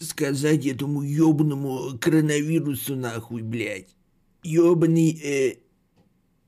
[0.00, 3.94] сказать этому ёбаному коронавирусу нахуй, блядь.
[4.42, 5.56] Ёбаный, э,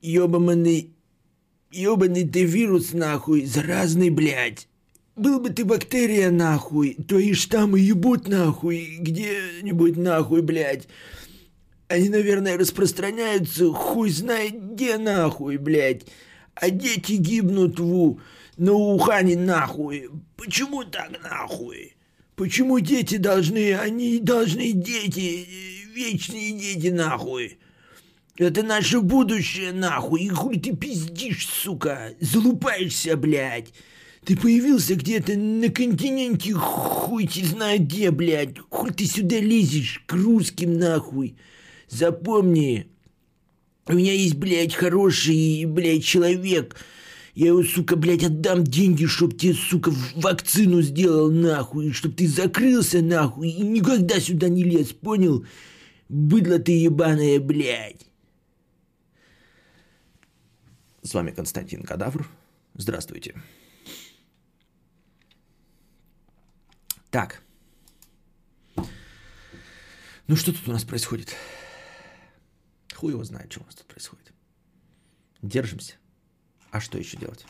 [0.01, 0.93] ёбаный,
[1.71, 4.67] ёбаный ты вирус нахуй, заразный, блядь.
[5.15, 10.87] Был бы ты бактерия нахуй, то и штаммы ебут нахуй, где-нибудь нахуй, блядь.
[11.87, 16.07] Они, наверное, распространяются хуй знает где нахуй, блядь.
[16.55, 18.19] А дети гибнут в
[18.57, 20.09] на Ухане нахуй.
[20.35, 21.95] Почему так нахуй?
[22.35, 25.47] Почему дети должны, они должны дети,
[25.93, 27.59] вечные дети нахуй?
[28.37, 30.23] Это наше будущее нахуй.
[30.23, 32.13] И хуй ты пиздишь, сука?
[32.19, 33.73] Залупаешься, блядь.
[34.25, 38.57] Ты появился где-то на континенте, хуй ты знает где, блядь.
[38.69, 41.35] Хуй ты сюда лезешь к русским нахуй.
[41.89, 42.87] Запомни,
[43.85, 46.75] у меня есть, блядь, хороший, блядь, человек.
[47.33, 51.91] Я его, сука, блядь, отдам деньги, чтоб тебе, сука, вакцину сделал, нахуй.
[51.91, 55.45] Чтоб ты закрылся, нахуй, и никогда сюда не лез, понял?
[56.09, 58.05] Быдло ты ебаная, блядь.
[61.01, 62.29] С вами Константин Кадавр.
[62.75, 63.35] Здравствуйте.
[67.09, 67.41] Так.
[70.27, 71.35] Ну что тут у нас происходит?
[72.95, 74.31] Хуй его знает, что у нас тут происходит.
[75.41, 75.95] Держимся.
[76.73, 77.45] А что еще делать?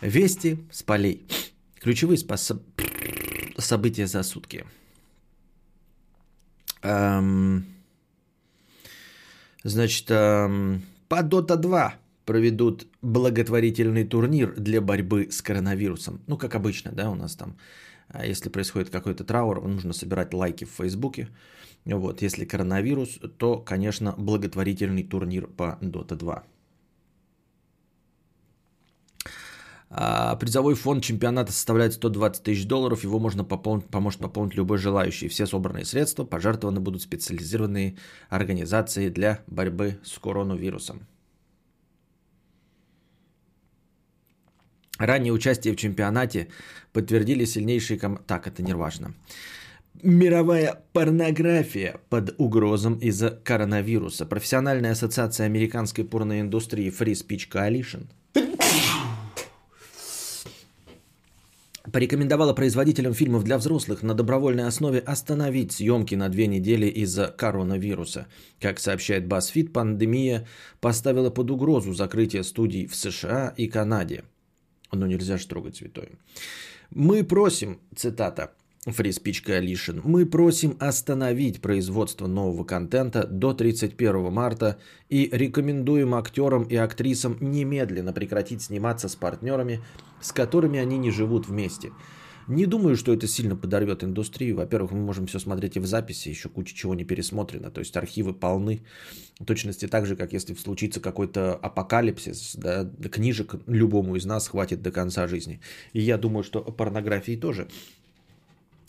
[0.00, 1.26] Вести с полей.
[1.78, 2.62] Ключевые способ...
[3.58, 4.64] события за сутки.
[6.82, 7.66] Эм...
[9.62, 10.80] Значит, эм...
[11.08, 16.22] по Dota 2 проведут благотворительный турнир для борьбы с коронавирусом.
[16.26, 17.58] Ну, как обычно, да, у нас там,
[18.08, 21.28] а если происходит какой-то траур, нужно собирать лайки в Фейсбуке.
[21.84, 26.34] Вот, если коронавирус, то, конечно, благотворительный турнир по Dota 2.
[26.34, 26.42] А,
[29.90, 33.04] призовой фонд чемпионата составляет 120 тысяч долларов.
[33.04, 35.28] Его можно пополнить, поможет пополнить любой желающий.
[35.28, 37.96] Все собранные средства пожертвованы будут специализированные
[38.28, 41.06] организации для борьбы с коронавирусом.
[44.98, 46.48] Ранее участие в чемпионате
[46.92, 48.18] подтвердили сильнейшие ком...
[48.26, 49.14] Так, это не важно.
[50.02, 54.26] Мировая порнография под угрозом из-за коронавируса.
[54.26, 58.06] Профессиональная ассоциация американской порноиндустрии Free Speech Coalition
[61.92, 68.26] порекомендовала производителям фильмов для взрослых на добровольной основе остановить съемки на две недели из-за коронавируса.
[68.60, 70.46] Как сообщает BuzzFeed, пандемия
[70.80, 74.24] поставила под угрозу закрытие студий в США и Канаде.
[74.92, 76.10] Но нельзя же трогать святое.
[76.90, 78.52] Мы просим, цитата,
[78.88, 84.78] Speech Coalition, мы просим остановить производство нового контента до 31 марта
[85.08, 89.80] и рекомендуем актерам и актрисам немедленно прекратить сниматься с партнерами,
[90.20, 91.92] с которыми они не живут вместе.
[92.48, 94.56] Не думаю, что это сильно подорвет индустрию.
[94.56, 97.70] Во-первых, мы можем все смотреть и в записи, еще куча чего не пересмотрено.
[97.70, 98.80] То есть архивы полны.
[99.38, 104.80] В точности так же, как если случится какой-то апокалипсис, да, книжек любому из нас хватит
[104.80, 105.60] до конца жизни.
[105.92, 107.68] И я думаю, что порнографии тоже.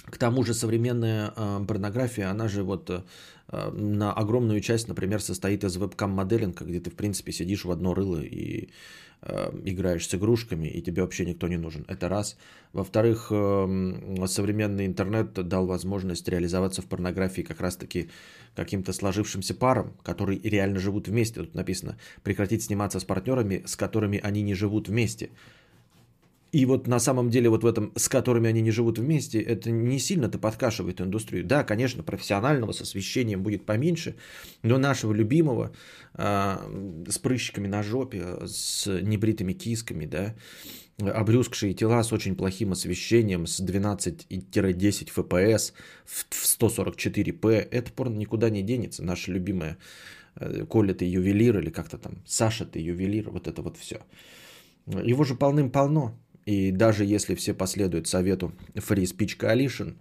[0.10, 3.02] К тому же современная э, порнография, она же вот э,
[3.72, 8.22] на огромную часть, например, состоит из вебкам-моделинга, где ты, в принципе, сидишь в одно рыло
[8.22, 8.70] и
[9.22, 11.86] э, играешь с игрушками, и тебе вообще никто не нужен.
[11.88, 12.38] Это раз.
[12.74, 18.10] Во-вторых, э, современный интернет дал возможность реализоваться в порнографии как раз-таки
[18.56, 21.42] каким-то сложившимся парам, которые реально живут вместе.
[21.42, 25.30] Тут написано прекратить сниматься с партнерами, с которыми они не живут вместе.
[26.52, 29.70] И вот на самом деле вот в этом, с которыми они не живут вместе, это
[29.70, 31.46] не сильно-то подкашивает индустрию.
[31.46, 34.16] Да, конечно, профессионального с освещением будет поменьше,
[34.64, 35.72] но нашего любимого
[36.16, 40.36] э, с прыщиками на жопе, с небритыми кисками, да,
[40.98, 45.74] обрюзгшие тела с очень плохим освещением, с 12-10 FPS
[46.06, 49.04] в 144p, это порно никуда не денется.
[49.04, 49.78] Наша любимая
[50.36, 54.02] э, Коля ты ювелир или как-то там, Саша ты ювелир, вот это вот все.
[54.88, 56.18] Его же полным-полно.
[56.50, 59.94] И даже если все последуют совету Free Speech Coalition,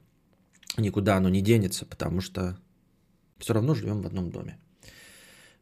[0.79, 2.57] никуда оно не денется, потому что
[3.37, 4.57] все равно живем в одном доме.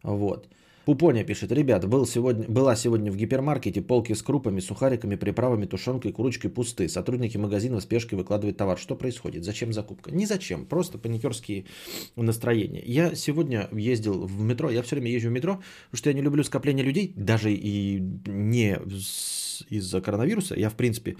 [0.04, 0.48] Вот.
[0.84, 6.12] Пупоня пишет, ребят, был сегодня, была сегодня в гипермаркете полки с крупами, сухариками, приправами, тушенкой,
[6.12, 6.88] курочкой пусты.
[6.88, 8.78] Сотрудники магазина в спешке выкладывают товар.
[8.78, 9.42] Что происходит?
[9.44, 10.12] Зачем закупка?
[10.14, 11.64] Ни зачем, просто паникерские
[12.14, 12.84] настроения.
[12.86, 16.22] Я сегодня ездил в метро, я все время езжу в метро, потому что я не
[16.22, 18.78] люблю скопление людей, даже и не
[19.68, 20.54] из-за коронавируса.
[20.54, 21.16] Я, в принципе,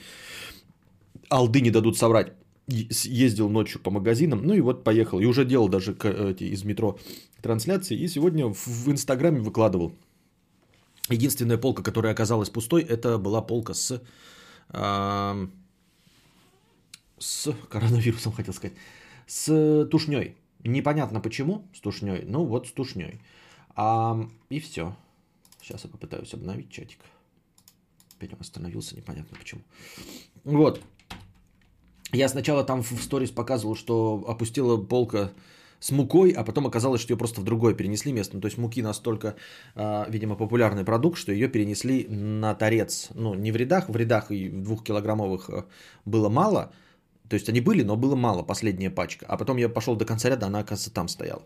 [1.28, 2.32] алды не дадут соврать
[2.68, 5.20] ездил ночью по магазинам, ну и вот поехал.
[5.20, 6.98] И уже делал даже из метро
[7.40, 7.96] трансляции.
[7.96, 9.92] И сегодня в Инстаграме выкладывал.
[11.08, 14.02] Единственная полка, которая оказалась пустой, это была полка с...
[14.70, 15.46] Э,
[17.18, 18.76] с коронавирусом, хотел сказать,
[19.26, 20.36] с тушней.
[20.64, 23.20] Непонятно почему с тушней, ну вот с тушней.
[23.76, 24.96] А, и все.
[25.62, 26.98] Сейчас я попытаюсь обновить чатик.
[28.16, 29.60] Опять он остановился, непонятно почему.
[30.44, 30.80] Вот.
[32.12, 35.32] Я сначала там в сторис показывал, что опустила полка
[35.80, 38.36] с мукой, а потом оказалось, что ее просто в другое перенесли место.
[38.36, 39.36] Ну, то есть муки настолько,
[39.74, 43.08] а, видимо, популярный продукт, что ее перенесли на торец.
[43.14, 45.64] Ну, не в рядах, в рядах и двухкилограммовых э,
[46.04, 46.72] было мало.
[47.28, 49.26] То есть они были, но было мало, последняя пачка.
[49.26, 51.44] А потом я пошел до конца ряда, она, оказывается, там стояла.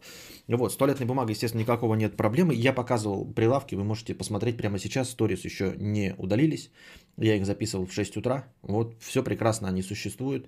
[0.48, 2.54] Вот, с туалетной бумагой, естественно, никакого нет проблемы.
[2.54, 5.10] Я показывал прилавки, вы можете посмотреть прямо сейчас.
[5.10, 6.70] Сторис еще не удалились.
[7.16, 8.44] Я их записывал в 6 утра.
[8.62, 10.46] Вот, все прекрасно, они существуют.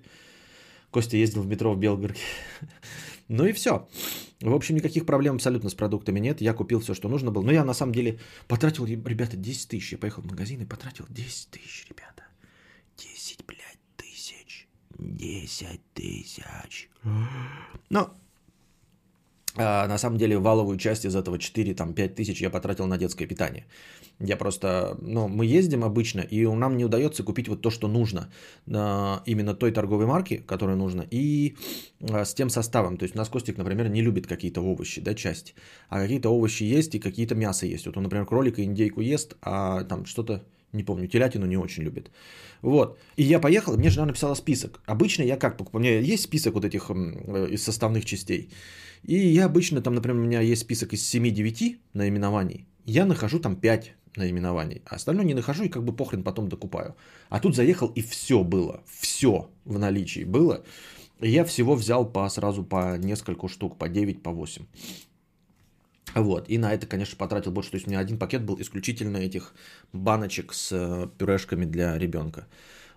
[0.91, 2.21] Костя ездил в метро в Белгороде.
[3.29, 3.87] Ну и все.
[4.41, 6.41] В общем, никаких проблем абсолютно с продуктами нет.
[6.41, 7.41] Я купил все, что нужно было.
[7.41, 9.93] Но я на самом деле потратил, ребята, 10 тысяч.
[9.93, 12.23] Я поехал в магазин и потратил 10 тысяч, ребята.
[12.97, 13.72] 10, блядь.
[15.03, 16.89] 10 тысяч.
[17.89, 18.13] Но
[19.55, 23.65] а, на самом деле валовую часть из этого 4-5 тысяч я потратил на детское питание.
[24.19, 28.29] Я просто, ну, мы ездим обычно, и нам не удается купить вот то, что нужно,
[28.65, 31.55] именно той торговой марки, которая нужна, и
[32.01, 32.97] а, с тем составом.
[32.97, 35.55] То есть у нас Костик, например, не любит какие-то овощи, да, часть,
[35.89, 37.85] а какие-то овощи есть и какие-то мясо есть.
[37.85, 42.11] Вот он, например, кролика, индейку ест, а там что-то, не помню, телятину не очень любит.
[42.61, 42.97] Вот.
[43.15, 44.81] И я поехал, мне жена написала список.
[44.85, 45.81] Обычно я как покупаю?
[45.81, 48.49] У меня есть список вот этих э, из составных частей.
[49.03, 52.65] И я обычно там, например, у меня есть список из 7-9 наименований.
[52.85, 54.81] Я нахожу там 5 наименований.
[54.85, 56.95] А остальное не нахожу и как бы похрен потом докупаю.
[57.29, 58.81] А тут заехал и все было.
[58.85, 60.63] Все в наличии было.
[61.19, 64.65] И я всего взял по сразу по нескольку штук, по 9, по 8.
[66.15, 67.71] Вот, и на это, конечно, потратил больше.
[67.71, 69.53] То есть у меня один пакет был исключительно этих
[69.93, 72.45] баночек с э, пюрешками для ребенка.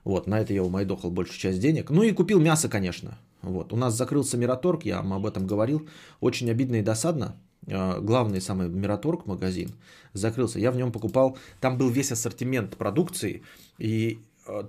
[0.04, 1.90] Вот, на это я умайдохал большую часть денег.
[1.90, 3.18] Ну и купил мясо, конечно.
[3.42, 5.88] Вот, у нас закрылся Мираторг, я вам об этом говорил.
[6.20, 7.36] Очень обидно и досадно.
[7.66, 9.70] Э, главный самый Мираторг магазин
[10.12, 10.58] закрылся.
[10.58, 13.42] Я в нем покупал, там был весь ассортимент продукции
[13.78, 14.64] и э,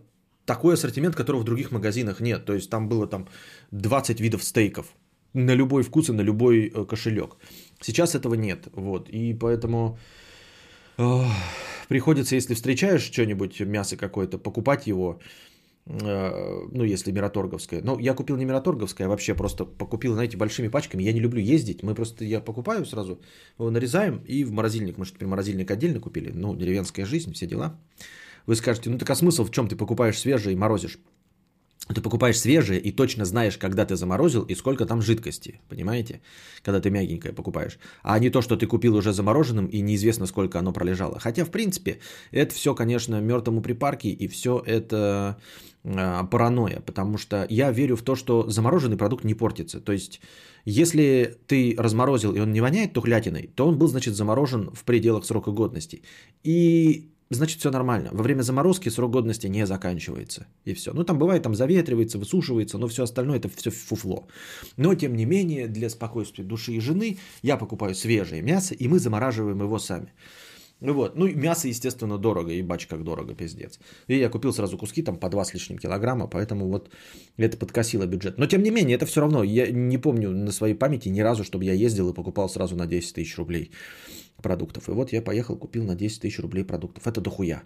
[0.46, 2.46] такой ассортимент, которого в других магазинах нет.
[2.46, 3.28] То есть там было там
[3.72, 4.88] 20 видов стейков
[5.34, 7.36] на любой вкус и на любой кошелек.
[7.80, 8.68] Сейчас этого нет.
[8.74, 9.10] Вот.
[9.10, 9.98] И поэтому
[10.98, 11.22] э,
[11.88, 15.20] приходится, если встречаешь что-нибудь, мясо какое-то, покупать его
[15.90, 17.82] Э, ну, если мираторговская.
[17.82, 21.04] Но я купил не мираторговская, а вообще просто покупил, знаете, большими пачками.
[21.04, 23.22] Я не люблю ездить, мы просто, я покупаю сразу,
[23.58, 24.98] его нарезаем и в морозильник.
[24.98, 27.80] Мы же теперь морозильник отдельно купили, ну, деревенская жизнь, все дела.
[28.46, 31.00] Вы скажете, ну так а смысл в чем ты покупаешь свежее и морозишь?
[31.94, 36.22] Ты покупаешь свежее и точно знаешь, когда ты заморозил и сколько там жидкости, понимаете?
[36.62, 37.80] Когда ты мягенькое покупаешь.
[38.04, 41.20] А не то, что ты купил уже замороженным и неизвестно, сколько оно пролежало.
[41.20, 42.00] Хотя, в принципе,
[42.32, 45.38] это все, конечно, мертвому припарки и все это
[45.84, 46.82] э, паранойя.
[46.82, 49.80] Потому что я верю в то, что замороженный продукт не портится.
[49.80, 50.20] То есть,
[50.66, 55.24] если ты разморозил и он не воняет тухлятиной, то он был, значит, заморожен в пределах
[55.26, 56.02] срока годности.
[56.44, 58.10] И значит все нормально.
[58.12, 60.48] Во время заморозки срок годности не заканчивается.
[60.66, 60.94] И все.
[60.94, 64.28] Ну там бывает, там заветривается, высушивается, но все остальное это все фуфло.
[64.78, 69.00] Но тем не менее, для спокойствия души и жены я покупаю свежее мясо, и мы
[69.00, 70.14] замораживаем его сами.
[70.80, 73.80] Ну вот, ну мясо, естественно, дорого, и бач как дорого, пиздец.
[74.08, 76.92] И я купил сразу куски, там по 2 с лишним килограмма, поэтому вот
[77.38, 78.38] это подкосило бюджет.
[78.38, 81.44] Но тем не менее, это все равно, я не помню на своей памяти ни разу,
[81.44, 83.72] чтобы я ездил и покупал сразу на 10 тысяч рублей
[84.44, 84.88] продуктов.
[84.88, 87.08] И вот я поехал, купил на 10 тысяч рублей продуктов.
[87.08, 87.64] Это дохуя.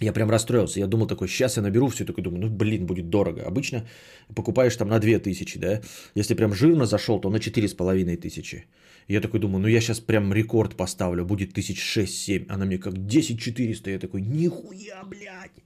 [0.00, 0.80] Я прям расстроился.
[0.80, 3.42] Я думал такой, сейчас я наберу все, такой думаю, ну блин, будет дорого.
[3.42, 3.86] Обычно
[4.34, 5.82] покупаешь там на 2000, да?
[6.14, 8.64] Если прям жирно зашел, то на 4500 тысячи.
[9.10, 12.46] Я такой думаю, ну я сейчас прям рекорд поставлю, будет 1006-7.
[12.48, 13.90] Она мне как 10400.
[13.90, 15.64] Я такой, нихуя, блядь.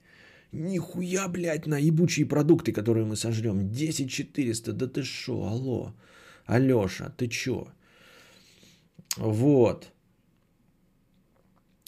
[0.53, 3.71] Нихуя, блядь, на ебучие продукты, которые мы сожрем.
[3.71, 5.93] 10400, да ты шо, алло.
[6.47, 7.67] Алеша, ты чё?
[9.19, 9.93] Вот.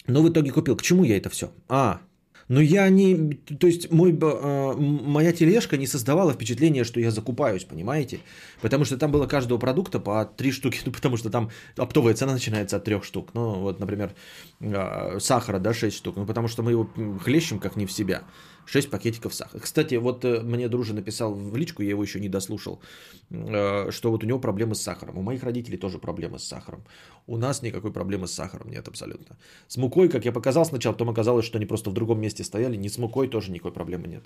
[0.07, 0.77] Ну, в итоге купил.
[0.77, 1.47] К чему я это все?
[1.67, 2.01] А,
[2.47, 3.33] ну я не...
[3.59, 8.19] То есть мой, э, моя тележка не создавала впечатление, что я закупаюсь, понимаете?
[8.61, 10.79] Потому что там было каждого продукта по три штуки.
[10.87, 13.31] Ну, потому что там оптовая цена начинается от трех штук.
[13.33, 14.13] Ну, вот, например,
[14.61, 16.15] э, сахара, да, 6 штук.
[16.15, 16.89] Ну, потому что мы его
[17.21, 18.23] хлещем как не в себя.
[18.67, 19.61] 6 пакетиков сахара.
[19.61, 22.81] Кстати, вот э, мне дружи написал в личку, я его еще не дослушал,
[23.29, 25.17] э, что вот у него проблемы с сахаром.
[25.17, 26.83] У моих родителей тоже проблемы с сахаром.
[27.27, 29.37] У нас никакой проблемы с сахаром нет абсолютно.
[29.67, 32.75] С мукой, как я показал сначала, потом оказалось, что они просто в другом месте стояли.
[32.75, 34.23] Не с мукой тоже никакой проблемы нет.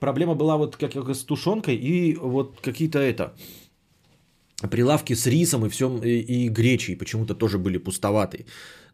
[0.00, 3.32] Проблема была вот как с тушенкой и вот какие-то это
[4.70, 8.44] прилавки с рисом и всем и, и гречей почему-то тоже были пустоватые.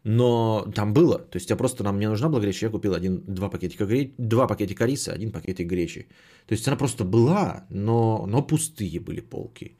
[0.05, 1.17] Но там было.
[1.17, 4.11] То есть я просто, нам мне нужна была греча, я купил один, два пакетика, гре...
[4.19, 6.07] два пакетика риса, один пакетик гречи.
[6.45, 9.77] То есть она просто была, но, но пустые были полки.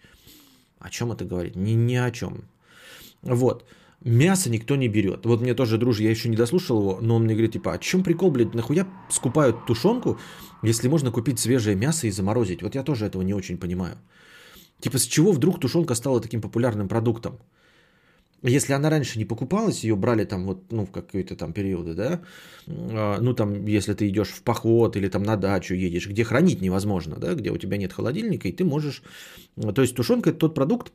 [0.80, 1.56] О чем это говорит?
[1.56, 2.50] Ни, ни о чем.
[3.22, 3.66] Вот.
[4.04, 5.26] Мясо никто не берет.
[5.26, 7.78] Вот мне тоже друж, я еще не дослушал его, но он мне говорит, типа, а
[7.78, 10.18] чем прикол, блядь, нахуя скупают тушенку,
[10.64, 12.64] если можно купить свежее мясо и заморозить?
[12.64, 13.98] Вот я тоже этого не очень понимаю.
[14.80, 17.38] Типа, с чего вдруг тушенка стала таким популярным продуктом?
[18.48, 22.22] Если она раньше не покупалась, ее брали там вот, ну, в какие-то там периоды, да,
[22.68, 26.62] а, ну, там, если ты идешь в поход или там на дачу едешь, где хранить
[26.62, 29.02] невозможно, да, где у тебя нет холодильника, и ты можешь...
[29.56, 30.94] То есть тушенка– это тот продукт,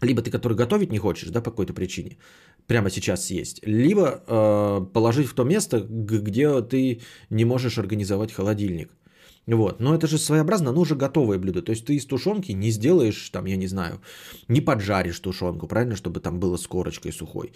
[0.00, 2.16] либо ты который готовить не хочешь, да, по какой-то причине,
[2.66, 8.90] прямо сейчас съесть, либо э, положить в то место, где ты не можешь организовать холодильник–
[9.54, 9.80] вот.
[9.80, 11.62] Но это же своеобразно, оно уже готовое блюдо.
[11.62, 14.00] То есть ты из тушенки не сделаешь, там, я не знаю,
[14.48, 17.52] не поджаришь тушенку, правильно, чтобы там было с корочкой сухой.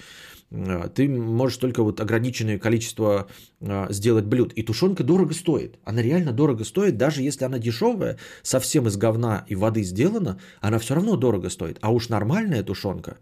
[0.53, 3.29] А, ты можешь только вот ограниченное количество
[3.61, 4.53] а, сделать блюд.
[4.53, 5.79] И тушенка дорого стоит.
[5.85, 10.79] Она реально дорого стоит, даже если она дешевая, совсем из говна и воды сделана, она
[10.79, 11.79] все равно дорого стоит.
[11.81, 13.19] А уж нормальная тушенка,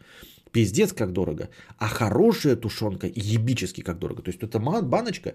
[0.53, 1.49] Пиздец, как дорого.
[1.79, 4.23] А хорошая тушенка ебически как дорого.
[4.23, 5.35] То есть это баночка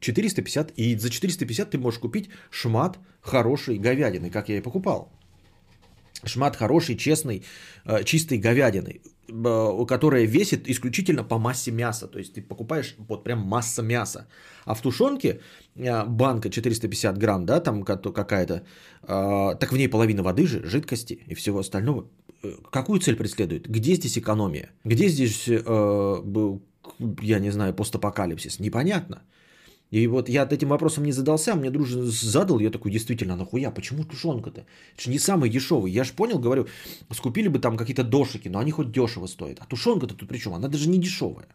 [0.00, 5.12] 450, и за 450 ты можешь купить шмат хорошей говядины, как я и покупал.
[6.24, 7.42] Шмат хороший, честный,
[7.84, 9.00] э, чистой говядины,
[9.88, 12.06] которая весит исключительно по массе мяса.
[12.06, 14.26] То есть ты покупаешь вот прям масса мяса.
[14.64, 15.40] А в тушенке
[15.74, 18.62] э, банка 450 грамм, да, там какая-то,
[19.02, 22.06] э, так в ней половина воды же, жидкости и всего остального
[22.70, 23.68] какую цель преследует?
[23.68, 24.70] Где здесь экономия?
[24.84, 26.58] Где здесь, э,
[27.22, 28.60] я не знаю, постапокалипсис?
[28.60, 29.22] Непонятно.
[29.92, 34.04] И вот я этим вопросом не задался, мне дружно задал, я такой, действительно, нахуя, почему
[34.04, 34.60] тушенка-то?
[34.94, 35.92] Это же не самый дешевый.
[35.92, 36.66] Я же понял, говорю,
[37.10, 39.58] скупили бы там какие-то дошики, но они хоть дешево стоят.
[39.60, 40.54] А тушенка-то тут при чем?
[40.54, 41.46] Она даже не дешевая.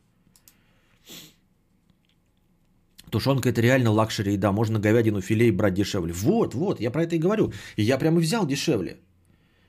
[3.10, 6.13] Тушенка это реально luxury, да, можно говядину, филей брать дешевле.
[6.13, 7.51] Вот, вот, я про это и говорю.
[7.77, 8.98] И я прямо взял дешевле.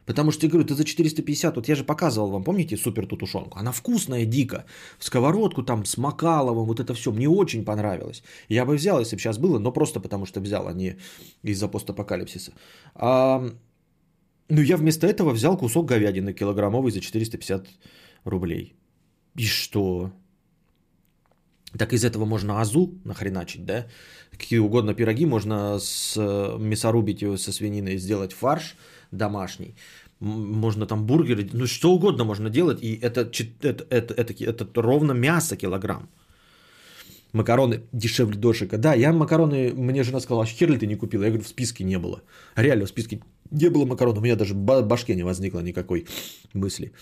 [0.08, 3.16] Потому что я говорю, ты за 450, вот я же показывал вам, помните, супер ту
[3.16, 3.58] тушенку?
[3.58, 4.64] Она вкусная, дико.
[4.98, 8.22] В сковородку там с макаловым, вот это все мне очень понравилось.
[8.48, 10.96] Я бы взял, если бы сейчас было, но просто потому что взял, а не
[11.42, 12.52] из-за постапокалипсиса.
[12.94, 13.50] А,
[14.48, 17.68] ну, я вместо этого взял кусок говядины килограммовый за 450
[18.24, 18.76] рублей.
[19.36, 20.10] И что?
[21.78, 23.86] Так из этого можно азу нахреначить, да?
[24.30, 26.16] Какие угодно пироги можно с
[26.58, 28.74] мясорубить его со свининой, сделать фарш–
[29.10, 29.74] домашний.
[30.20, 33.20] Можно там бургеры, ну что угодно можно делать, и это,
[33.62, 36.08] это, это, это, это ровно мясо килограмм.
[37.32, 38.78] Макароны дешевле дошика.
[38.78, 41.24] Да, я макароны, мне жена сказала, а хер ли ты не купила?
[41.24, 42.22] Я говорю, в списке не было.
[42.56, 46.06] Реально в списке не было макаронов, у меня даже в башке не возникло никакой
[46.54, 46.92] мысли.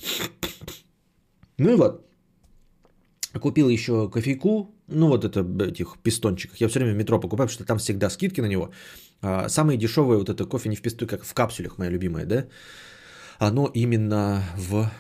[1.59, 2.07] Ну и вот,
[3.39, 6.57] Купил еще кофейку, ну вот это этих пистончиков.
[6.61, 8.71] Я все время в метро покупаю, потому что там всегда скидки на него.
[9.23, 12.47] А, самые дешевые вот это кофе не в писту, как в капсулях, моя любимая, да?
[13.39, 14.91] Оно именно в,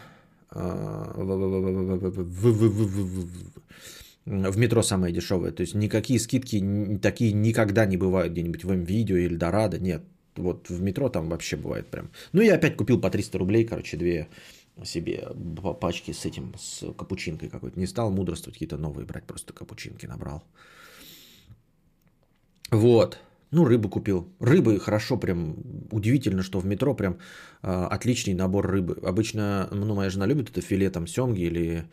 [4.27, 5.53] в метро самое дешевое.
[5.53, 9.79] То есть никакие скидки такие никогда не бывают где-нибудь в МВидео или Дорадо.
[9.79, 10.03] Нет,
[10.37, 12.11] вот в метро там вообще бывает прям.
[12.33, 14.29] Ну я опять купил по 300 рублей, короче, две
[14.85, 15.29] себе
[15.81, 17.79] пачки с этим, с капучинкой какой-то.
[17.79, 20.43] Не стал мудрствовать, какие-то новые брать, просто капучинки набрал.
[22.71, 23.19] Вот.
[23.51, 24.29] Ну, рыбу купил.
[24.41, 25.57] Рыбы хорошо, прям
[25.91, 27.19] удивительно, что в метро прям
[27.63, 28.99] э, отличный набор рыбы.
[29.03, 31.85] Обычно, ну, моя жена любит это филе там семги или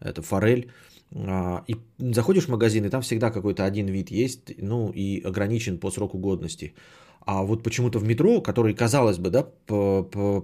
[0.00, 0.70] это форель.
[1.12, 5.78] Э, и заходишь в магазин, и там всегда какой-то один вид есть, ну, и ограничен
[5.78, 6.74] по сроку годности.
[7.26, 9.42] А вот почему-то в метро, который, казалось бы, да,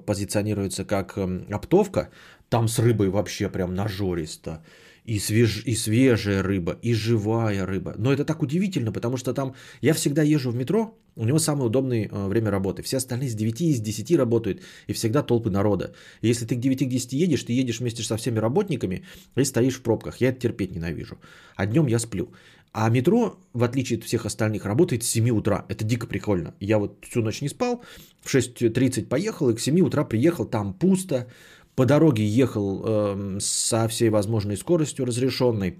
[0.06, 2.10] позиционируется как эм, оптовка,
[2.48, 4.62] там с рыбой вообще прям нажористо.
[5.06, 5.62] И, свеж...
[5.64, 7.94] и свежая рыба, и живая рыба.
[7.98, 11.66] Но это так удивительно, потому что там я всегда езжу в метро, у него самое
[11.66, 12.82] удобное э, время работы.
[12.82, 15.92] Все остальные с 9, из 10 работают, и всегда толпы народа.
[16.22, 19.04] И если ты к 9 к 10 едешь, ты едешь вместе со всеми работниками
[19.36, 20.20] и стоишь в пробках.
[20.20, 21.18] Я это терпеть ненавижу.
[21.56, 22.28] А днем я сплю.
[22.72, 25.64] А метро, в отличие от всех остальных, работает с 7 утра.
[25.68, 26.54] Это дико прикольно.
[26.60, 27.82] Я вот всю ночь не спал,
[28.20, 31.26] в 6.30 поехал, и к 7 утра приехал, там пусто.
[31.76, 35.76] По дороге ехал э, со всей возможной скоростью разрешенной.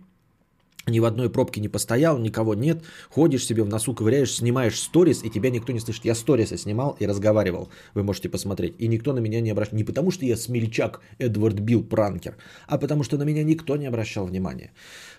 [0.89, 2.85] Ни в одной пробке не постоял, никого нет.
[3.11, 6.05] Ходишь себе в носу, ковыряешь, снимаешь сторис, и тебя никто не слышит.
[6.05, 7.71] Я сторисы снимал и разговаривал.
[7.95, 8.75] Вы можете посмотреть.
[8.79, 9.77] И никто на меня не обращал.
[9.77, 12.37] Не потому, что я смельчак Эдвард Билл Пранкер,
[12.69, 14.71] а потому, что на меня никто не обращал внимания.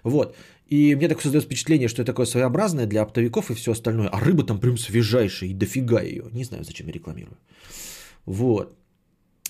[0.03, 0.37] Вот.
[0.69, 4.09] И мне так создается впечатление, что это такое своеобразное для оптовиков и все остальное.
[4.09, 6.29] А рыба там прям свежайшая и дофига ее.
[6.31, 7.37] Не знаю, зачем я рекламирую.
[8.25, 8.76] Вот.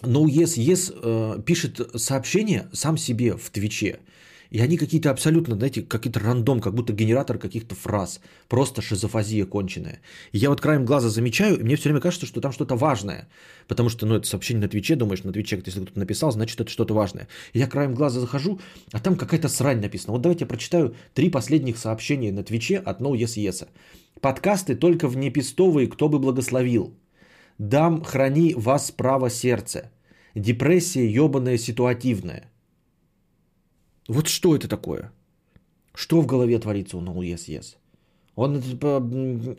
[0.04, 4.00] No Yes, Yes э, пишет сообщение сам себе в Твиче.
[4.50, 8.22] И они какие-то абсолютно, знаете, какие-то рандом, как будто генератор каких-то фраз.
[8.48, 10.00] Просто шизофазия конченая.
[10.32, 13.28] И я вот краем глаза замечаю, и мне все время кажется, что там что-то важное.
[13.68, 16.70] Потому что, ну, это сообщение на Твиче, думаешь, на Твиче, если кто-то написал, значит, это
[16.70, 17.28] что-то важное.
[17.54, 18.60] И я краем глаза захожу,
[18.94, 20.14] а там какая-то срань написана.
[20.14, 23.68] Вот давайте я прочитаю три последних сообщения на Твиче от No Yes Yes.
[24.22, 26.96] Подкасты только в непистовые, кто бы благословил.
[27.58, 29.92] Дам, храни вас право сердце.
[30.36, 32.52] Депрессия ебаная ситуативная.
[34.08, 35.12] Вот что это такое?
[35.94, 37.78] Что в голове творится у No Yes Yes?
[38.36, 38.98] Он типа,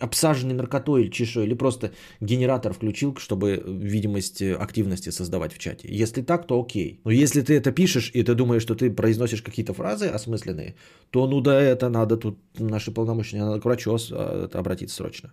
[0.00, 1.90] обсаженный наркотой или чешой, или просто
[2.20, 5.88] генератор включил, чтобы видимость активности создавать в чате.
[5.90, 7.00] Если так, то окей.
[7.04, 10.76] Но если ты это пишешь, и ты думаешь, что ты произносишь какие-то фразы осмысленные,
[11.10, 15.32] то ну да, это надо тут наши полномочия, надо к врачу а, обратиться срочно.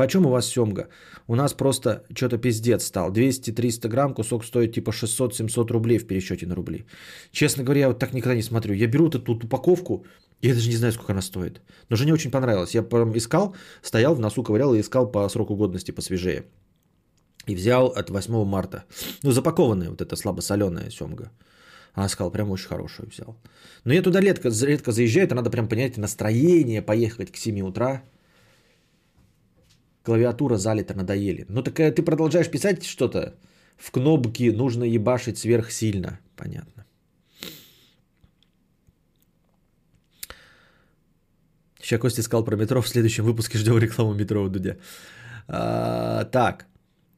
[0.00, 0.88] Почем у вас семга?
[1.28, 3.12] У нас просто что-то пиздец стал.
[3.12, 6.86] 200-300 грамм, кусок стоит типа 600-700 рублей в пересчете на рубли.
[7.32, 8.74] Честно говоря, я вот так никогда не смотрю.
[8.74, 10.06] Я беру эту упаковку,
[10.40, 11.60] я даже не знаю, сколько она стоит.
[11.90, 12.74] Но жене очень понравилось.
[12.74, 16.44] Я искал, стоял в носу, ковырял и искал по сроку годности посвежее.
[17.46, 18.84] И взял от 8 марта.
[19.22, 21.30] Ну, запакованная вот эта слабосоленая семга.
[21.92, 23.36] Она сказала, прям очень хорошую взял.
[23.84, 28.02] Но я туда редко, редко заезжаю, это надо прям понять настроение, поехать к 7 утра
[30.02, 31.46] клавиатура залита, надоели.
[31.48, 33.34] Ну так э, ты продолжаешь писать что-то,
[33.76, 36.18] в кнопки нужно ебашить сверхсильно.
[36.36, 36.84] Понятно.
[41.80, 44.76] Сейчас Костя сказал про метро, в следующем выпуске ждем рекламу метро у Дудя.
[45.48, 46.66] А, так,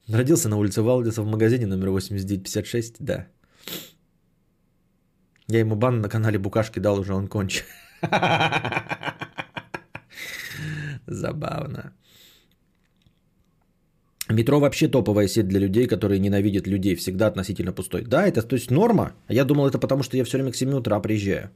[0.08, 3.26] родился на улице Валдиса в магазине номер 8956, да.
[5.48, 7.66] Я ему бан на канале Букашки дал, уже он кончил.
[11.06, 11.92] Забавно.
[14.32, 18.02] Метро вообще топовая сеть для людей, которые ненавидят людей, всегда относительно пустой.
[18.02, 19.12] Да, это то есть норма.
[19.28, 21.50] Я думал, это потому, что я все время к 7 утра приезжаю.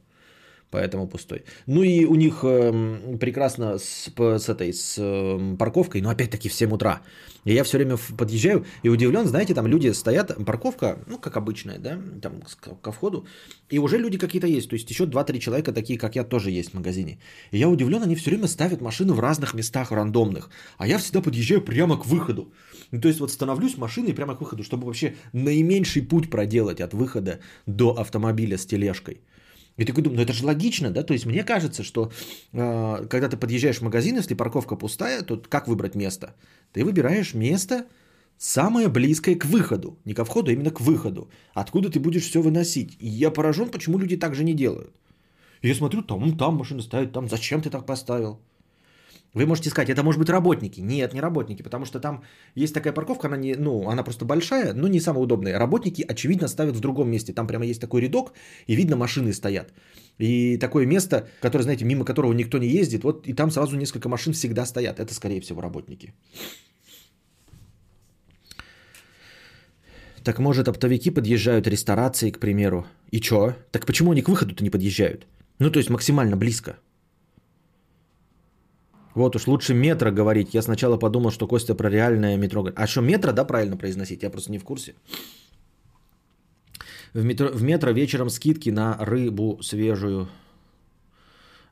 [0.69, 1.43] Поэтому пустой.
[1.65, 6.53] Ну и у них э, прекрасно с, с этой с э, парковкой, но опять-таки в
[6.53, 7.01] 7 утра.
[7.45, 11.79] И я все время подъезжаю и удивлен, знаете, там люди стоят, парковка, ну как обычная,
[11.79, 12.41] да, там
[12.81, 13.25] ко входу,
[13.69, 16.71] и уже люди какие-то есть, то есть еще 2-3 человека такие, как я, тоже есть
[16.71, 17.19] в магазине.
[17.51, 21.21] И я удивлен, они все время ставят машины в разных местах рандомных, а я всегда
[21.21, 22.51] подъезжаю прямо к выходу.
[22.91, 26.93] Ну, то есть вот становлюсь машиной прямо к выходу, чтобы вообще наименьший путь проделать от
[26.93, 29.21] выхода до автомобиля с тележкой.
[29.77, 31.03] И такой думаю, ну это же логично, да?
[31.03, 32.11] То есть мне кажется, что
[32.51, 36.35] э, когда ты подъезжаешь в магазин, если парковка пустая, то как выбрать место?
[36.73, 37.85] Ты выбираешь место
[38.37, 39.99] самое близкое к выходу.
[40.05, 41.29] Не ко входу, а именно к выходу.
[41.53, 42.97] Откуда ты будешь все выносить.
[42.99, 44.91] И я поражен, почему люди так же не делают.
[45.61, 48.39] И я смотрю, там, там машина ставит, там зачем ты так поставил?
[49.37, 50.81] Вы можете сказать, это может быть работники.
[50.81, 52.23] Нет, не работники, потому что там
[52.55, 55.59] есть такая парковка, она, не, ну, она просто большая, но не самая удобная.
[55.59, 57.33] Работники, очевидно, ставят в другом месте.
[57.33, 58.33] Там прямо есть такой рядок,
[58.67, 59.73] и видно, машины стоят.
[60.17, 64.09] И такое место, которое, знаете, мимо которого никто не ездит, вот и там сразу несколько
[64.09, 64.99] машин всегда стоят.
[64.99, 66.13] Это, скорее всего, работники.
[70.23, 72.87] Так может, оптовики подъезжают ресторации, к примеру.
[73.11, 73.53] И чё?
[73.71, 75.27] Так почему они к выходу-то не подъезжают?
[75.59, 76.77] Ну, то есть максимально близко.
[79.17, 80.53] Вот уж лучше метро говорить.
[80.53, 82.79] Я сначала подумал, что Костя про реальное метро говорит.
[82.79, 84.21] А что, метро, да, правильно произносить?
[84.23, 84.93] Я просто не в курсе.
[87.13, 90.27] В метро, в метро вечером скидки на рыбу свежую.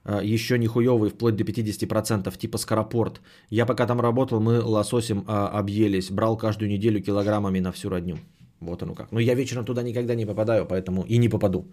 [0.03, 3.21] А, Еще не хуевый, вплоть до 50%, типа скоропорт.
[3.51, 6.09] Я пока там работал, мы лососем а, объелись.
[6.09, 8.17] Брал каждую неделю килограммами на всю родню.
[8.59, 9.11] Вот оно как.
[9.11, 11.65] Но я вечером туда никогда не попадаю, поэтому и не попаду.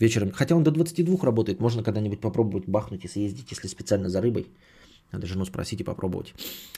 [0.00, 0.32] Вечером.
[0.32, 1.60] Хотя он до 22 работает.
[1.60, 4.48] Можно когда-нибудь попробовать бахнуть и съездить, если специально за рыбой.
[5.12, 6.34] Надо жену спросить и попробовать.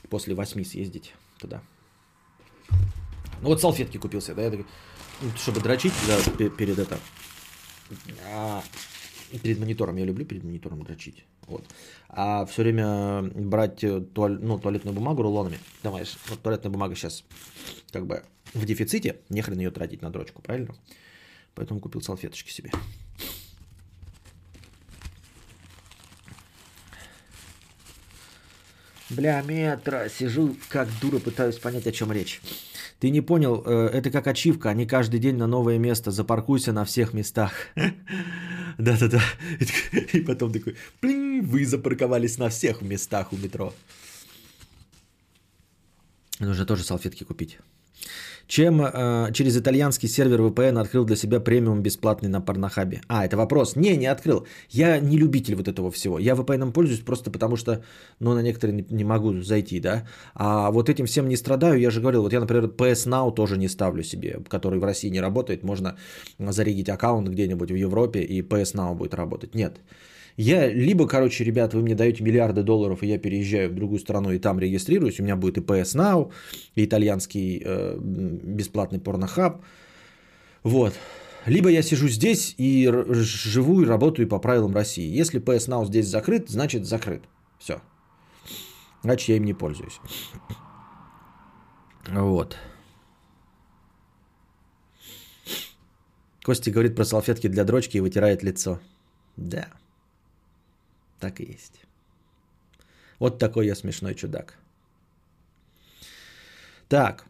[0.08, 1.62] После восьми съездить туда.
[3.42, 6.98] Ну вот салфетки купился, да, я ну, чтобы дрочить да, перед это.
[8.26, 8.62] А,
[9.42, 9.96] перед монитором.
[9.96, 11.24] Я люблю перед монитором дрочить.
[11.46, 11.64] Вот.
[12.08, 15.58] А все время брать э, туаль, ну, туалетную бумагу рулонами.
[15.82, 17.24] Давай, вот туалетная бумага сейчас
[17.92, 19.20] как бы в дефиците.
[19.28, 20.74] Не хрен ее тратить на дрочку, правильно?
[21.54, 22.70] Поэтому купил салфеточки себе.
[29.08, 32.40] Бля, метро, сижу как дура, пытаюсь понять, о чем речь.
[32.98, 36.10] Ты не понял, э, это как ачивка, не каждый день на новое место.
[36.10, 37.52] Запаркуйся на всех местах.
[38.78, 39.22] Да-да-да.
[40.12, 43.72] И потом такой, блин, вы запарковались на всех местах у метро.
[46.40, 47.58] Нужно тоже салфетки купить.
[48.46, 53.00] Чем э, через итальянский сервер VPN открыл для себя премиум бесплатный на Порнохабе?
[53.08, 53.76] А, это вопрос.
[53.76, 54.46] Не, не открыл.
[54.70, 56.18] Я не любитель вот этого всего.
[56.18, 57.82] Я VPN пользуюсь просто потому, что
[58.20, 60.06] ну, на некоторые не, не могу зайти, да.
[60.34, 61.80] А вот этим всем не страдаю.
[61.80, 65.10] Я же говорил, вот я, например, PS Now тоже не ставлю себе, который в России
[65.10, 65.64] не работает.
[65.64, 65.96] Можно
[66.38, 69.54] зарегить аккаунт где-нибудь в Европе, и PS Now будет работать.
[69.54, 69.80] Нет.
[70.36, 74.32] Я либо, короче, ребят, вы мне даете миллиарды долларов, и я переезжаю в другую страну
[74.32, 76.30] и там регистрируюсь, у меня будет и PS Now,
[76.74, 79.62] и итальянский э, бесплатный порнохаб.
[80.62, 80.92] Вот.
[81.46, 85.08] Либо я сижу здесь и живу и работаю по правилам России.
[85.08, 87.22] Если PS Now здесь закрыт, значит закрыт.
[87.58, 87.80] Все.
[89.02, 90.00] Значит, я им не пользуюсь.
[92.08, 92.56] Вот.
[96.44, 98.80] Костя говорит про салфетки для дрочки и вытирает лицо.
[99.36, 99.68] Да.
[101.20, 101.80] Так и есть.
[103.18, 104.54] Вот такой я смешной чудак.
[106.88, 107.24] Так.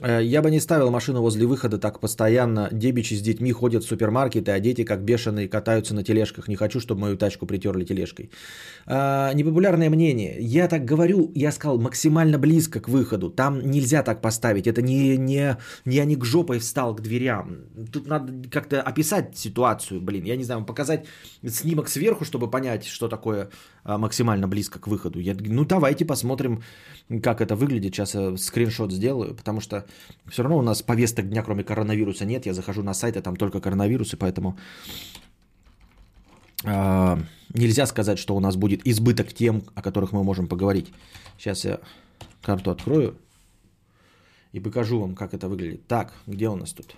[0.00, 2.68] Э, я бы не ставил машину возле выхода так постоянно.
[2.72, 6.48] Дебичи с детьми ходят в супермаркеты, а дети как бешеные катаются на тележках.
[6.48, 8.30] Не хочу, чтобы мою тачку притерли тележкой.
[8.86, 10.36] А, непопулярное мнение.
[10.40, 13.30] Я так говорю, я сказал, максимально близко к выходу.
[13.30, 14.66] Там нельзя так поставить.
[14.66, 17.58] Это не, не, не я не к жопой встал к дверям.
[17.92, 20.24] Тут надо как-то описать ситуацию, блин.
[20.24, 21.06] Я не знаю, показать
[21.46, 23.50] снимок сверху, чтобы понять, что такое
[23.84, 25.20] а, максимально близко к выходу.
[25.20, 26.62] Я, ну давайте посмотрим,
[27.22, 27.94] как это выглядит.
[27.94, 29.83] Сейчас я скриншот сделаю, потому что
[30.28, 32.46] все равно у нас повесток дня, кроме коронавируса, нет.
[32.46, 34.58] Я захожу на сайт, а там только коронавирус, и поэтому
[36.64, 37.16] э,
[37.54, 40.92] нельзя сказать, что у нас будет избыток тем, о которых мы можем поговорить.
[41.38, 41.80] Сейчас я
[42.42, 43.16] карту открою
[44.52, 45.86] и покажу вам, как это выглядит.
[45.86, 46.94] Так, где у нас тут?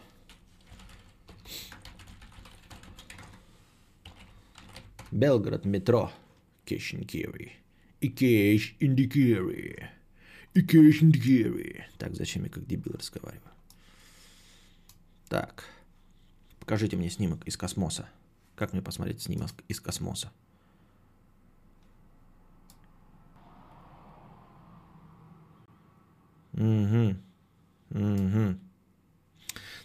[5.10, 6.10] Белгород, метро,
[6.64, 7.52] Кешенкири.
[8.00, 9.88] И Кеш Индикири.
[10.56, 11.02] И Кеш
[11.98, 13.52] Так, зачем я как дебил разговариваю?
[15.28, 15.64] Так,
[16.60, 18.08] покажите мне снимок из космоса.
[18.54, 20.32] Как мне посмотреть снимок из космоса?
[26.54, 27.16] Угу.
[27.90, 28.58] Угу.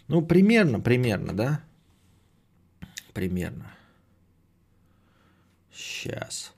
[0.08, 1.62] Ну, примерно, примерно, да?
[3.12, 3.74] Примерно.
[5.70, 6.54] Сейчас.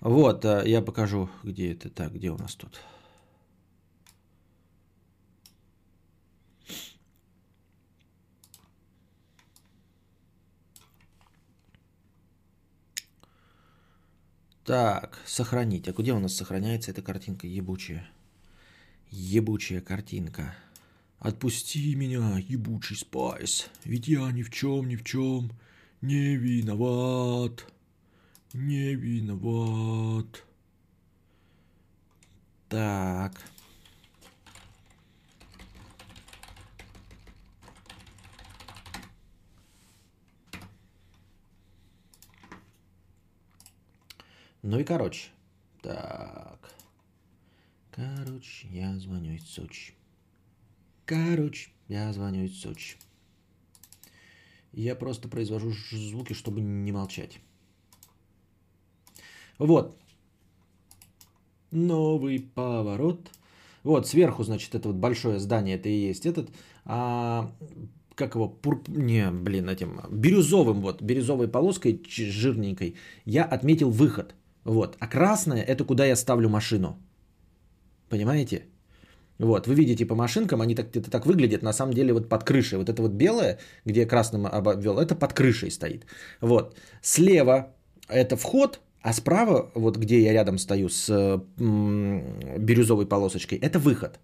[0.00, 1.90] Вот, э, я покажу, где это.
[1.90, 2.80] Так, где у нас тут?
[14.72, 15.86] Так, сохранить.
[15.86, 18.08] А где у нас сохраняется эта картинка ебучая?
[19.10, 20.54] Ебучая картинка.
[21.18, 23.68] Отпусти меня, ебучий спайс.
[23.84, 25.52] Ведь я ни в чем, ни в чем
[26.00, 27.66] не виноват.
[28.54, 30.42] Не виноват.
[32.70, 33.42] Так.
[44.62, 45.30] Ну и короче.
[45.82, 46.72] Так.
[47.90, 49.94] Короче, я звоню из Сочи.
[51.04, 52.96] Короче, я звоню из Сочи.
[54.72, 57.40] Я просто произвожу звуки, чтобы не молчать.
[59.58, 59.98] Вот.
[61.70, 63.30] Новый поворот.
[63.82, 66.50] Вот, сверху, значит, это вот большое здание, это и есть этот.
[66.84, 67.52] А,
[68.14, 68.88] как его, пурп...
[68.88, 72.94] не, блин, этим, бирюзовым, вот, бирюзовой полоской жирненькой,
[73.24, 74.34] я отметил выход.
[74.64, 74.96] Вот.
[75.00, 76.96] А красное это куда я ставлю машину.
[78.08, 78.66] Понимаете?
[79.38, 82.44] Вот, вы видите по машинкам, они так, это так выглядят, на самом деле вот под
[82.44, 82.78] крышей.
[82.78, 86.06] Вот это вот белое, где я красным обвел, это под крышей стоит.
[86.40, 86.76] Вот.
[87.02, 87.74] Слева
[88.08, 91.10] это вход, а справа, вот где я рядом стою с
[91.58, 92.22] м-
[92.58, 94.20] бирюзовой полосочкой, это выход.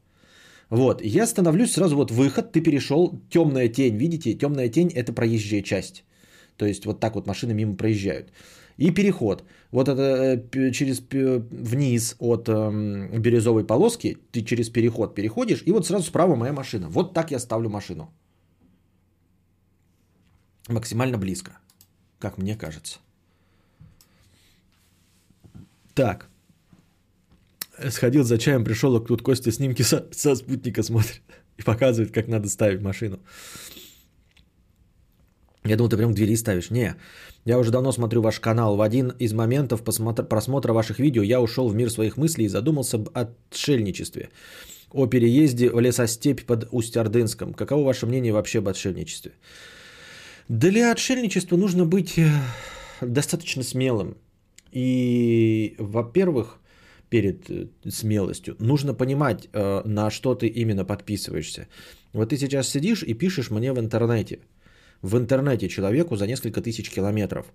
[0.70, 5.62] Вот, я становлюсь сразу вот выход, ты перешел, темная тень, видите, темная тень это проезжая
[5.62, 6.05] часть.
[6.57, 8.31] То есть вот так вот машины мимо проезжают.
[8.79, 9.45] И переход.
[9.73, 15.87] Вот это э, через вниз от э, бирюзовой полоски ты через переход переходишь, и вот
[15.87, 16.88] сразу справа моя машина.
[16.88, 18.11] Вот так я ставлю машину.
[20.69, 21.59] Максимально близко,
[22.21, 22.99] как мне кажется.
[25.95, 26.29] Так.
[27.91, 31.23] Сходил за чаем, пришел, а тут Костя снимки со, со спутника смотрит
[31.57, 33.19] и показывает, как надо ставить машину.
[35.69, 36.71] Я думал, ты прям к двери ставишь.
[36.71, 36.95] Не,
[37.45, 38.77] я уже давно смотрю ваш канал.
[38.77, 42.97] В один из моментов просмотра ваших видео я ушел в мир своих мыслей и задумался
[42.97, 44.31] об отшельничестве.
[44.93, 47.53] О переезде в лесостепь под Усть-Ордынском.
[47.53, 49.33] Каково ваше мнение вообще об отшельничестве?
[50.49, 52.31] Для отшельничества нужно быть э,
[53.03, 54.17] достаточно смелым.
[54.73, 56.59] И, во-первых,
[57.11, 58.57] перед э, смелостью.
[58.59, 61.67] Нужно понимать, э, на что ты именно подписываешься.
[62.15, 64.39] Вот ты сейчас сидишь и пишешь мне в интернете.
[65.03, 67.47] В интернете человеку за несколько тысяч километров.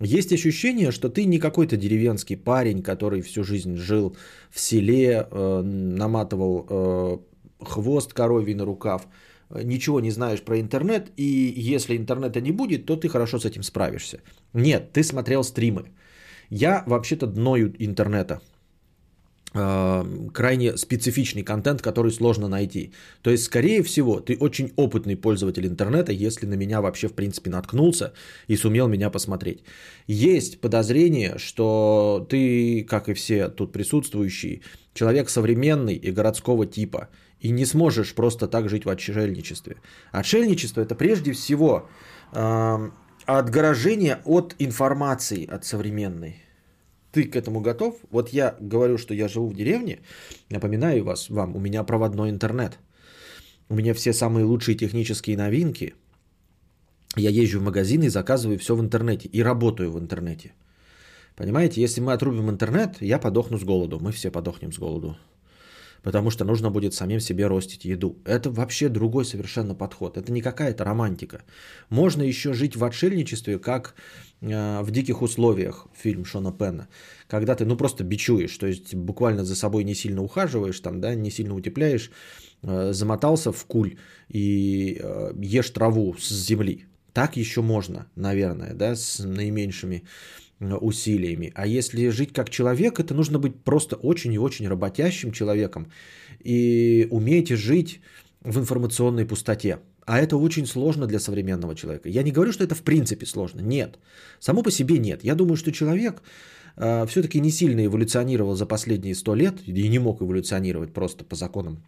[0.00, 4.16] Есть ощущение, что ты не какой-то деревенский парень, который всю жизнь жил
[4.50, 7.22] в селе, э, наматывал
[7.60, 9.06] хвост коровий на рукав,
[9.50, 13.62] ничего не знаешь про интернет, и если интернета не будет, то ты хорошо с этим
[13.62, 14.20] справишься.
[14.52, 15.92] Нет, ты смотрел стримы.
[16.50, 18.40] Я вообще-то дною интернета.
[19.54, 22.92] Э, крайне специфичный контент, который сложно найти.
[23.20, 27.50] То есть, скорее всего, ты очень опытный пользователь интернета, если на меня вообще, в принципе,
[27.50, 28.14] наткнулся
[28.48, 29.62] и сумел меня посмотреть.
[30.06, 34.62] Есть подозрение, что ты, как и все тут присутствующие,
[34.94, 39.76] человек современный и городского типа, и не сможешь просто так жить в отшельничестве.
[40.12, 41.90] Отшельничество– это прежде всего
[42.32, 42.90] э,
[43.26, 46.42] отгорожение от информации, от современной
[47.12, 47.96] ты к этому готов?
[48.10, 50.00] Вот я говорю, что я живу в деревне,
[50.50, 52.78] напоминаю вас, вам, у меня проводной интернет.
[53.68, 55.94] У меня все самые лучшие технические новинки.
[57.16, 59.28] Я езжу в магазины и заказываю все в интернете.
[59.32, 60.52] И работаю в интернете.
[61.36, 63.98] Понимаете, если мы отрубим интернет, я подохну с голоду.
[64.00, 65.16] Мы все подохнем с голоду.
[66.02, 68.18] Потому что нужно будет самим себе ростить еду.
[68.24, 70.16] Это вообще другой совершенно подход.
[70.16, 71.42] Это не какая-то романтика.
[71.90, 73.94] Можно еще жить в отшельничестве, как
[74.42, 76.88] Э, в диких условиях фильм Шона Пена,
[77.28, 81.14] когда ты ну просто бичуешь, то есть буквально за собой не сильно ухаживаешь, там, да,
[81.14, 82.10] не сильно утепляешь,
[82.62, 83.96] э, замотался в куль
[84.28, 86.86] и э, ешь траву с земли.
[87.12, 90.02] Так еще можно, наверное, да, с наименьшими
[90.80, 91.52] усилиями.
[91.54, 95.90] А если жить как человек, это нужно быть просто очень и очень работящим человеком
[96.44, 98.00] и уметь жить
[98.44, 99.78] в информационной пустоте.
[100.04, 102.08] А это очень сложно для современного человека.
[102.08, 103.60] Я не говорю, что это в принципе сложно.
[103.60, 103.98] Нет.
[104.40, 105.24] Само по себе нет.
[105.24, 106.22] Я думаю, что человек
[106.76, 111.36] э, все-таки не сильно эволюционировал за последние сто лет и не мог эволюционировать просто по
[111.36, 111.84] законам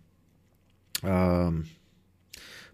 [1.02, 1.50] э,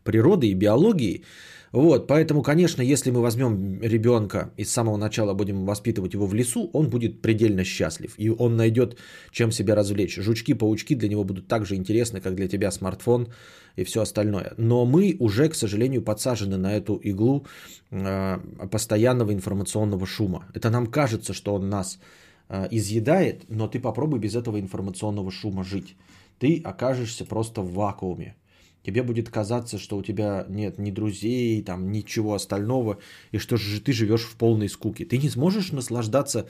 [0.05, 1.25] природы и биологии.
[1.73, 6.35] Вот, поэтому, конечно, если мы возьмем ребенка и с самого начала будем воспитывать его в
[6.35, 8.15] лесу, он будет предельно счастлив.
[8.19, 8.99] И он найдет,
[9.31, 10.17] чем себя развлечь.
[10.17, 13.29] Жучки, паучки для него будут так же интересны, как для тебя смартфон
[13.77, 14.53] и все остальное.
[14.57, 17.47] Но мы уже, к сожалению, подсажены на эту иглу
[17.93, 18.39] э,
[18.71, 20.47] постоянного информационного шума.
[20.55, 22.01] Это нам кажется, что он нас
[22.49, 25.97] э, изъедает, но ты попробуй без этого информационного шума жить.
[26.41, 28.35] Ты окажешься просто в вакууме
[28.83, 32.99] тебе будет казаться, что у тебя нет ни друзей, там ничего остального,
[33.33, 35.05] и что же ты живешь в полной скуке.
[35.05, 36.47] Ты не сможешь наслаждаться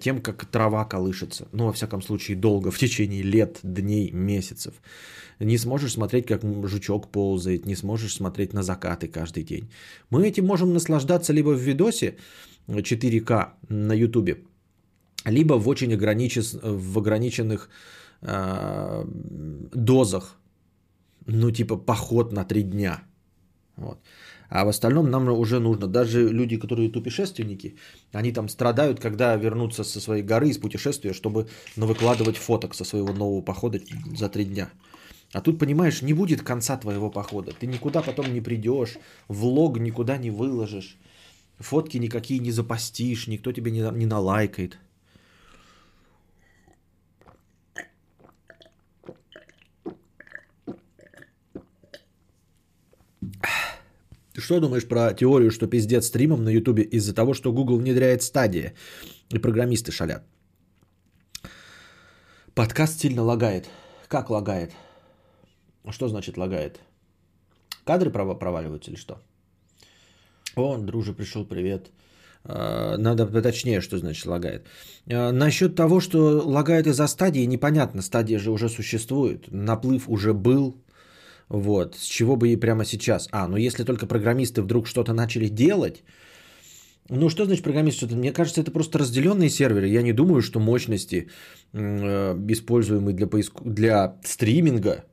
[0.00, 1.48] тем, как трава колышется.
[1.52, 4.74] Ну, во всяком случае, долго, в течение лет, дней, месяцев.
[5.40, 9.68] Не сможешь смотреть, как жучок ползает, не сможешь смотреть на закаты каждый день.
[10.10, 12.16] Мы этим можем наслаждаться либо в видосе
[12.68, 14.38] 4К на YouTube,
[15.24, 17.68] либо в очень ограничен, в ограниченных
[18.22, 19.04] э,
[19.74, 20.38] дозах
[21.26, 23.02] ну, типа, поход на три дня.
[23.76, 23.98] Вот.
[24.50, 25.86] А в остальном нам уже нужно.
[25.86, 27.76] Даже люди, которые путешественники,
[28.12, 33.12] они там страдают, когда вернутся со своей горы из путешествия, чтобы выкладывать фоток со своего
[33.12, 33.80] нового похода
[34.16, 34.70] за три дня.
[35.32, 37.52] А тут, понимаешь, не будет конца твоего похода.
[37.52, 40.96] Ты никуда потом не придешь, влог никуда не выложишь,
[41.58, 44.78] фотки никакие не запостишь, никто тебе не, не налайкает.
[54.44, 58.72] Что думаешь про теорию, что пиздец стримом на Ютубе из-за того, что Google внедряет стадии
[59.30, 60.22] и программисты шалят?
[62.54, 63.68] Подкаст сильно лагает.
[64.08, 64.72] Как лагает?
[65.90, 66.80] Что значит лагает?
[67.84, 69.14] Кадры проваливаются или что?
[70.56, 71.90] О, друже, пришел, привет.
[72.44, 74.66] А, надо поточнее, что значит лагает.
[75.10, 78.02] А, насчет того, что лагает из-за стадии, непонятно.
[78.02, 79.50] Стадия же уже существует.
[79.50, 80.76] Наплыв уже был.
[81.48, 83.28] Вот, с чего бы и прямо сейчас.
[83.32, 86.02] А, ну если только программисты вдруг что-то начали делать,
[87.10, 88.16] ну, что значит программист что-то?
[88.16, 89.88] Мне кажется, это просто разделенные серверы.
[89.88, 91.28] Я не думаю, что мощности,
[91.74, 93.60] э, используемые для, поиск...
[93.62, 95.04] для стриминга,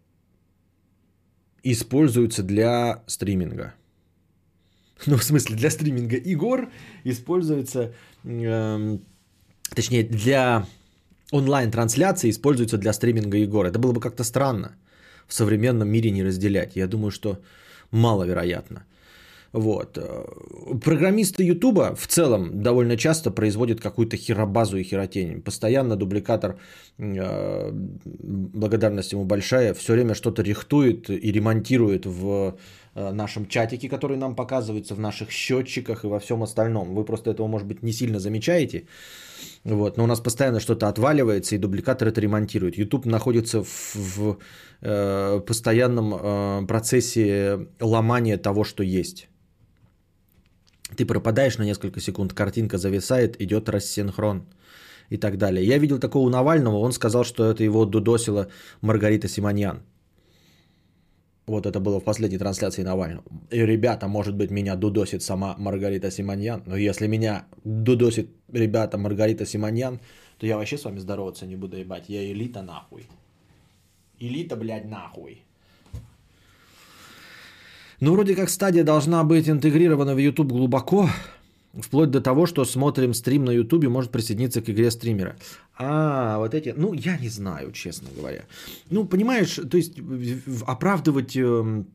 [1.63, 3.73] используются для стриминга.
[5.07, 6.69] Ну, в смысле, для стриминга игр
[7.05, 7.91] используются,
[8.23, 8.99] э,
[9.75, 10.65] точнее, для
[11.31, 13.65] онлайн-трансляции используются для стриминга игр.
[13.65, 14.77] Это было бы как-то странно
[15.27, 16.75] в современном мире не разделять.
[16.75, 17.39] Я думаю, что
[17.91, 18.85] маловероятно.
[19.53, 19.99] Вот.
[20.83, 25.41] Программисты Ютуба в целом довольно часто производят какую-то херобазу и херотень.
[25.41, 26.57] Постоянно дубликатор,
[26.97, 32.55] э, благодарность ему большая, все время что-то рихтует и ремонтирует в
[32.95, 36.95] э, нашем чатике, который нам показывается, в наших счетчиках и во всем остальном.
[36.95, 38.85] Вы просто этого, может быть, не сильно замечаете.
[39.63, 42.77] Вот, но у нас постоянно что-то отваливается, и дубликатор это ремонтирует.
[42.77, 44.37] YouTube находится в, в
[44.81, 49.27] э, постоянном э, процессе ломания того, что есть.
[50.97, 54.45] Ты пропадаешь на несколько секунд, картинка зависает, идет рассинхрон
[55.09, 55.65] и так далее.
[55.65, 58.47] Я видел такого у Навального, он сказал, что это его дудосила
[58.81, 59.81] Маргарита Симоньян.
[61.47, 63.23] Вот это было в последней трансляции Навального.
[63.49, 66.63] И, ребята, может быть, меня дудосит сама Маргарита Симоньян.
[66.65, 69.99] Но если меня дудосит, ребята, Маргарита Симоньян,
[70.37, 72.09] то я вообще с вами здороваться не буду, ебать.
[72.09, 73.07] Я элита нахуй.
[74.19, 75.43] Элита, блядь, нахуй.
[77.99, 81.09] Ну, вроде как стадия должна быть интегрирована в YouTube глубоко,
[81.79, 85.35] вплоть до того, что смотрим стрим на YouTube, может присоединиться к игре стримера.
[85.77, 88.43] А, вот эти, ну, я не знаю, честно говоря.
[88.89, 89.99] Ну, понимаешь, то есть
[90.67, 91.87] оправдывать эм,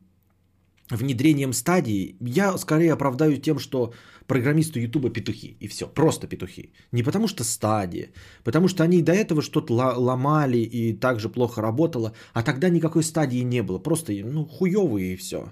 [0.89, 3.93] внедрением стадии, я скорее оправдаю тем, что
[4.25, 6.71] программисты Ютуба петухи, и все, просто петухи.
[6.91, 8.09] Не потому что стадия,
[8.43, 13.43] потому что они до этого что-то ломали и также плохо работало, а тогда никакой стадии
[13.43, 15.51] не было, просто, ну, хуевые и все.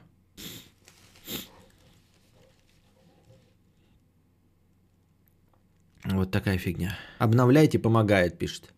[6.05, 6.97] Вот такая фигня.
[7.17, 8.73] Обновляйте, помогает, пишет.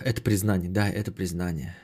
[0.00, 1.76] Это признание, да, это признание.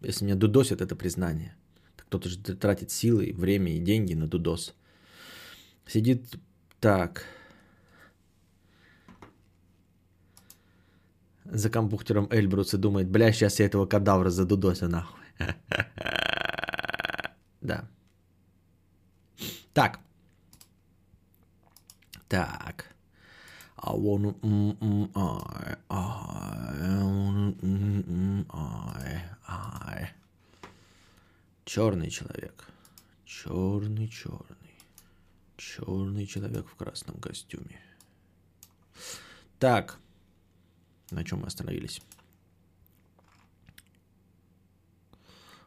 [0.00, 1.56] Если меня дудосят, это признание.
[1.96, 4.74] Кто-то же тратит силы, время и деньги на дудос.
[5.86, 6.36] Сидит
[6.80, 7.24] так.
[11.44, 15.20] За компьютером Эльбрус и думает, бля, сейчас я этого кадавра задудося нахуй.
[17.60, 17.88] Да.
[19.72, 19.98] Так.
[22.28, 22.94] Так.
[23.76, 30.08] I wanna mm, mm, I, I, wanna mm, mm, I, I.
[31.66, 32.64] Черный человек.
[33.26, 34.78] Черный, черный.
[35.56, 37.80] Черный человек в красном костюме.
[39.58, 39.98] Так.
[41.10, 42.00] На чем мы остановились?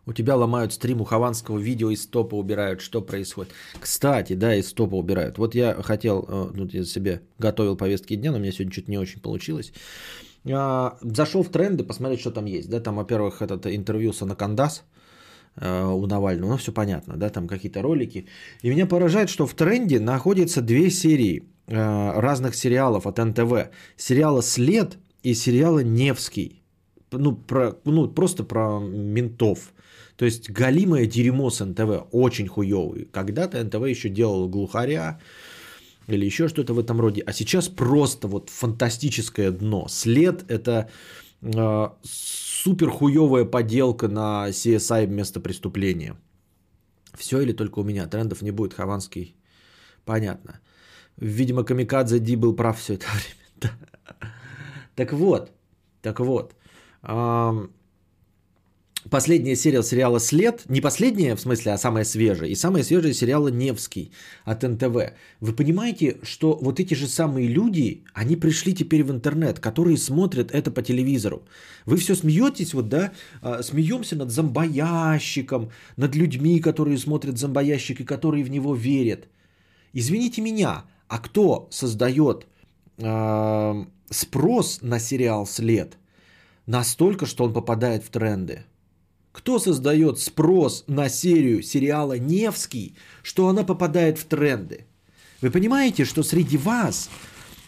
[0.07, 2.79] У тебя ломают стрим у Хованского, видео из топа убирают.
[2.79, 3.51] Что происходит?
[3.77, 5.37] Кстати, да, из топа убирают.
[5.37, 8.89] Вот я хотел, э, ну, я себе готовил повестки дня, но у меня сегодня что-то
[8.89, 9.73] не очень получилось.
[10.49, 12.69] А, зашел в тренды, посмотреть, что там есть.
[12.69, 14.85] Да, там, во-первых, этот интервью с Анакандас
[15.57, 18.27] э, у Навального, ну, все понятно, да, там какие-то ролики.
[18.61, 23.71] И меня поражает, что в тренде находятся две серии э, разных сериалов от НТВ.
[23.97, 26.63] Сериала «След» и сериала «Невский».
[27.11, 29.73] Ну, про, ну, просто про ментов.
[30.17, 33.05] То есть галимое дерьмо с НТВ, очень хуёвый.
[33.11, 35.19] Когда-то НТВ еще делал глухаря
[36.07, 39.87] или еще что-то в этом роде, а сейчас просто вот фантастическое дно.
[39.89, 40.89] След это
[41.41, 46.15] э, супер хуевая поделка на CSI место преступления.
[47.13, 48.07] Все или только у меня?
[48.07, 49.35] Трендов не будет, Хованский.
[50.05, 50.59] Понятно.
[51.17, 53.05] Видимо, Камикадзе Ди был прав все это
[53.61, 53.73] время.
[54.95, 55.51] Так вот,
[56.01, 56.55] так вот.
[59.09, 63.49] Последняя серия сериала «След», не последняя, в смысле, а самая свежая, и самая свежая сериала
[63.49, 64.11] «Невский»
[64.43, 65.13] от НТВ.
[65.39, 70.51] Вы понимаете, что вот эти же самые люди, они пришли теперь в интернет, которые смотрят
[70.51, 71.43] это по телевизору.
[71.85, 78.05] Вы все смеетесь, вот, да, а, смеемся над зомбоящиком, над людьми, которые смотрят зомбоящик и
[78.05, 79.27] которые в него верят.
[79.93, 82.47] Извините меня, а кто создает
[82.97, 85.97] э, спрос на сериал «След»
[86.65, 88.65] настолько, что он попадает в тренды?
[89.37, 94.85] Кто создает спрос на серию сериала «Невский», что она попадает в тренды?
[95.41, 97.07] Вы понимаете, что среди вас,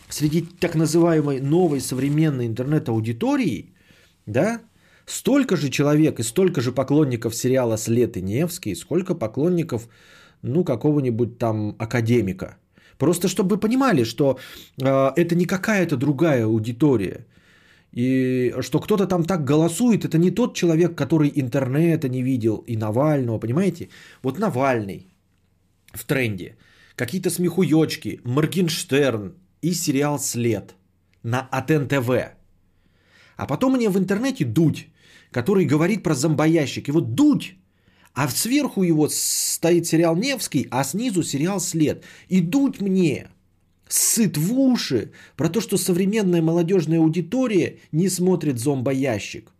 [0.10, 3.76] среди так называемой новой современной интернет-аудитории,
[4.26, 4.62] да,
[5.06, 9.90] столько же человек и столько же поклонников сериала «След» и «Невский», сколько поклонников,
[10.42, 12.58] ну, какого-нибудь там академика.
[12.98, 14.40] Просто чтобы вы понимали, что
[14.82, 17.28] э, это не какая-то другая аудитория–
[17.92, 22.78] и что кто-то там так голосует, это не тот человек, который интернета не видел, и
[22.78, 23.90] Навального, понимаете?
[24.24, 25.08] Вот Навальный
[25.94, 26.58] в тренде,
[26.96, 30.76] какие-то смехуёчки, Моргенштерн и сериал «След»
[31.24, 32.10] на от НТВ.
[33.38, 34.88] А потом мне в интернете Дудь,
[35.32, 36.88] который говорит про зомбоящик.
[36.90, 37.56] И вот Дудь,
[38.14, 42.06] а сверху его стоит сериал «Невский», а снизу сериал «След».
[42.30, 43.30] И Дудь мне–
[43.90, 49.52] сыт в уши про то, что современная молодежная аудитория не смотрит зомбоящик.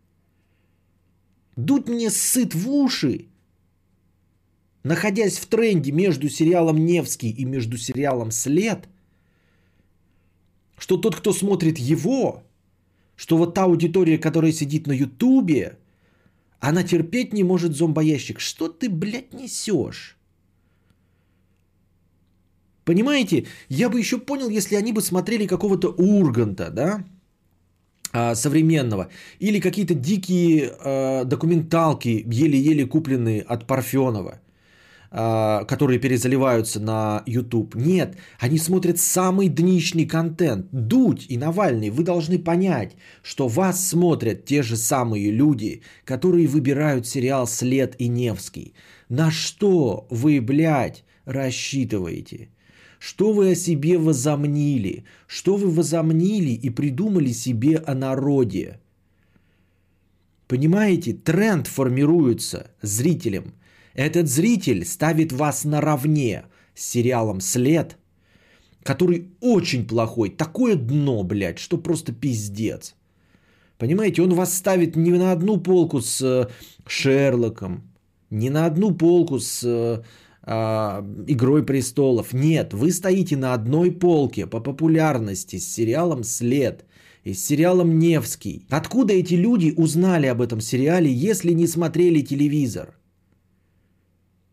[1.58, 3.26] Дуть мне сыт в уши,
[4.84, 8.88] находясь в тренде между сериалом «Невский» и между сериалом «След»,
[10.78, 12.44] что тот, кто смотрит его,
[13.18, 15.78] что вот та аудитория, которая сидит на Ютубе,
[16.62, 18.40] Она терпеть не может зомбоящик.
[18.40, 20.19] Что ты, блядь, несешь?
[22.90, 27.04] Понимаете, я бы еще понял, если они бы смотрели какого-то Урганта, да,
[28.12, 34.40] а, современного, или какие-то дикие а, документалки, еле-еле купленные от Парфенова,
[35.12, 37.76] а, которые перезаливаются на YouTube.
[37.76, 40.66] Нет, они смотрят самый днищный контент.
[40.72, 47.06] Дудь и Навальный, вы должны понять, что вас смотрят те же самые люди, которые выбирают
[47.06, 48.74] сериал «След» и «Невский».
[49.10, 52.50] На что вы, блядь, рассчитываете?
[53.00, 55.06] Что вы о себе возомнили?
[55.26, 58.80] Что вы возомнили и придумали себе о народе?
[60.48, 63.54] Понимаете, тренд формируется зрителем.
[63.94, 66.46] Этот зритель ставит вас наравне
[66.76, 67.98] с сериалом «След»,
[68.84, 70.30] который очень плохой.
[70.30, 72.96] Такое дно, блядь, что просто пиздец.
[73.78, 76.50] Понимаете, он вас ставит не на одну полку с э,
[76.86, 77.84] Шерлоком,
[78.30, 80.04] не на одну полку с э,
[80.46, 82.34] Игрой престолов.
[82.34, 86.86] Нет, вы стоите на одной полке по популярности с сериалом След
[87.24, 88.66] и с сериалом Невский.
[88.70, 92.96] Откуда эти люди узнали об этом сериале, если не смотрели телевизор?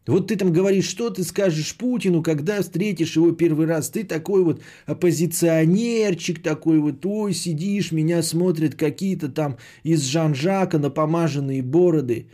[0.06, 3.90] Вот ты там говоришь, что ты скажешь Путину, когда встретишь его первый раз.
[3.90, 11.62] Ты такой вот оппозиционерчик, такой вот, ой, сидишь, меня смотрят какие-то там из Жан-Жака напомаженные
[11.62, 12.28] бороды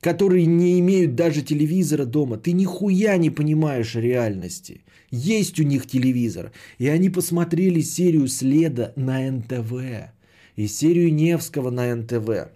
[0.00, 2.38] которые не имеют даже телевизора дома.
[2.38, 4.82] Ты нихуя не понимаешь реальности.
[5.10, 6.52] Есть у них телевизор.
[6.78, 9.72] И они посмотрели серию «Следа» на НТВ.
[10.56, 12.50] И серию Невского на НТВ.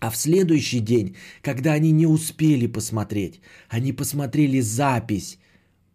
[0.00, 5.38] А в следующий день, когда они не успели посмотреть, они посмотрели запись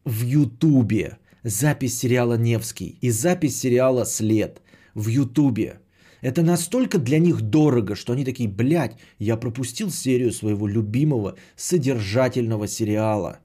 [0.04, 1.18] в Ютубе.
[1.44, 4.62] Запись сериала «Невский» и запись сериала «След»
[4.94, 5.80] в Ютубе.
[6.24, 12.68] Это настолько для них дорого, что они такие, блядь, я пропустил серию своего любимого содержательного
[12.68, 13.40] сериала.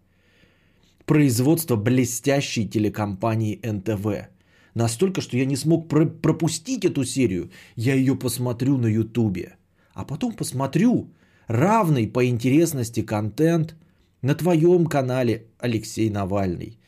[1.04, 4.28] Производство блестящей телекомпании НТВ.
[4.74, 7.50] Настолько, что я не смог про- пропустить эту серию.
[7.74, 9.56] Я ее посмотрю на Ютубе.
[9.92, 11.10] А потом посмотрю
[11.48, 13.74] равный по интересности контент
[14.22, 16.78] на твоем канале Алексей Навальный.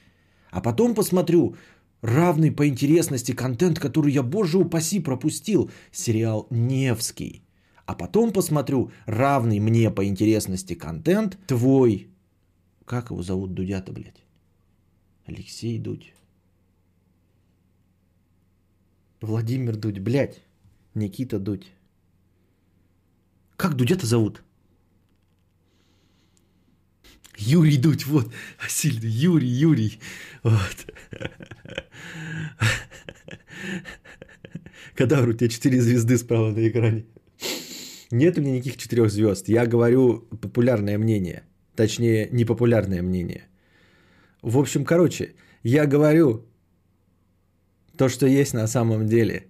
[0.52, 1.56] А потом посмотрю
[2.02, 5.70] равный по интересности контент, который я, боже упаси, пропустил.
[5.92, 7.42] Сериал «Невский».
[7.86, 12.08] А потом посмотрю равный мне по интересности контент твой.
[12.84, 14.22] Как его зовут Дудя-то, блядь?
[15.26, 16.14] Алексей Дудь.
[19.20, 20.40] Владимир Дудь, блядь.
[20.94, 21.72] Никита Дудь.
[23.56, 24.42] Как Дудя-то зовут?
[27.40, 28.32] Юрий Дудь, вот,
[28.68, 29.98] сильный, Юрий, Юрий.
[30.42, 30.86] Вот.
[34.94, 37.04] Кадавр, у тебя четыре звезды справа на экране.
[38.10, 39.48] Нет у меня никаких четырех звезд.
[39.48, 41.44] Я говорю популярное мнение.
[41.76, 43.48] Точнее, непопулярное мнение.
[44.42, 46.46] В общем, короче, я говорю
[47.96, 49.46] то, что есть на самом деле.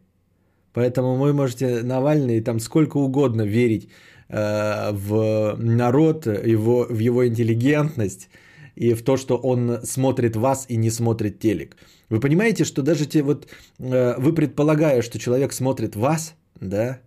[0.73, 3.89] Поэтому вы можете Навальный там сколько угодно верить
[4.33, 8.29] в народ, его, в его интеллигентность
[8.77, 11.77] и в то, что он смотрит вас и не смотрит телек.
[12.11, 13.47] Вы понимаете, что даже те вот
[13.79, 17.01] э, вы предполагая, что человек смотрит вас, да,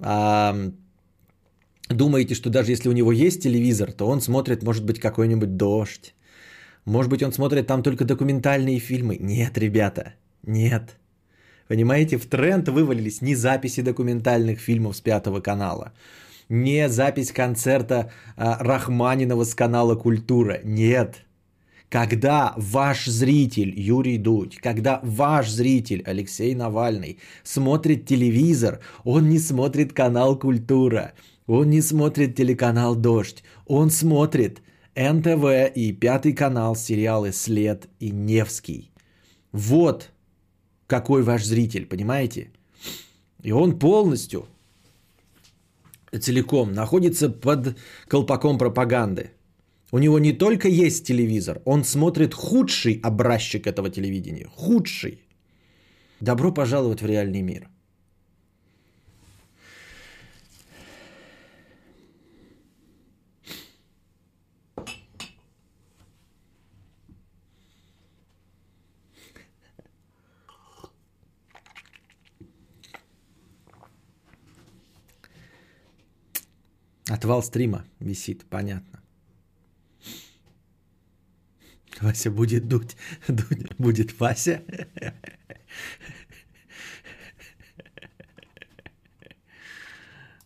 [0.00, 0.54] а,
[1.88, 6.14] думаете, что даже если у него есть телевизор, то он смотрит, может быть, какой-нибудь дождь.
[6.84, 9.16] Может быть, он смотрит там только документальные фильмы.
[9.20, 10.96] Нет, ребята, нет.
[11.68, 15.92] Понимаете, в тренд вывалились не записи документальных фильмов с пятого канала,
[16.48, 20.60] не запись концерта а, Рахманинова с канала «Культура».
[20.64, 21.24] Нет.
[21.88, 29.92] Когда ваш зритель Юрий Дудь, когда ваш зритель Алексей Навальный смотрит телевизор, он не смотрит
[29.92, 31.12] канал «Культура»,
[31.46, 34.62] он не смотрит телеканал «Дождь», он смотрит
[34.96, 38.90] НТВ и Пятый канал, сериалы «След» и «Невский».
[39.52, 40.10] Вот
[40.86, 42.50] какой ваш зритель, понимаете?
[43.42, 44.46] И он полностью
[46.18, 47.76] целиком находится под
[48.08, 49.30] колпаком пропаганды.
[49.90, 54.46] У него не только есть телевизор, он смотрит худший образчик этого телевидения.
[54.46, 55.22] Худший.
[56.20, 57.68] Добро пожаловать в реальный мир.
[77.12, 79.02] Отвал стрима висит, понятно.
[82.00, 82.96] Вася будет дуть.
[83.28, 84.62] дуть будет Вася.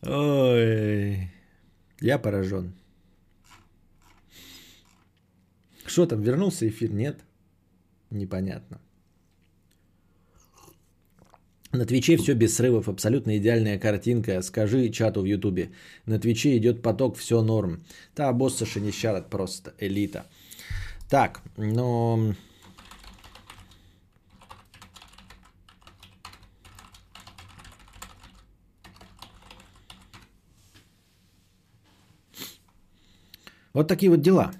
[0.02, 1.30] Ой,
[2.00, 2.74] я поражен.
[5.84, 6.92] Что там, вернулся эфир?
[6.92, 7.24] Нет?
[8.10, 8.80] Непонятно.
[11.72, 14.42] На Твиче все без срывов, абсолютно идеальная картинка.
[14.42, 15.70] Скажи чату в Ютубе.
[16.06, 17.82] На Твиче идет поток, все норм.
[18.14, 20.26] Та босса шанищарат просто элита.
[21.10, 22.34] Так, но...
[33.72, 34.52] Вот такие вот дела.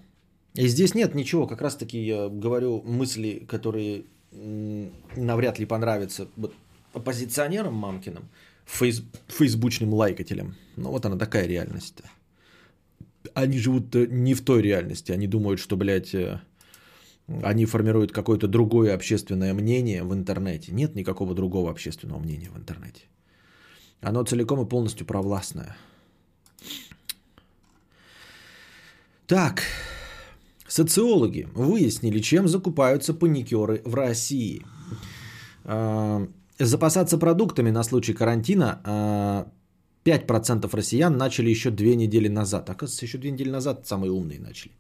[0.54, 6.28] И здесь нет ничего, как раз таки я говорю мысли, которые навряд ли понравятся
[6.96, 8.28] оппозиционерам мамкиным,
[8.64, 10.56] фейс, фейсбучным лайкателям.
[10.76, 11.98] Ну вот она такая реальность.
[13.34, 15.12] Они живут э, не в той реальности.
[15.12, 16.40] Они думают, что, блядь, э,
[17.42, 20.72] они формируют какое-то другое общественное мнение в интернете.
[20.72, 23.02] Нет никакого другого общественного мнения в интернете.
[24.00, 25.76] Оно целиком и полностью провластное.
[29.26, 29.62] Так,
[30.68, 34.64] социологи выяснили, чем закупаются паникеры в России.
[36.58, 39.46] Запасаться продуктами на случай карантина
[40.04, 42.70] 5% а, россиян начали еще две недели назад.
[42.70, 44.72] Оказывается, еще две недели назад самые умные начали.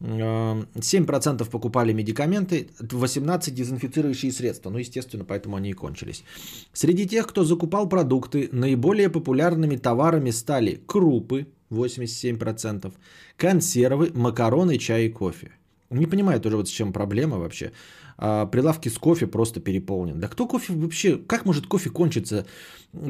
[0.00, 4.70] 7% а, покупали медикаменты, 18% дезинфицирующие средства.
[4.70, 6.24] Ну, естественно, поэтому они и кончились.
[6.72, 12.92] Среди тех, кто закупал продукты, наиболее популярными товарами стали крупы, 87%,
[13.36, 15.50] консервы, макароны, чай и кофе.
[15.90, 17.72] Не понимаю тоже вот с чем проблема вообще
[18.18, 20.20] а прилавки с кофе просто переполнены.
[20.20, 22.46] Да кто кофе вообще, как может кофе кончиться?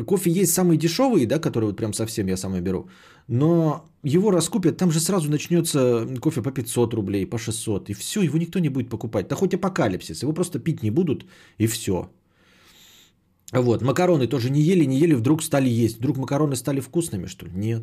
[0.07, 2.89] Кофе есть самые дешевые, да, которые вот прям совсем я самый беру.
[3.29, 7.91] Но его раскупят, там же сразу начнется кофе по 500 рублей, по 600.
[7.91, 9.29] И все, его никто не будет покупать.
[9.29, 11.27] Да хоть апокалипсис, его просто пить не будут,
[11.59, 12.11] и все.
[13.53, 15.99] Вот, макароны тоже не ели, не ели, вдруг стали есть.
[15.99, 17.53] Вдруг макароны стали вкусными, что ли?
[17.55, 17.83] Нет.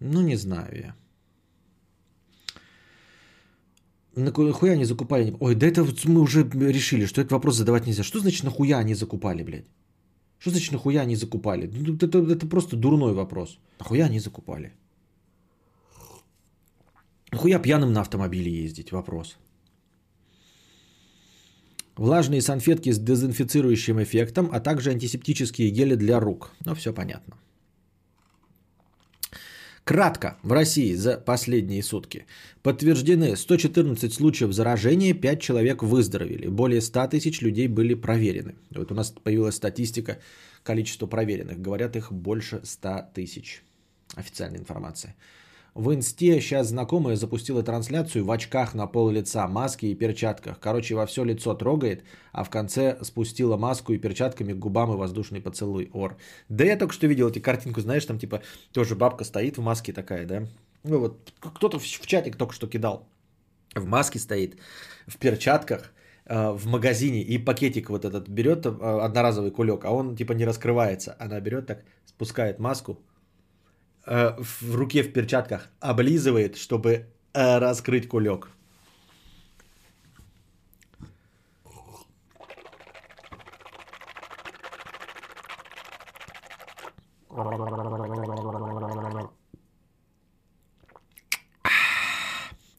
[0.00, 0.94] Ну, не знаю я.
[4.16, 5.36] Нахуя они закупали?
[5.40, 8.02] Ой, да это вот мы уже решили, что этот вопрос задавать нельзя.
[8.02, 9.66] Что значит нахуя они закупали, блядь?
[10.38, 11.66] Что значит нахуя они закупали?
[11.66, 13.58] Ну, это, это просто дурной вопрос.
[13.80, 14.72] Нахуя они закупали?
[17.32, 18.92] Нахуя пьяным на автомобиле ездить?
[18.92, 19.36] Вопрос.
[21.96, 26.50] Влажные салфетки с дезинфицирующим эффектом, а также антисептические гели для рук.
[26.64, 27.36] Ну, все понятно.
[29.84, 32.24] Кратко, в России за последние сутки
[32.62, 38.54] подтверждены 114 случаев заражения, 5 человек выздоровели, более 100 тысяч людей были проверены.
[38.70, 40.20] Вот у нас появилась статистика
[40.62, 43.62] количества проверенных, говорят их больше 100 тысяч.
[44.14, 45.14] Официальная информация.
[45.74, 50.60] В инсте сейчас знакомая запустила трансляцию в очках на пол лица, маске и перчатках.
[50.60, 54.96] Короче, во все лицо трогает, а в конце спустила маску и перчатками к губам и
[54.96, 55.90] воздушный поцелуй.
[55.92, 56.16] Ор.
[56.48, 59.92] Да я только что видел эти картинку, знаешь, там типа тоже бабка стоит в маске
[59.92, 60.46] такая, да?
[60.84, 63.08] Ну вот кто-то в чатик только что кидал.
[63.74, 64.56] В маске стоит,
[65.08, 65.92] в перчатках,
[66.26, 70.44] э, в магазине и пакетик вот этот берет э, одноразовый кулек, а он типа не
[70.44, 71.16] раскрывается.
[71.18, 73.00] Она берет так, спускает маску,
[74.06, 78.48] Э, в руке в перчатках облизывает, чтобы э, раскрыть кулек.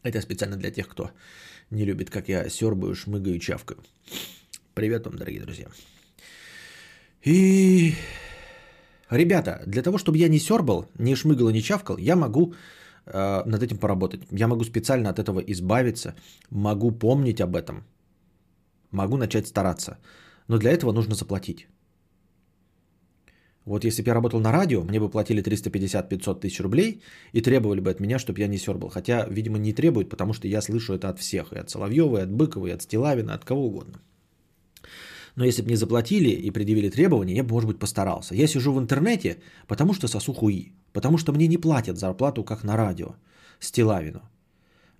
[0.03, 1.09] Это специально для тех, кто
[1.71, 3.79] не любит, как я сербаю, шмыгаю, чавкаю.
[4.75, 5.67] Привет вам, дорогие друзья.
[7.23, 7.95] И
[9.09, 12.53] Ребята, для того, чтобы я не сербал, не шмыгал и не чавкал, я могу
[13.05, 14.21] э, над этим поработать.
[14.31, 16.15] Я могу специально от этого избавиться,
[16.49, 17.83] могу помнить об этом,
[18.91, 19.97] могу начать стараться.
[20.47, 21.67] Но для этого нужно заплатить.
[23.65, 27.01] Вот если бы я работал на радио, мне бы платили 350-500 тысяч рублей
[27.33, 28.89] и требовали бы от меня, чтобы я не сербал.
[28.89, 31.51] Хотя, видимо, не требуют, потому что я слышу это от всех.
[31.53, 34.01] И от Соловьева, и от Быкова, и от Стилавина, от кого угодно.
[35.35, 38.35] Но если бы не заплатили и предъявили требования, я бы, может быть, постарался.
[38.35, 40.71] Я сижу в интернете, потому что сосу хуи.
[40.93, 43.15] Потому что мне не платят зарплату, как на радио,
[43.59, 44.21] Стилавину.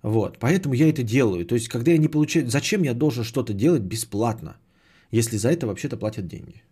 [0.02, 1.46] Вот, поэтому я это делаю.
[1.46, 2.48] То есть, когда я не получаю...
[2.48, 4.56] Зачем я должен что-то делать бесплатно,
[5.10, 6.62] если за это вообще-то платят деньги?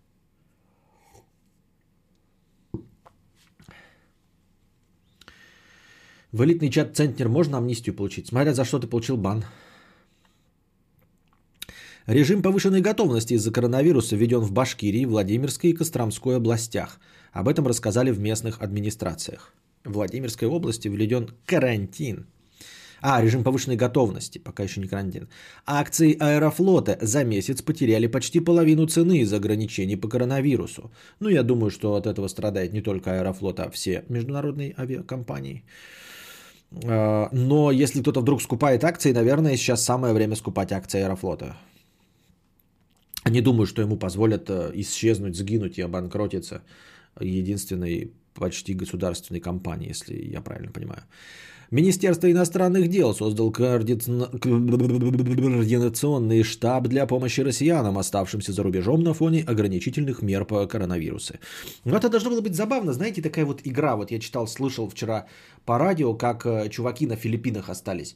[6.32, 8.26] В элитный чат Центнер можно амнистию получить?
[8.26, 9.44] Смотря за что ты получил бан.
[12.06, 17.00] Режим повышенной готовности из-за коронавируса введен в Башкирии, Владимирской и Костромской областях.
[17.32, 19.54] Об этом рассказали в местных администрациях.
[19.84, 22.26] В Владимирской области введен карантин.
[23.00, 25.28] А, режим повышенной готовности, пока еще не карантин.
[25.66, 30.90] Акции Аэрофлота за месяц потеряли почти половину цены из-за ограничений по коронавирусу.
[31.20, 35.64] Ну, я думаю, что от этого страдает не только Аэрофлот, а все международные авиакомпании.
[36.84, 41.56] А, но если кто-то вдруг скупает акции, наверное, сейчас самое время скупать акции Аэрофлота.
[43.24, 46.62] Не думаю, что ему позволят э, исчезнуть, сгинуть и обанкротиться
[47.20, 51.02] единственной почти государственной компании, если я правильно понимаю.
[51.70, 60.20] Министерство иностранных дел создал координационный штаб для помощи россиянам, оставшимся за рубежом на фоне ограничительных
[60.22, 61.34] мер по коронавирусу.
[61.84, 63.96] Но это должно было быть забавно, знаете, такая вот игра.
[63.96, 65.26] Вот я читал, слышал вчера
[65.64, 68.14] по радио, как э, чуваки на Филиппинах остались.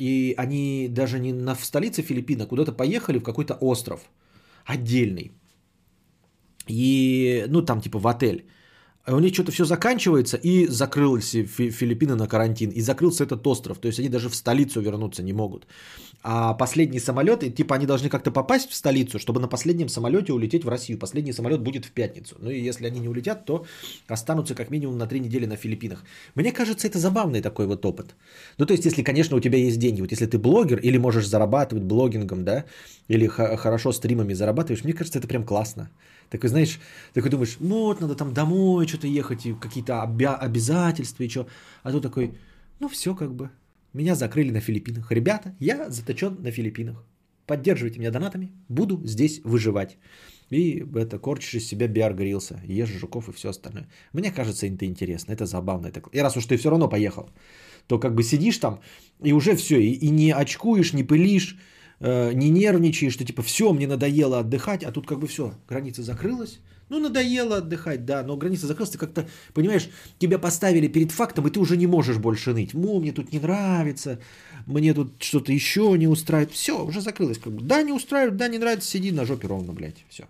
[0.00, 4.00] И они даже не на, в столице Филиппина, куда-то поехали в какой-то остров
[4.66, 5.32] отдельный.
[6.68, 8.44] И, ну, там типа в отель.
[9.06, 13.78] А у них что-то все заканчивается, и закрылись Филиппины на карантин, и закрылся этот остров.
[13.78, 15.66] То есть они даже в столицу вернуться не могут.
[16.22, 20.32] А последний самолет, и, типа они должны как-то попасть в столицу, чтобы на последнем самолете
[20.32, 20.98] улететь в Россию.
[20.98, 22.34] Последний самолет будет в пятницу.
[22.40, 23.64] Ну и если они не улетят, то
[24.08, 26.04] останутся как минимум на три недели на Филиппинах.
[26.34, 28.16] Мне кажется, это забавный такой вот опыт.
[28.58, 30.00] Ну то есть, если, конечно, у тебя есть деньги.
[30.00, 32.64] Вот если ты блогер или можешь зарабатывать блогингом, да,
[33.06, 35.90] или хорошо стримами зарабатываешь, мне кажется, это прям классно.
[36.30, 36.80] Такой, знаешь,
[37.14, 41.46] такой думаешь, ну вот надо там домой что-то ехать, и какие-то обя- обязательства и что.
[41.82, 42.34] А тут такой,
[42.80, 43.50] ну все как бы,
[43.92, 45.10] меня закрыли на Филиппинах.
[45.12, 47.04] Ребята, я заточен на Филиппинах.
[47.46, 49.98] Поддерживайте меня донатами, буду здесь выживать.
[50.50, 53.88] И это корчишь из себя биар грился, ешь жуков и все остальное.
[54.12, 55.86] Мне кажется, это интересно, это забавно.
[55.88, 56.02] Это...
[56.12, 57.30] И раз уж ты все равно поехал,
[57.86, 58.80] то как бы сидишь там
[59.22, 61.56] и уже все, и, и не очкуешь, не пылишь,
[62.00, 66.02] Э, не нервничаешь, что типа все, мне надоело отдыхать, а тут как бы все, граница
[66.02, 66.58] закрылась.
[66.88, 69.88] Ну, надоело отдыхать, да, но граница закрылась, ты как-то, понимаешь,
[70.20, 72.74] тебя поставили перед фактом, и ты уже не можешь больше ныть.
[72.74, 74.20] Му, мне тут не нравится,
[74.66, 76.52] мне тут что-то еще не устраивает.
[76.52, 77.38] Все, уже закрылось.
[77.38, 77.62] Как бы.
[77.62, 80.26] Да, не устраивает, да, не нравится, сиди на жопе ровно, блядь, все.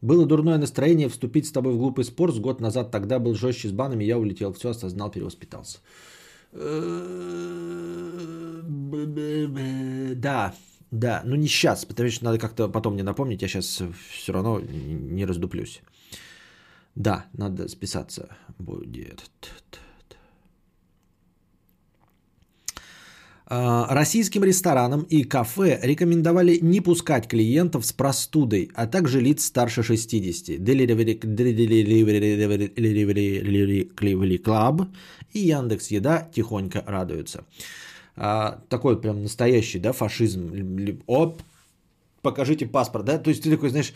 [0.00, 2.32] Было дурное настроение вступить с тобой в глупый спор.
[2.32, 4.52] С год назад тогда был жестче с банами, я улетел.
[4.52, 5.78] Все осознал, перевоспитался.
[10.16, 10.54] Да,
[10.90, 14.60] да, ну не сейчас, потому что надо как-то потом мне напомнить, я сейчас все равно
[14.60, 15.82] не раздуплюсь.
[16.94, 19.30] Да, надо списаться будет.
[23.50, 30.60] Российским ресторанам и кафе рекомендовали не пускать клиентов с простудой, а также лиц старше 60.
[30.60, 31.18] Delivery
[34.42, 34.86] Club
[35.32, 37.44] и Яндекс Еда тихонько радуются.
[38.16, 41.00] А, такой прям настоящий, да, фашизм.
[41.06, 41.42] Оп,
[42.22, 43.18] покажите паспорт, да?
[43.18, 43.94] То есть ты такой, знаешь,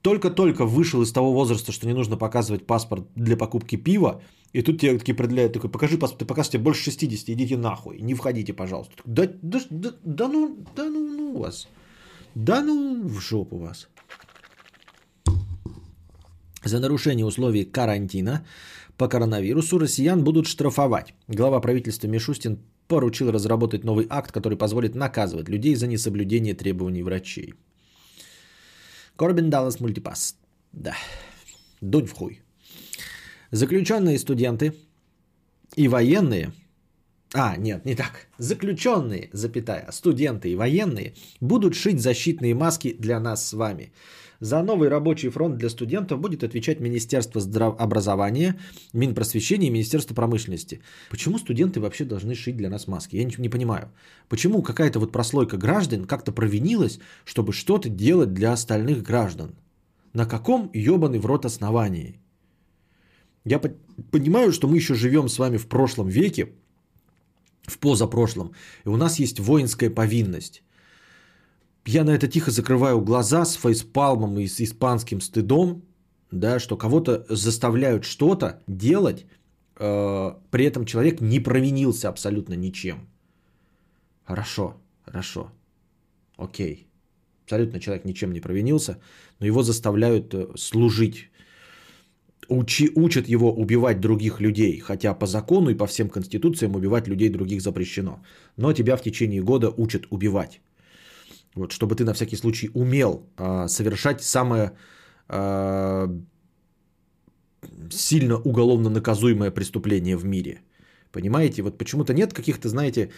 [0.00, 4.22] только-только вышел из того возраста, что не нужно показывать паспорт для покупки пива,
[4.56, 8.14] и тут тебе такие продляют, такой, покажи паспорт, ты показываете больше 60, идите нахуй, не
[8.14, 8.94] входите, пожалуйста.
[9.04, 11.68] Да, да, да, да ну, да ну, ну вас.
[12.34, 13.88] Да ну в жопу вас.
[16.64, 18.46] За нарушение условий карантина
[18.96, 21.14] по коронавирусу россиян будут штрафовать.
[21.28, 27.54] Глава правительства Мишустин поручил разработать новый акт, который позволит наказывать людей за несоблюдение требований врачей.
[29.16, 30.36] Корбин Даллас Мультипас.
[30.72, 30.94] Да.
[31.82, 32.45] Дунь в хуй.
[33.56, 34.74] Заключенные студенты
[35.76, 36.52] и военные,
[37.32, 43.48] а, нет, не так, заключенные, запятая, студенты и военные будут шить защитные маски для нас
[43.48, 43.94] с вами.
[44.40, 48.60] За новый рабочий фронт для студентов будет отвечать Министерство здравообразования,
[48.92, 50.82] Минпросвещения и Министерство промышленности.
[51.08, 53.16] Почему студенты вообще должны шить для нас маски?
[53.16, 53.90] Я не, не понимаю.
[54.28, 59.54] Почему какая-то вот прослойка граждан как-то провинилась, чтобы что-то делать для остальных граждан?
[60.12, 62.20] На каком ебаный в рот основании?
[63.46, 63.60] Я
[64.10, 66.48] понимаю, что мы еще живем с вами в прошлом веке,
[67.62, 68.52] в позапрошлом,
[68.84, 70.62] и у нас есть воинская повинность.
[71.86, 75.82] Я на это тихо закрываю глаза с фейспалмом и с испанским стыдом,
[76.32, 79.26] да, что кого-то заставляют что-то делать,
[79.78, 83.08] э, при этом человек не провинился абсолютно ничем.
[84.24, 84.74] Хорошо,
[85.04, 85.52] хорошо,
[86.36, 86.88] окей.
[87.44, 88.98] Абсолютно человек ничем не провинился,
[89.38, 91.30] но его заставляют э, служить
[92.48, 97.28] учи, учат его убивать других людей, хотя по закону и по всем конституциям убивать людей
[97.28, 98.22] других запрещено.
[98.56, 100.60] Но тебя в течение года учат убивать.
[101.54, 104.72] Вот, чтобы ты на всякий случай умел э, совершать самое
[105.28, 106.08] э,
[107.90, 110.60] сильно уголовно наказуемое преступление в мире.
[111.12, 111.62] Понимаете?
[111.62, 113.10] Вот почему-то нет каких-то, знаете,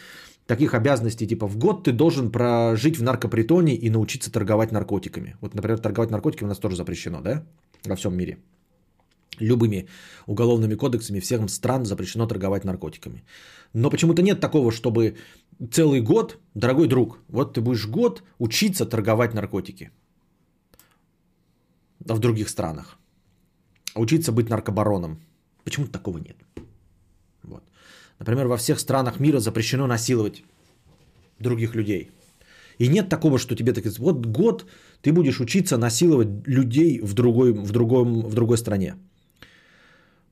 [0.46, 5.36] таких обязанностей, типа в год ты должен прожить в наркопритоне и научиться торговать наркотиками.
[5.40, 7.44] Вот, например, торговать наркотиками у нас тоже запрещено, да?
[7.84, 8.38] Во всем мире.
[9.40, 9.88] Любыми
[10.26, 13.24] уголовными кодексами всех стран запрещено торговать наркотиками.
[13.72, 15.16] Но почему-то нет такого, чтобы
[15.70, 19.90] целый год, дорогой друг, вот ты будешь год учиться торговать наркотики.
[22.00, 22.98] Да в других странах.
[23.94, 25.18] Учиться быть наркобароном.
[25.64, 26.36] Почему-то такого нет.
[27.42, 27.62] Вот.
[28.18, 30.42] Например, во всех странах мира запрещено насиловать
[31.38, 32.10] других людей.
[32.78, 34.66] И нет такого, что тебе так вот год
[35.02, 38.94] ты будешь учиться насиловать людей в другой, в другом, в другой стране.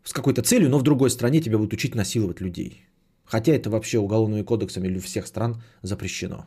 [0.06, 2.86] С какой-то целью, но в другой стране тебя будут учить насиловать людей.
[3.24, 6.46] Хотя это вообще уголовными кодексами всех стран запрещено.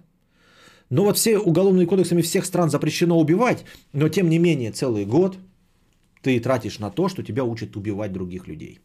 [0.89, 5.38] Но вот все уголовными кодексами всех стран запрещено убивать, но тем не менее целый год
[6.22, 8.80] ты тратишь на то, что тебя учат убивать других людей.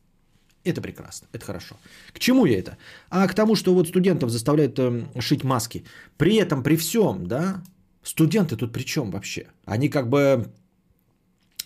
[0.65, 1.77] Это прекрасно, это хорошо.
[2.13, 2.77] К чему я это?
[3.11, 5.85] А к тому, что вот студентов заставляют э, шить маски.
[6.17, 7.63] При этом, при всем, да,
[8.03, 9.47] студенты тут при чем вообще?
[9.67, 10.53] Они как бы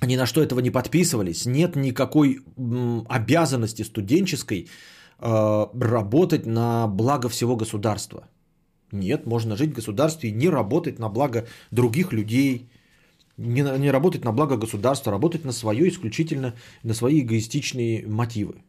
[0.03, 1.47] ни на что этого не подписывались.
[1.47, 2.41] Нет никакой
[3.09, 4.69] обязанности студенческой
[5.19, 8.29] э, работать на благо всего государства.
[8.93, 12.71] Нет, можно жить в государстве и не работать на благо других людей,
[13.37, 18.63] не, не работать на благо государства, работать на свое исключительно, на свои эгоистичные мотивы.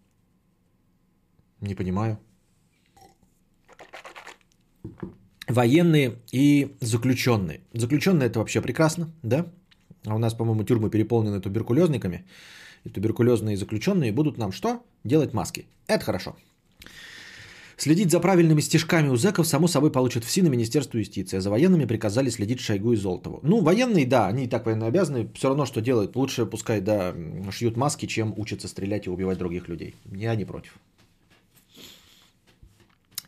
[1.62, 2.20] Не понимаю.
[5.48, 7.62] Военные и заключенные.
[7.74, 9.46] Заключенные это вообще прекрасно, да?
[10.06, 12.26] А у нас, по-моему, тюрьмы переполнены туберкулезниками.
[12.86, 14.84] И туберкулезные заключенные будут нам что?
[15.04, 15.66] Делать маски.
[15.88, 16.36] Это хорошо.
[17.78, 21.38] Следить за правильными стежками у зэков, само собой, получат все на Министерство юстиции.
[21.38, 23.40] А за военными приказали следить Шойгу и Золотову.
[23.44, 25.30] Ну, военные, да, они и так военно обязаны.
[25.34, 26.16] Все равно, что делают.
[26.16, 27.16] Лучше пускай, да,
[27.52, 29.96] шьют маски, чем учатся стрелять и убивать других людей.
[30.12, 30.78] Я не против.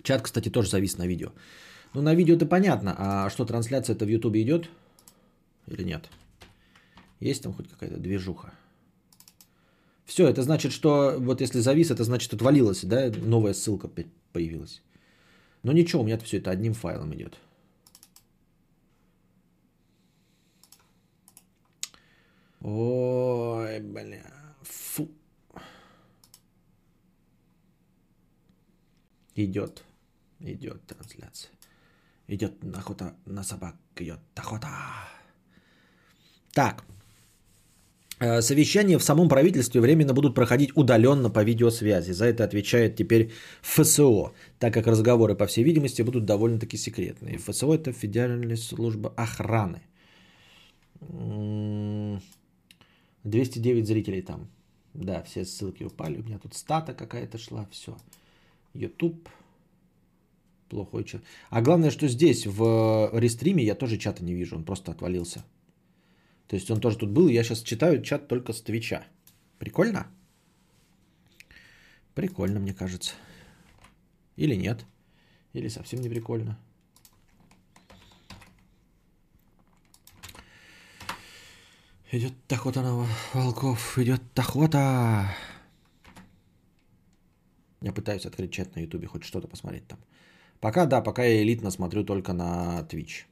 [0.04, 1.30] Чат, кстати, тоже завис на видео.
[1.94, 2.96] Ну, на видео это понятно.
[2.98, 4.70] А что, трансляция это в Ютубе идет?
[5.68, 6.10] Или нет?
[7.22, 8.54] Есть там хоть какая-то движуха?
[10.06, 13.88] Все, это значит, что вот если завис, это значит отвалилась, да, новая ссылка
[14.34, 14.82] появилась.
[15.64, 17.38] Но ничего, у меня все это одним файлом идет.
[22.60, 24.26] Ой, бля,
[24.64, 25.08] фу.
[29.36, 29.84] Идет.
[30.40, 31.52] Идет трансляция.
[32.28, 33.76] Идет охота на собак.
[33.96, 34.70] Идет охота.
[36.54, 36.84] Так.
[38.22, 42.12] Э, совещания в самом правительстве временно будут проходить удаленно по видеосвязи.
[42.12, 43.32] За это отвечает теперь
[43.64, 47.38] ФСО, так как разговоры, по всей видимости, будут довольно-таки секретные.
[47.38, 49.82] ФСО это Федеральная служба охраны.
[53.24, 54.48] 209 зрителей там.
[54.94, 56.20] Да, все ссылки упали.
[56.20, 57.68] У меня тут стата какая-то шла.
[57.72, 57.98] Все.
[58.76, 59.30] YouTube
[60.70, 61.22] плохой чат.
[61.50, 65.44] А главное, что здесь в рестриме я тоже чата не вижу, он просто отвалился.
[66.52, 69.06] То есть он тоже тут был, я сейчас читаю чат только с Твича.
[69.58, 70.08] Прикольно?
[72.14, 73.14] Прикольно, мне кажется.
[74.36, 74.86] Или нет?
[75.54, 76.60] Или совсем не прикольно?
[82.12, 85.34] Идет охота на волков, идет охота.
[87.80, 90.00] Я пытаюсь открыть чат на ютубе, хоть что-то посмотреть там.
[90.60, 93.31] Пока да, пока я элитно смотрю только на Twitch.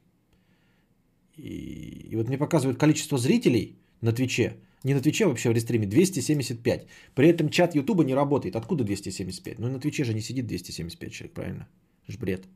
[1.39, 4.57] И, вот мне показывают количество зрителей на Твиче.
[4.83, 6.87] Не на Твиче вообще в рестриме 275.
[7.15, 8.55] При этом чат Ютуба не работает.
[8.55, 9.59] Откуда 275?
[9.59, 11.67] Ну на Твиче же не сидит 275 человек, правильно?
[12.07, 12.47] Же бред.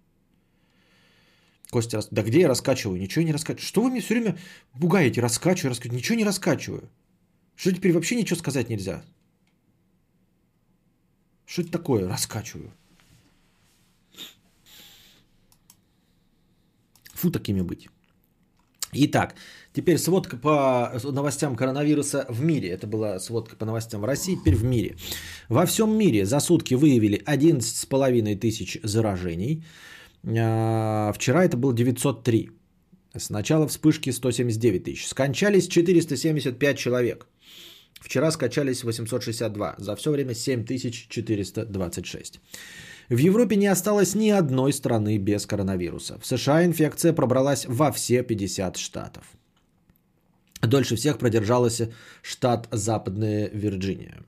[1.69, 2.99] Костя, да где я раскачиваю?
[2.99, 3.65] Ничего не раскачиваю.
[3.65, 4.37] Что вы мне все время
[4.79, 5.21] пугаете?
[5.21, 5.97] Раскачиваю, раскачиваю.
[5.97, 6.89] Ничего не раскачиваю.
[7.55, 9.03] Что теперь вообще ничего сказать нельзя?
[11.45, 12.07] Что это такое?
[12.07, 12.71] Раскачиваю.
[17.13, 17.89] Фу такими быть.
[18.95, 19.33] Итак,
[19.73, 22.69] теперь сводка по новостям коронавируса в мире.
[22.69, 24.95] Это была сводка по новостям в России, теперь в мире.
[25.49, 29.63] Во всем мире за сутки выявили 11,5 тысяч заражений.
[30.25, 32.51] А, вчера это было 903.
[33.15, 35.07] С начала вспышки 179 тысяч.
[35.07, 37.27] Скончались 475 человек.
[37.99, 39.75] Вчера скачались 862.
[39.77, 42.39] За все время 7426.
[43.09, 46.19] В Европе не осталось ни одной страны без коронавируса.
[46.19, 49.25] В США инфекция пробралась во все 50 штатов.
[50.61, 51.81] Дольше всех продержалась
[52.21, 54.23] штат Западная Вирджиния.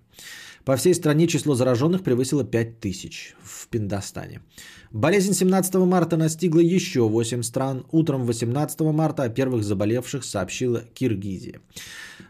[0.66, 4.42] По всей стране число зараженных превысило 5000 в Пиндостане.
[4.96, 7.86] Болезнь 17 марта настигла еще 8 стран.
[7.92, 11.60] Утром 18 марта о первых заболевших сообщила Киргизия.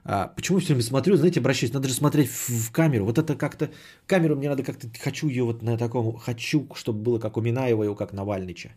[0.04, 3.06] А, почему все время смотрю, знаете, обращаюсь, надо же смотреть в, в камеру.
[3.06, 3.70] Вот это как-то,
[4.08, 7.84] камеру мне надо как-то, хочу ее вот на таком, хочу, чтобы было как у Минаева
[7.84, 8.70] и как Навальнича.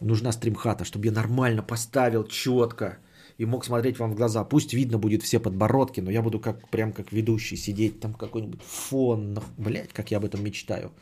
[0.00, 2.98] Нужна стримхата, чтобы я нормально поставил, четко.
[3.38, 4.44] и мог смотреть вам в глаза.
[4.44, 8.60] Пусть видно будет все подбородки, но я буду как прям как ведущий сидеть там какой-нибудь
[8.62, 9.38] фон.
[9.56, 10.92] Блять, как я об этом мечтаю.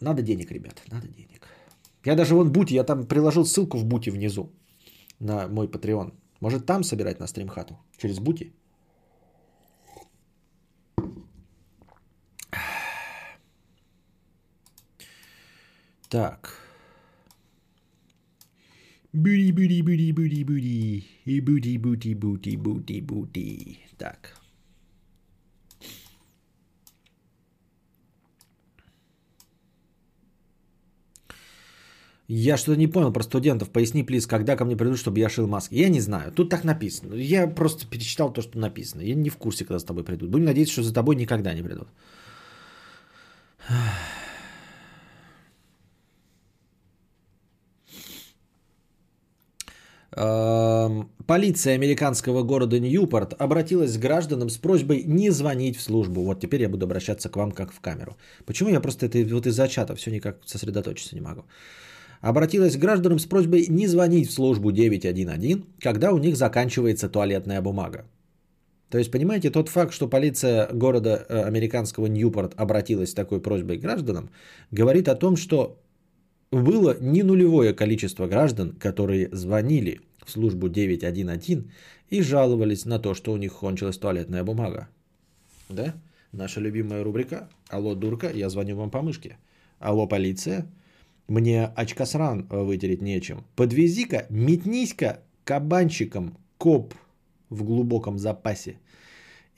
[0.00, 1.48] Надо денег, ребят, надо денег.
[2.04, 4.52] Я даже вон Бути, я там приложил ссылку в Бути внизу
[5.18, 6.12] на мой Patreon.
[6.40, 7.78] Может там собирать на стримхату?
[7.96, 8.52] Через Бути?
[16.08, 16.60] Так.
[19.12, 19.48] Буди.
[21.26, 21.40] И
[23.00, 23.78] буди.
[23.98, 24.45] Так.
[32.28, 33.70] Я что-то не понял про студентов.
[33.70, 35.74] Поясни, плиз, когда ко мне придут, чтобы я шил маски.
[35.74, 36.32] Я не знаю.
[36.32, 37.14] Тут так написано.
[37.14, 39.02] Я просто перечитал то, что написано.
[39.02, 40.30] Я не в курсе, когда с тобой придут.
[40.30, 41.88] Будем надеяться, что за тобой никогда не придут.
[51.26, 56.22] Полиция американского города Ньюпорт обратилась к гражданам с просьбой не звонить в службу.
[56.22, 58.16] Вот теперь я буду обращаться к вам как в камеру.
[58.46, 61.44] Почему я просто это вот из-за чата все никак сосредоточиться не могу?
[62.20, 67.60] Обратилась к гражданам с просьбой не звонить в службу 911, когда у них заканчивается туалетная
[67.60, 68.04] бумага.
[68.90, 73.78] То есть, понимаете, тот факт, что полиция города э, американского Ньюпорт обратилась с такой просьбой
[73.78, 74.30] к гражданам,
[74.70, 75.80] говорит о том, что
[76.52, 81.66] было не нулевое количество граждан, которые звонили в службу 911
[82.10, 84.88] и жаловались на то, что у них кончилась туалетная бумага.
[85.68, 85.94] Да?
[86.32, 89.36] Наша любимая рубрика «Алло, дурка, я звоню вам по мышке».
[89.78, 90.66] «Алло, полиция,
[91.28, 93.44] мне очкосран вытереть нечем.
[93.56, 96.94] Подвези-ка, метнись-ка кабанчиком коп
[97.50, 98.78] в глубоком запасе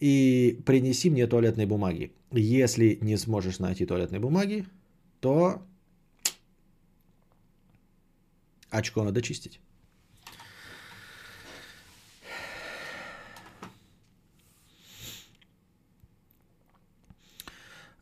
[0.01, 2.13] и принеси мне туалетной бумаги.
[2.33, 4.67] Если не сможешь найти туалетной бумаги,
[5.21, 5.63] то
[8.71, 9.61] Очко надо чистить.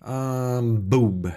[0.00, 1.28] Буб.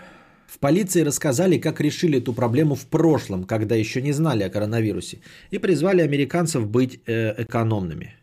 [0.59, 5.19] Полиции рассказали, как решили эту проблему в прошлом, когда еще не знали о коронавирусе,
[5.51, 8.15] и призвали американцев быть э, экономными.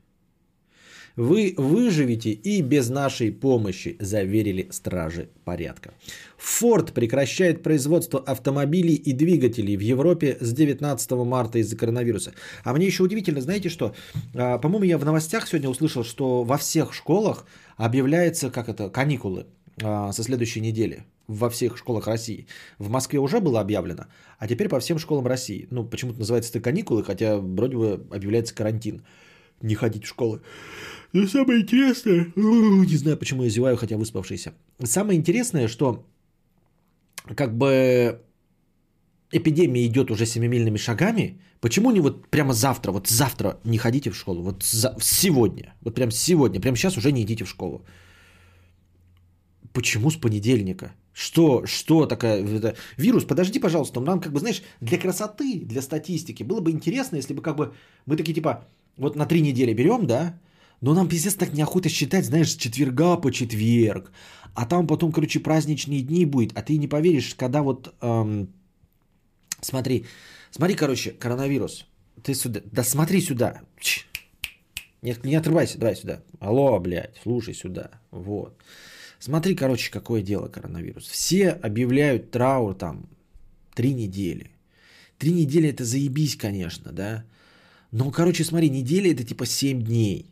[1.16, 5.94] Вы выживете и без нашей помощи, заверили стражи порядка.
[6.36, 12.34] Форд прекращает производство автомобилей и двигателей в Европе с 19 марта из-за коронавируса.
[12.64, 13.94] А мне еще удивительно, знаете что?
[14.34, 17.46] А, по-моему, я в новостях сегодня услышал, что во всех школах
[17.78, 19.46] объявляется, как это, каникулы
[19.80, 22.46] со следующей недели во всех школах России.
[22.78, 24.06] В Москве уже было объявлено,
[24.38, 25.68] а теперь по всем школам России.
[25.70, 29.02] Ну, почему-то называется это каникулы, хотя вроде бы объявляется карантин.
[29.62, 30.42] Не ходить в школы.
[31.12, 34.52] Но самое интересное, не знаю, почему я зеваю, хотя выспавшийся.
[34.84, 36.04] Самое интересное, что
[37.34, 38.20] как бы
[39.32, 44.16] эпидемия идет уже семимильными шагами, почему не вот прямо завтра, вот завтра не ходите в
[44.16, 47.84] школу, вот за, сегодня, вот прям сегодня, прямо сейчас уже не идите в школу.
[49.76, 50.94] Почему с понедельника?
[51.12, 56.42] Что, что такая, это, вирус, подожди, пожалуйста, нам как бы, знаешь, для красоты, для статистики
[56.42, 57.74] было бы интересно, если бы как бы
[58.06, 58.64] мы такие типа,
[58.96, 60.40] вот на три недели берем, да,
[60.80, 64.12] но нам пиздец так неохота считать, знаешь, с четверга по четверг.
[64.54, 66.58] А там потом, короче, праздничные дни будет.
[66.58, 67.94] А ты не поверишь, когда вот...
[68.00, 68.48] Эм,
[69.60, 70.06] смотри,
[70.50, 71.86] смотри, короче, коронавирус.
[72.22, 72.60] Ты сюда...
[72.72, 73.60] Да смотри сюда.
[75.02, 76.22] Не, не отрывайся, давай сюда.
[76.40, 77.90] Алло, блядь, слушай сюда.
[78.10, 78.58] Вот.
[79.18, 81.06] Смотри, короче, какое дело коронавирус.
[81.06, 83.08] Все объявляют траур там
[83.74, 84.50] три недели.
[85.18, 87.24] Три недели это заебись, конечно, да.
[87.92, 90.26] Но, короче, смотри, неделя это типа 7 дней.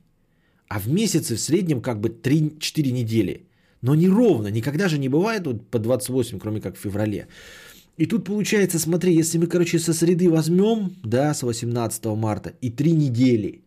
[0.68, 3.46] А в месяце в среднем как бы 3-4 недели.
[3.80, 7.28] Но не ровно, никогда же не бывает вот по 28, кроме как в феврале.
[7.96, 12.70] И тут получается, смотри, если мы, короче, со среды возьмем, да, с 18 марта, и
[12.70, 13.62] 3 недели,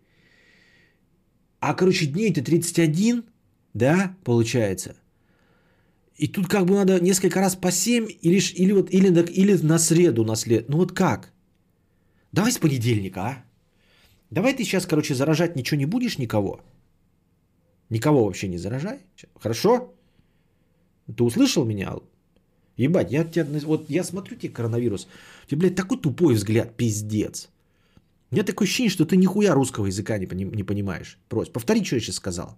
[1.60, 3.24] а, короче, дней-то 31,
[3.74, 4.96] да, получается.
[6.18, 9.78] И тут как бы надо несколько раз по 7, или, или, вот, или, или на
[9.78, 10.70] среду, на след.
[10.70, 11.32] Ну вот как?
[12.32, 13.44] Давай с понедельника, а?
[14.32, 16.62] Давай ты сейчас, короче, заражать ничего не будешь никого.
[17.90, 19.00] Никого вообще не заражай.
[19.40, 19.94] Хорошо?
[21.16, 21.94] Ты услышал меня?
[22.78, 25.08] Ебать, я тебя, вот я смотрю тебе коронавирус.
[25.46, 27.50] У тебя, блядь, такой тупой взгляд, пиздец.
[28.30, 31.18] У меня такое ощущение, что ты нихуя русского языка не, не понимаешь.
[31.30, 32.58] Просто повтори, что я сейчас сказал.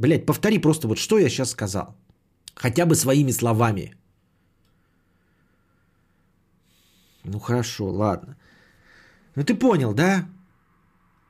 [0.00, 1.94] Блядь, повтори просто вот, что я сейчас сказал.
[2.54, 3.94] Хотя бы своими словами.
[7.24, 8.36] Ну хорошо, ладно.
[9.36, 10.26] Ну ты понял, да?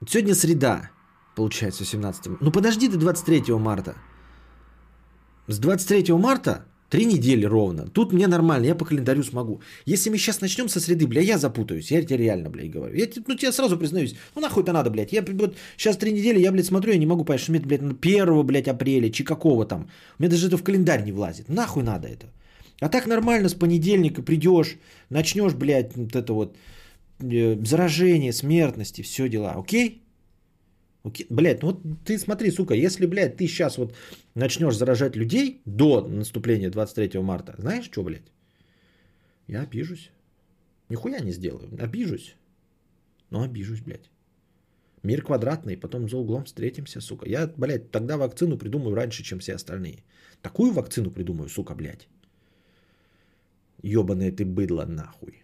[0.07, 0.91] Сегодня среда
[1.35, 3.97] получается 17 Ну подожди до 23 марта.
[5.49, 7.87] С 23 марта Три недели ровно.
[7.87, 9.61] Тут мне нормально, я по календарю смогу.
[9.87, 11.93] Если мы сейчас начнем со среды, бля, я запутаюсь.
[11.93, 12.97] Я тебе реально, блядь, говорю.
[12.97, 14.17] Я ну, тебе сразу признаюсь.
[14.35, 15.13] Ну, нахуй это надо, блядь.
[15.13, 17.83] Я вот сейчас три недели, я, блядь, смотрю, я не могу понять, что мне, блядь,
[17.83, 19.89] 1, блядь, апреля, чи какого там.
[20.19, 21.49] Меня даже это в календарь не влазит.
[21.49, 22.27] Нахуй надо это.
[22.81, 24.77] А так нормально с понедельника придешь,
[25.11, 26.57] начнешь, блядь, вот это вот
[27.21, 29.55] э, заражение, смертности, все дела.
[29.57, 30.03] Окей?
[31.31, 33.95] Блядь, ну вот ты смотри, сука, если, блядь, ты сейчас вот
[34.35, 38.31] начнешь заражать людей до наступления 23 марта, знаешь что, блядь?
[39.47, 40.11] Я обижусь.
[40.91, 41.71] Нихуя не сделаю.
[41.81, 42.37] Обижусь.
[43.31, 44.11] Но обижусь, блядь.
[45.03, 47.27] Мир квадратный, потом за углом встретимся, сука.
[47.29, 50.05] Я, блядь, тогда вакцину придумаю раньше, чем все остальные.
[50.43, 52.09] Такую вакцину придумаю, сука, блядь.
[53.83, 55.43] Ёбаное ты быдло, нахуй.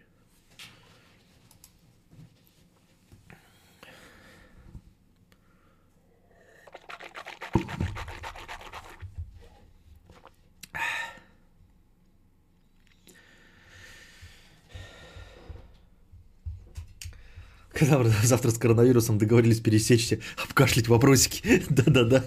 [17.77, 21.63] Когда завтра с коронавирусом договорились пересечься, обкашлять вопросики.
[21.69, 22.23] Да-да-да.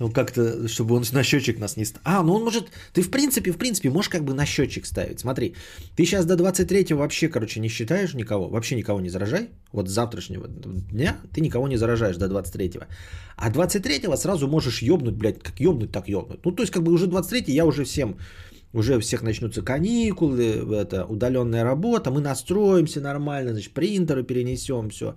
[0.00, 2.02] Ну, как-то, чтобы он на счетчик нас не ставил.
[2.04, 2.68] А, ну он может...
[2.92, 5.18] Ты, в принципе, в принципе, можешь как бы на счетчик ставить.
[5.18, 5.56] Смотри,
[5.96, 8.48] ты сейчас до 23-го вообще, короче, не считаешь никого.
[8.48, 9.48] Вообще никого не заражай.
[9.72, 12.84] Вот с завтрашнего дня ты никого не заражаешь до 23-го.
[13.36, 16.44] А 23-го сразу можешь ёбнуть, блядь, как ёбнуть, так ёбнуть.
[16.44, 18.18] Ну, то есть, как бы уже 23-й я уже всем
[18.72, 20.44] уже у всех начнутся каникулы,
[20.76, 25.14] это удаленная работа, мы настроимся нормально, значит, принтеры перенесем, все,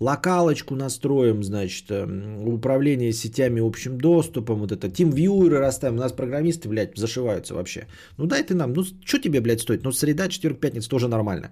[0.00, 6.68] локалочку настроим, значит, эм, управление сетями общим доступом, вот это, тимвьюеры расставим, у нас программисты,
[6.68, 7.86] блядь, зашиваются вообще.
[8.16, 9.84] Ну дай ты нам, ну что тебе, блядь, стоит?
[9.84, 11.50] Ну среда, четверг, пятница тоже нормально.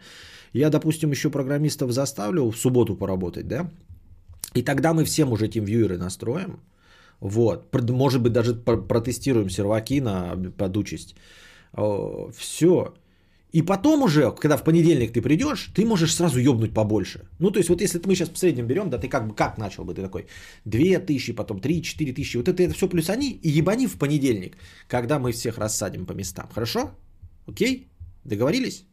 [0.52, 3.70] Я, допустим, еще программистов заставлю в субботу поработать, да?
[4.54, 6.60] И тогда мы всем уже тимвьюеры настроим,
[7.20, 7.72] вот.
[7.90, 11.14] Может быть, даже протестируем серваки на подучесть.
[12.36, 12.94] Все.
[13.52, 17.20] И потом уже, когда в понедельник ты придешь, ты можешь сразу ёбнуть побольше.
[17.38, 19.56] Ну, то есть, вот если мы сейчас в среднем берем, да, ты как бы как
[19.56, 20.26] начал бы, ты такой,
[20.64, 23.96] 2 тысячи, потом 3, 4 тысячи, вот это, это все плюс они, и ебани в
[23.98, 24.58] понедельник,
[24.88, 26.48] когда мы всех рассадим по местам.
[26.52, 26.90] Хорошо?
[27.46, 27.88] Окей?
[28.24, 28.84] Договорились?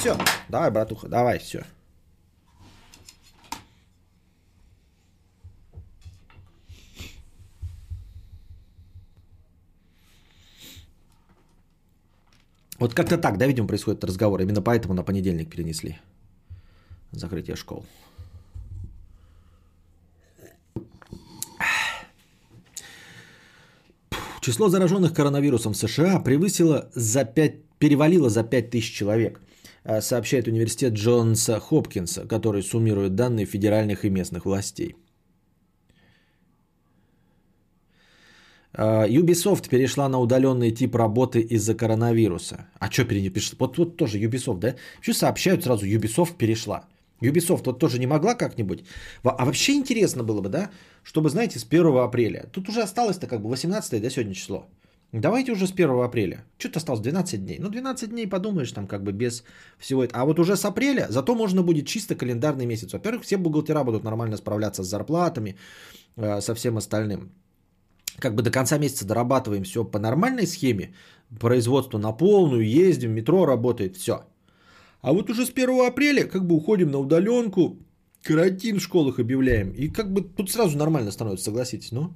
[0.00, 0.16] Все,
[0.48, 1.64] давай, братуха, давай, все.
[12.78, 14.40] Вот как-то так, да, видимо, происходит разговор.
[14.40, 15.98] Именно поэтому на понедельник перенесли
[17.12, 17.84] закрытие школ.
[24.40, 29.40] Число зараженных коронавирусом в США превысило за 5, перевалило за 5000 человек,
[29.82, 34.94] э, сообщает университет Джонса Хопкинса, который суммирует данные федеральных и местных властей.
[38.76, 42.66] Ubisoft перешла на удаленный тип работы из-за коронавируса.
[42.78, 43.56] А что перешла?
[43.58, 44.74] Вот, вот тоже Ubisoft, да?
[45.00, 46.84] Что сообщают сразу, Ubisoft перешла.
[47.22, 48.84] Ubisoft вот тоже не могла как-нибудь.
[49.24, 50.70] А вообще интересно было бы, да,
[51.02, 52.44] чтобы, знаете, с 1 апреля.
[52.52, 54.66] Тут уже осталось-то как бы 18 да, сегодня число.
[55.12, 56.44] Давайте уже с 1 апреля.
[56.58, 57.58] Что-то осталось 12 дней.
[57.58, 59.44] Ну, 12 дней подумаешь, там как бы без
[59.78, 60.22] всего этого.
[60.22, 62.92] А вот уже с апреля, зато можно будет чисто календарный месяц.
[62.92, 65.56] Во-первых, все бухгалтера будут нормально справляться с зарплатами,
[66.16, 67.30] э, со всем остальным
[68.18, 70.94] как бы до конца месяца дорабатываем все по нормальной схеме,
[71.38, 74.24] производство на полную, ездим, метро работает, все.
[75.02, 77.78] А вот уже с 1 апреля как бы уходим на удаленку,
[78.22, 79.70] карантин в школах объявляем.
[79.72, 82.14] И как бы тут сразу нормально становится, согласитесь, ну?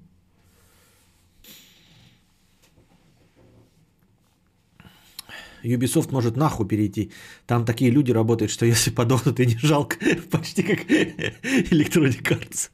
[5.62, 7.12] Ubisoft может нахуй перейти.
[7.46, 9.96] Там такие люди работают, что если подохнут и не жалко.
[10.30, 10.80] Почти как
[11.70, 12.70] Electronic Arts.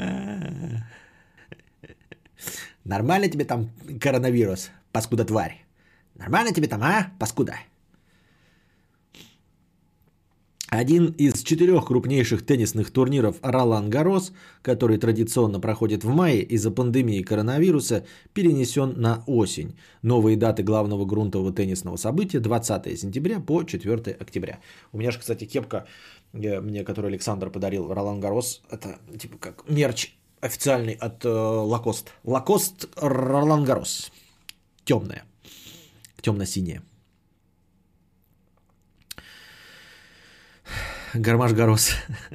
[2.84, 3.70] Нормально тебе там
[4.00, 5.64] коронавирус, паскуда тварь?
[6.14, 7.56] Нормально тебе там, а, паскуда?
[10.70, 14.32] Один из четырех крупнейших теннисных турниров Ролан Гарос,
[14.62, 19.74] который традиционно проходит в мае из-за пандемии коронавируса, перенесен на осень.
[20.02, 24.60] Новые даты главного грунтового теннисного события 20 сентября по 4 октября.
[24.92, 25.88] У меня же, кстати, кепка,
[26.32, 32.12] э, мне, которую Александр подарил, Ролан Гарос, это типа как мерч официальный от Лакост.
[32.24, 34.10] Лакост Ролан Гарос.
[34.84, 35.24] Темная.
[36.20, 36.82] Темно-синяя.
[41.14, 41.92] Гармаш Гарос.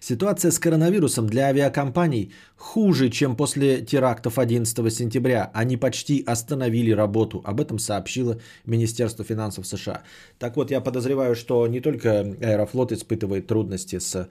[0.00, 2.34] Ситуация с коронавирусом для авиакомпаний
[2.64, 5.50] хуже, чем после терактов 11 сентября.
[5.54, 7.42] Они почти остановили работу.
[7.44, 10.02] Об этом сообщило Министерство финансов США.
[10.38, 14.28] Так вот, я подозреваю, что не только Аэрофлот испытывает трудности с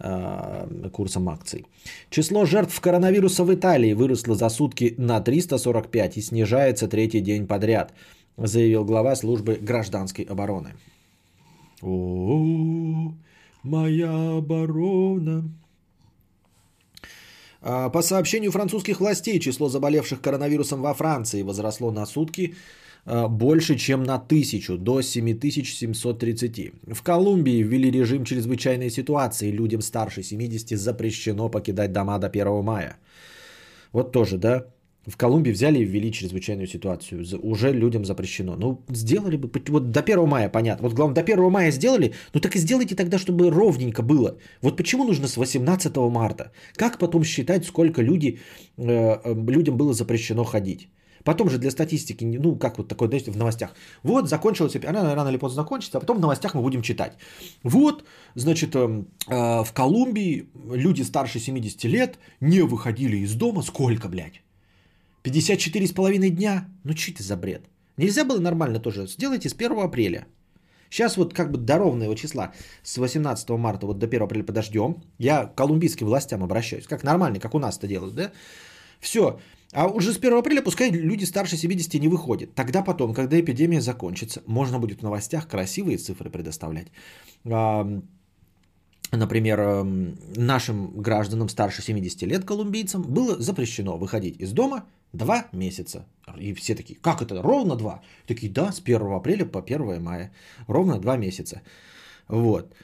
[0.00, 1.64] э, курсом акций.
[2.10, 7.92] Число жертв коронавируса в Италии выросло за сутки на 345 и снижается третий день подряд,
[8.36, 10.72] заявил глава службы гражданской обороны.
[11.82, 13.12] О,
[13.62, 15.44] моя оборона.
[17.62, 22.54] А, по сообщению французских властей, число заболевших коронавирусом во Франции возросло на сутки
[23.04, 26.72] а, больше, чем на тысячу, до 7730.
[26.94, 29.50] В Колумбии ввели режим чрезвычайной ситуации.
[29.52, 32.96] Людям старше 70 запрещено покидать дома до 1 мая.
[33.92, 34.64] Вот тоже, да?
[35.10, 37.24] В Колумбии взяли и ввели чрезвычайную ситуацию.
[37.42, 38.56] Уже людям запрещено.
[38.56, 40.88] Ну, сделали бы, вот до 1 мая, понятно.
[40.88, 44.36] Вот главное, до 1 мая сделали, ну так и сделайте тогда, чтобы ровненько было.
[44.62, 46.52] Вот почему нужно с 18 марта?
[46.76, 48.38] Как потом считать, сколько люди,
[48.78, 50.88] э, э, людям было запрещено ходить?
[51.24, 53.74] Потом же для статистики, ну, как вот такое, знаете, в новостях.
[54.02, 57.12] Вот, закончилась, она рано или поздно закончится, а потом в новостях мы будем читать.
[57.62, 58.04] Вот,
[58.34, 63.62] значит, э, э, в Колумбии люди старше 70 лет не выходили из дома.
[63.62, 64.42] Сколько, блядь?
[65.24, 66.68] 54,5 дня?
[66.84, 67.68] Ну, что это за бред?
[67.96, 69.06] Нельзя было нормально тоже?
[69.06, 70.26] Сделайте с 1 апреля.
[70.88, 72.52] Сейчас вот как бы до ровного числа
[72.82, 75.02] с 18 марта вот до 1 апреля подождем.
[75.18, 76.86] Я к колумбийским властям обращаюсь.
[76.86, 78.32] Как нормально, как у нас это делают, да?
[78.98, 79.38] Все.
[79.72, 82.54] А уже с 1 апреля пускай люди старше 70 не выходят.
[82.54, 86.88] Тогда потом, когда эпидемия закончится, можно будет в новостях красивые цифры предоставлять.
[89.12, 89.84] Например,
[90.36, 96.06] нашим гражданам старше 70 лет, колумбийцам, было запрещено выходить из дома Два месяца.
[96.38, 98.00] И все такие, как это, ровно два?
[98.26, 100.30] Такие, да, с 1 апреля по 1 мая.
[100.68, 101.62] Ровно два месяца.
[102.28, 102.74] Вот.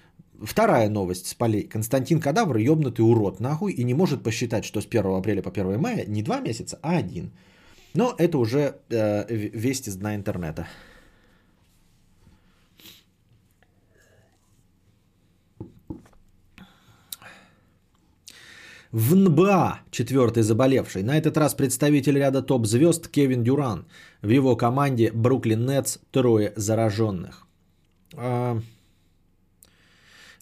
[0.42, 1.68] Вторая новость с полей.
[1.68, 5.80] Константин Кадавр ебнутый урод нахуй и не может посчитать, что с 1 апреля по 1
[5.80, 7.30] мая не два месяца, а один.
[7.94, 10.66] Но это уже э, весть из дна интернета.
[18.92, 21.02] В НБА четвертый заболевший.
[21.02, 23.86] На этот раз представитель ряда топ-звезд Кевин Дюран.
[24.22, 27.46] В его команде Бруклин Нетс трое зараженных.
[28.14, 28.60] А...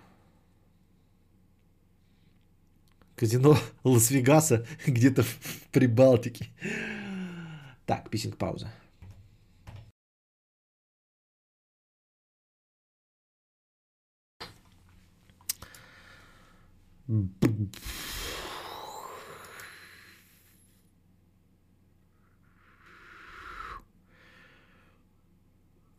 [3.16, 5.38] Казино Лас-Вегаса где-то в
[5.72, 6.46] Прибалтике.
[7.86, 8.70] Так, писинг пауза.
[17.08, 17.16] И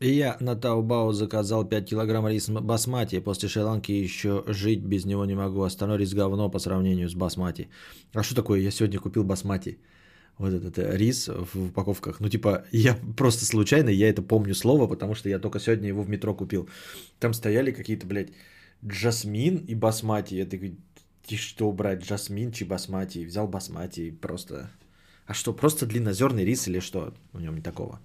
[0.00, 3.20] я на Таобао заказал 5 килограмм риса басмати.
[3.20, 3.62] После шри
[4.04, 5.62] еще жить без него не могу.
[5.62, 7.68] Остальной рис говно по сравнению с басмати.
[8.14, 8.60] А что такое?
[8.60, 9.78] Я сегодня купил басмати.
[10.38, 12.20] Вот этот э, рис в упаковках.
[12.20, 16.02] Ну, типа, я просто случайно, я это помню слово, потому что я только сегодня его
[16.02, 16.68] в метро купил.
[17.18, 18.32] Там стояли какие-то, блядь,
[18.86, 20.34] джасмин и басмати.
[20.34, 20.78] Я такой,
[21.28, 23.24] что брать, жасмин чи басмати?
[23.24, 24.70] Взял басмати просто...
[25.26, 27.14] А что, просто длиннозерный рис или что?
[27.32, 28.00] у него не такого.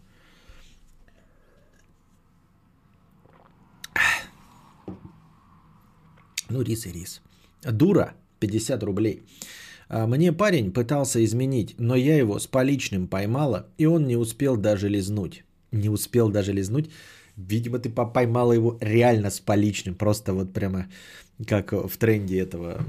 [6.50, 7.22] Ну, рис и рис.
[7.64, 9.24] Дура, 50 рублей.
[9.90, 14.58] А, мне парень пытался изменить, но я его с поличным поймала, и он не успел
[14.58, 15.44] даже лизнуть.
[15.72, 16.92] Не успел даже лизнуть.
[17.38, 19.96] Видимо, ты поймала его реально с поличным.
[19.96, 20.88] Просто вот прямо
[21.48, 22.80] как в тренде этого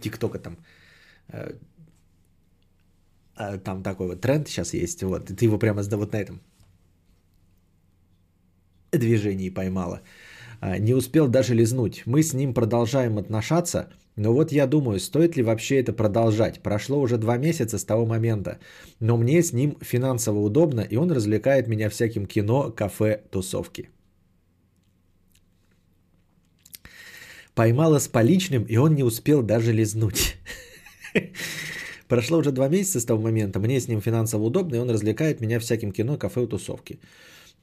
[0.00, 0.56] ТикТока там.
[1.28, 1.52] Э,
[3.36, 5.02] а, там такой вот тренд сейчас есть.
[5.02, 6.40] Вот, и ты его прямо вот на этом
[8.92, 10.00] движении поймала.
[10.60, 12.02] А, не успел даже лизнуть.
[12.06, 16.62] Мы с ним продолжаем отношаться, но вот я думаю, стоит ли вообще это продолжать.
[16.62, 18.58] Прошло уже два месяца с того момента,
[19.00, 23.88] но мне с ним финансово удобно, и он развлекает меня всяким кино, кафе, тусовки.
[27.54, 30.36] Поймала с поличным, и он не успел даже лизнуть.
[32.08, 35.40] Прошло уже два месяца с того момента, мне с ним финансово удобно, и он развлекает
[35.40, 36.98] меня всяким кино, кафе, тусовки.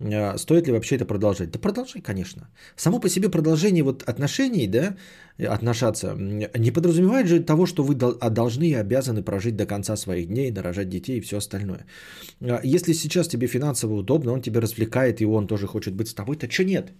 [0.01, 1.51] А, стоит ли вообще это продолжать?
[1.51, 2.49] Да продолжай, конечно.
[2.75, 4.95] Само по себе продолжение вот отношений, да,
[5.37, 10.27] отношаться, не подразумевает же того, что вы а, должны и обязаны прожить до конца своих
[10.27, 11.85] дней, нарожать детей и все остальное.
[12.41, 16.13] А, если сейчас тебе финансово удобно, он тебя развлекает, и он тоже хочет быть с
[16.13, 16.91] тобой, то что нет?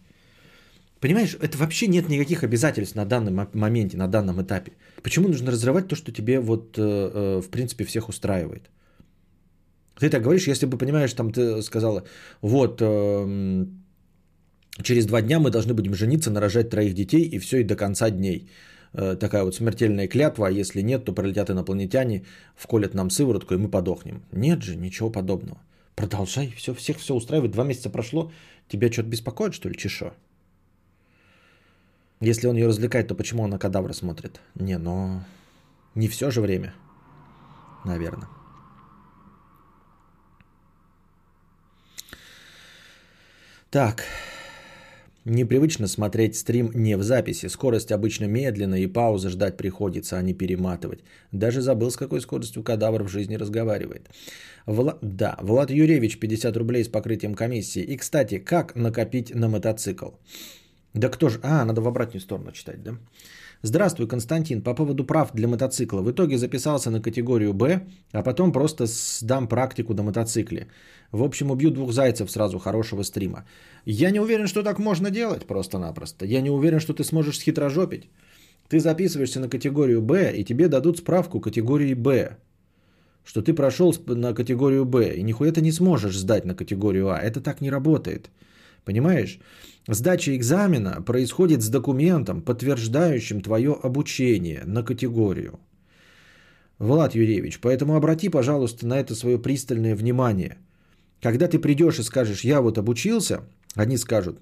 [0.99, 4.71] Понимаешь, это вообще нет никаких обязательств на данном моменте, на данном этапе.
[5.01, 8.69] Почему нужно разрывать то, что тебе вот, э, э, в принципе, всех устраивает?
[9.99, 12.03] Ты так говоришь, если бы, понимаешь, там ты сказала,
[12.41, 13.65] вот, э,
[14.84, 18.09] через два дня мы должны будем жениться, нарожать троих детей, и все, и до конца
[18.09, 18.49] дней.
[18.93, 23.57] Э, такая вот смертельная клятва, а если нет, то пролетят инопланетяне, вколят нам сыворотку, и
[23.57, 24.23] мы подохнем.
[24.34, 25.61] Нет же, ничего подобного.
[25.95, 27.51] Продолжай, все, всех все устраивает.
[27.51, 28.31] Два месяца прошло,
[28.67, 30.13] тебя что-то беспокоит, что ли, чешо?
[32.22, 34.41] Если он ее развлекает, то почему он на кадавра смотрит?
[34.56, 35.24] Не, но
[35.96, 36.74] не все же время,
[37.86, 38.28] наверное.
[43.72, 44.04] Так,
[45.26, 47.48] непривычно смотреть стрим не в записи.
[47.48, 51.00] Скорость обычно медленная и паузы ждать приходится, а не перематывать.
[51.32, 54.10] Даже забыл, с какой скоростью кадавр в жизни разговаривает.
[54.66, 54.98] Вла...
[55.02, 57.84] Да, Влад Юрьевич, 50 рублей с покрытием комиссии.
[57.84, 60.10] И, кстати, как накопить на мотоцикл?
[60.99, 61.39] Да кто же...
[61.43, 62.91] А, надо в обратную сторону читать, да?
[63.63, 64.61] Здравствуй, Константин.
[64.61, 66.01] По поводу прав для мотоцикла.
[66.01, 67.80] В итоге записался на категорию Б,
[68.11, 70.67] а потом просто сдам практику на мотоцикле.
[71.11, 73.45] В общем, убью двух зайцев сразу хорошего стрима.
[73.85, 76.26] Я не уверен, что так можно делать просто-напросто.
[76.26, 78.09] Я не уверен, что ты сможешь схитрожопить.
[78.67, 82.35] Ты записываешься на категорию Б, и тебе дадут справку категории Б.
[83.23, 87.17] Что ты прошел на категорию Б, и нихуя ты не сможешь сдать на категорию А.
[87.17, 88.30] Это так не работает.
[88.90, 89.40] Понимаешь?
[89.88, 95.60] Сдача экзамена происходит с документом, подтверждающим твое обучение на категорию.
[96.80, 100.57] Влад Юрьевич, поэтому обрати, пожалуйста, на это свое пристальное внимание.
[101.22, 103.41] Когда ты придешь и скажешь, я вот обучился,
[103.76, 104.40] они скажут,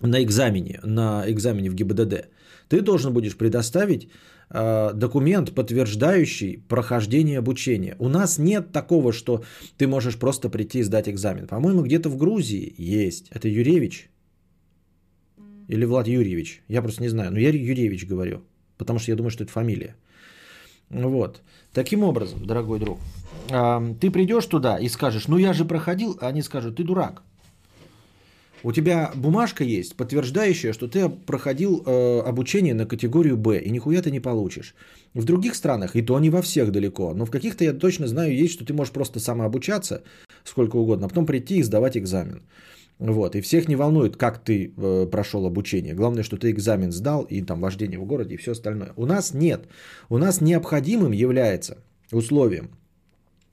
[0.00, 2.28] на экзамене, на экзамене в ГИБДД,
[2.68, 4.08] ты должен будешь предоставить
[4.50, 7.96] э, документ, подтверждающий прохождение обучения.
[7.98, 9.42] У нас нет такого, что
[9.76, 11.46] ты можешь просто прийти и сдать экзамен.
[11.46, 13.28] По-моему, где-то в Грузии есть.
[13.30, 14.08] Это Юревич?
[15.68, 16.62] Или Влад Юрьевич?
[16.68, 17.30] Я просто не знаю.
[17.30, 18.42] Но я Юрьевич говорю,
[18.78, 19.96] потому что я думаю, что это фамилия.
[20.90, 21.42] Вот.
[21.72, 22.98] Таким образом, дорогой друг,
[23.50, 27.22] а, ты придешь туда и скажешь, ну я же проходил, а они скажут, ты дурак.
[28.64, 34.02] У тебя бумажка есть, подтверждающая, что ты проходил э, обучение на категорию Б, и нихуя
[34.02, 34.74] ты не получишь.
[35.14, 38.34] В других странах, и то не во всех далеко, но в каких-то я точно знаю
[38.34, 40.02] есть, что ты можешь просто самообучаться
[40.44, 42.42] сколько угодно, а потом прийти и сдавать экзамен.
[42.98, 45.94] Вот, и всех не волнует, как ты э, прошел обучение.
[45.94, 48.92] Главное, что ты экзамен сдал и там вождение в городе и все остальное.
[48.96, 49.66] У нас нет.
[50.08, 51.78] У нас необходимым является
[52.12, 52.70] условием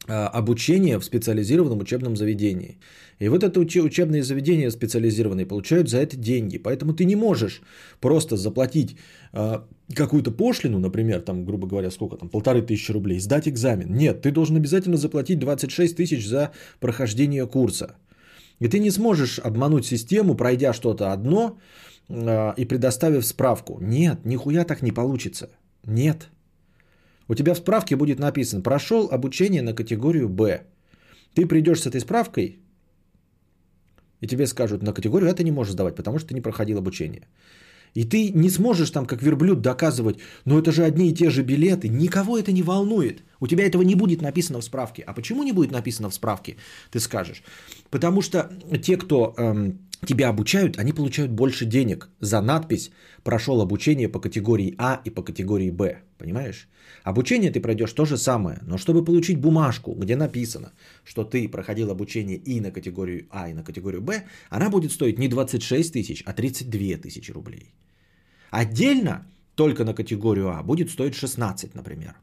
[0.09, 2.77] обучение в специализированном учебном заведении.
[3.19, 6.57] И вот это учебные заведения специализированные получают за это деньги.
[6.57, 7.61] Поэтому ты не можешь
[7.99, 8.95] просто заплатить
[9.33, 9.59] э,
[9.93, 13.93] какую-то пошлину, например, там, грубо говоря, сколько там, полторы тысячи рублей, сдать экзамен.
[13.93, 17.95] Нет, ты должен обязательно заплатить 26 тысяч за прохождение курса.
[18.59, 21.57] И ты не сможешь обмануть систему, пройдя что-то одно
[22.07, 23.79] э, и предоставив справку.
[23.81, 25.49] Нет, нихуя так не получится.
[25.85, 26.29] Нет.
[27.29, 30.65] У тебя в справке будет написано, прошел обучение на категорию Б.
[31.35, 32.59] Ты придешь с этой справкой,
[34.21, 37.27] и тебе скажут, на категорию это не можешь сдавать, потому что ты не проходил обучение.
[37.95, 41.43] И ты не сможешь там, как верблюд, доказывать, ну это же одни и те же
[41.43, 41.87] билеты.
[41.87, 43.23] Никого это не волнует.
[43.39, 45.03] У тебя этого не будет написано в справке.
[45.07, 46.55] А почему не будет написано в справке,
[46.91, 47.43] ты скажешь?
[47.89, 48.49] Потому что
[48.83, 52.91] те, кто эм, тебя обучают, они получают больше денег за надпись
[53.23, 56.08] «прошел обучение по категории А и по категории Б».
[56.19, 56.67] Понимаешь?
[57.05, 60.73] Обучение ты пройдешь то же самое, но чтобы получить бумажку, где написано,
[61.05, 65.17] что ты проходил обучение и на категорию А, и на категорию Б, она будет стоить
[65.17, 67.73] не 26 тысяч, а 32 тысячи рублей.
[68.51, 69.25] Отдельно,
[69.55, 72.15] только на категорию А, будет стоить 16, например.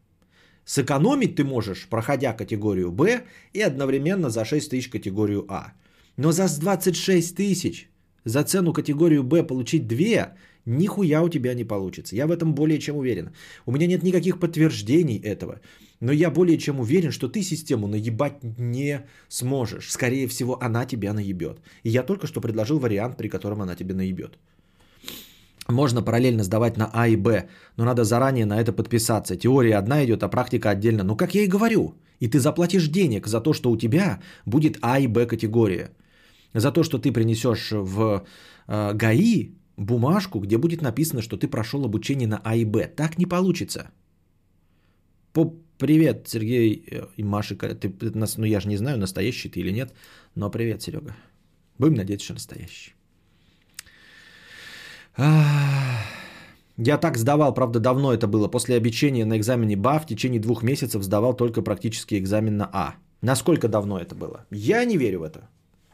[0.66, 3.22] Сэкономить ты можешь, проходя категорию Б
[3.54, 5.72] и одновременно за 6 тысяч категорию А.
[6.18, 7.88] Но за 26 тысяч
[8.24, 10.34] за цену категорию Б получить 2,
[10.66, 12.16] нихуя у тебя не получится.
[12.16, 13.30] Я в этом более чем уверен.
[13.66, 15.60] У меня нет никаких подтверждений этого.
[16.00, 19.90] Но я более чем уверен, что ты систему наебать не сможешь.
[19.90, 21.60] Скорее всего, она тебя наебет.
[21.84, 24.38] И я только что предложил вариант, при котором она тебе наебет.
[25.68, 29.36] Можно параллельно сдавать на А и Б, но надо заранее на это подписаться.
[29.36, 31.02] Теория одна идет, а практика отдельно.
[31.02, 31.94] Ну, как я и говорю.
[32.20, 35.90] И ты заплатишь денег за то, что у тебя будет А и Б категория.
[36.54, 38.24] За то, что ты принесешь в
[38.68, 42.88] э, ГАИ бумажку, где будет написано, что ты прошел обучение на А и Б.
[42.96, 43.90] Так не получится.
[45.32, 47.54] По привет, Сергей э, и Маша.
[47.56, 49.92] Ты, ну, я же не знаю, настоящий ты или нет,
[50.34, 51.14] но привет, Серега.
[51.78, 52.94] Будем надеяться, что настоящий.
[56.78, 58.48] Я так сдавал, правда, давно это было.
[58.48, 62.94] После обучения на экзамене БА в течение двух месяцев сдавал только практически экзамен на А.
[63.22, 64.44] Насколько давно это было?
[64.50, 65.48] Я не верю в это,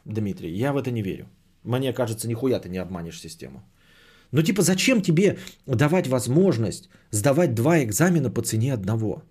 [0.05, 0.51] Дмитрий.
[0.51, 1.27] Я в это не верю.
[1.63, 3.63] Мне кажется, нихуя ты не обманешь систему.
[4.31, 5.37] Ну типа зачем тебе
[5.67, 9.23] давать возможность сдавать два экзамена по цене одного?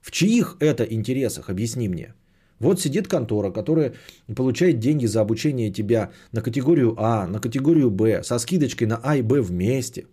[0.00, 2.14] В чьих это интересах, объясни мне.
[2.60, 3.94] Вот сидит контора, которая
[4.36, 9.16] получает деньги за обучение тебя на категорию А, на категорию Б, со скидочкой на А
[9.16, 10.06] и Б вместе.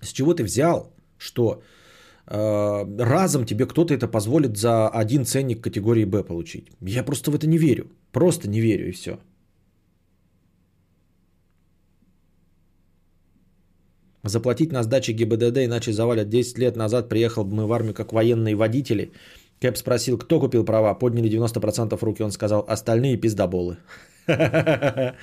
[0.00, 1.62] С чего ты взял, что
[2.26, 6.66] э, разом тебе кто-то это позволит за один ценник категории Б получить?
[6.80, 7.86] Я просто в это не верю.
[8.12, 9.18] Просто не верю и все.
[14.24, 18.12] Заплатить на сдаче ГИБДД, иначе завалят 10 лет назад приехал бы мы в армию как
[18.12, 19.12] военные водители–
[19.60, 23.76] Кэп спросил, кто купил права, подняли 90% руки, он сказал, остальные пиздоболы.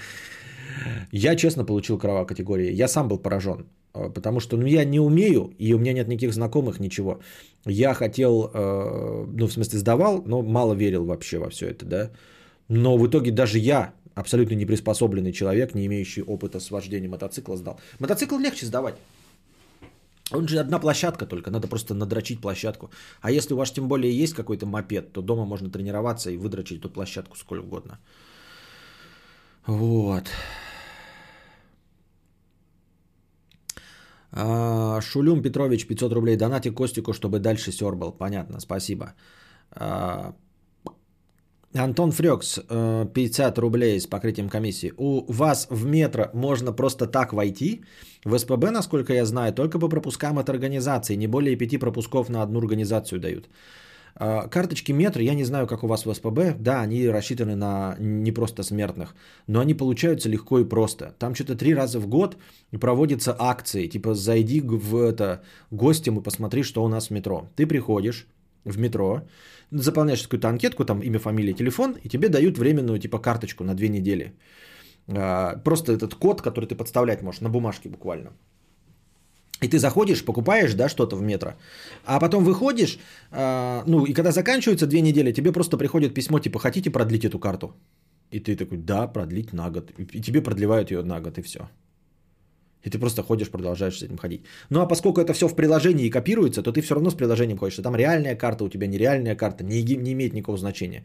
[1.12, 5.00] Я честно получил права категории, я сам был поражен, э, потому что ну, я не
[5.00, 7.20] умею, и у меня нет никаких знакомых, ничего.
[7.66, 12.12] Я хотел, э, ну в смысле сдавал, но мало верил вообще во все это, да.
[12.68, 17.80] Но в итоге даже я, абсолютно неприспособленный человек, не имеющий опыта с вождением мотоцикла, сдал.
[18.00, 18.96] Мотоцикл легче сдавать.
[20.32, 22.90] Он же одна площадка только, надо просто надрочить площадку.
[23.22, 26.80] А если у вас тем более есть какой-то мопед, то дома можно тренироваться и выдрочить
[26.80, 28.00] эту площадку сколько угодно.
[29.68, 30.24] Вот.
[34.32, 36.38] А, Шулюм Петрович, 500 рублей.
[36.38, 38.12] Донати Костику, чтобы дальше сербал.
[38.12, 39.14] Понятно, спасибо.
[41.78, 42.60] Антон Фрекс,
[43.14, 44.94] 50 э, рублей с покрытием комиссии.
[44.98, 47.84] У вас в метро можно просто так войти?
[48.24, 51.18] В СПБ, насколько я знаю, только по пропускам от организации.
[51.18, 53.50] Не более пяти пропусков на одну организацию дают.
[54.18, 56.56] Э, карточки метро, я не знаю, как у вас в СПБ.
[56.60, 59.14] Да, они рассчитаны на не просто смертных,
[59.48, 61.14] но они получаются легко и просто.
[61.20, 62.38] Там что-то три раза в год
[62.80, 63.88] проводятся акции.
[63.88, 65.42] Типа зайди в это
[65.72, 67.50] гостем и посмотри, что у нас в метро.
[67.56, 68.28] Ты приходишь
[68.64, 69.22] в метро,
[69.72, 73.90] заполняешь какую-то анкетку, там имя, фамилия, телефон, и тебе дают временную типа карточку на две
[73.90, 74.34] недели.
[75.08, 78.32] А, просто этот код, который ты подставлять можешь на бумажке буквально.
[79.62, 81.54] И ты заходишь, покупаешь, да, что-то в метро,
[82.06, 83.00] а потом выходишь,
[83.32, 87.40] а, ну и когда заканчиваются две недели, тебе просто приходит письмо, типа, хотите продлить эту
[87.40, 87.74] карту?
[88.32, 89.92] И ты такой, да, продлить на год.
[90.14, 91.60] И тебе продлевают ее на год, и все.
[92.86, 94.42] И ты просто ходишь, продолжаешь с этим ходить.
[94.70, 97.58] Ну а поскольку это все в приложении и копируется, то ты все равно с приложением
[97.58, 97.76] ходишь.
[97.84, 101.04] Там реальная карта, у тебя нереальная карта, не, не имеет никакого значения.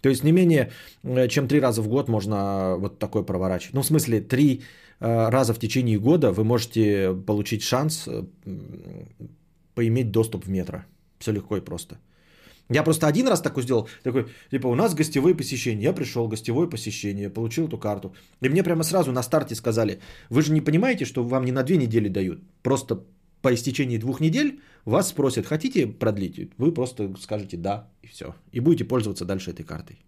[0.00, 0.70] То есть не менее
[1.04, 3.74] э, чем три раза в год можно вот такое проворачивать.
[3.74, 4.62] Ну в смысле три
[5.00, 8.24] э, раза в течение года вы можете получить шанс э,
[9.74, 10.78] поиметь доступ в метро.
[11.18, 11.98] Все легко и просто.
[12.70, 15.84] Я просто один раз такой сделал, такой, типа, у нас гостевые посещения.
[15.84, 18.14] Я пришел, гостевое посещение, получил эту карту.
[18.42, 20.00] И мне прямо сразу на старте сказали,
[20.30, 22.42] вы же не понимаете, что вам не на две недели дают.
[22.62, 23.04] Просто
[23.40, 26.50] по истечении двух недель вас спросят, хотите продлить?
[26.58, 28.34] Вы просто скажете да, и все.
[28.52, 29.98] И будете пользоваться дальше этой картой.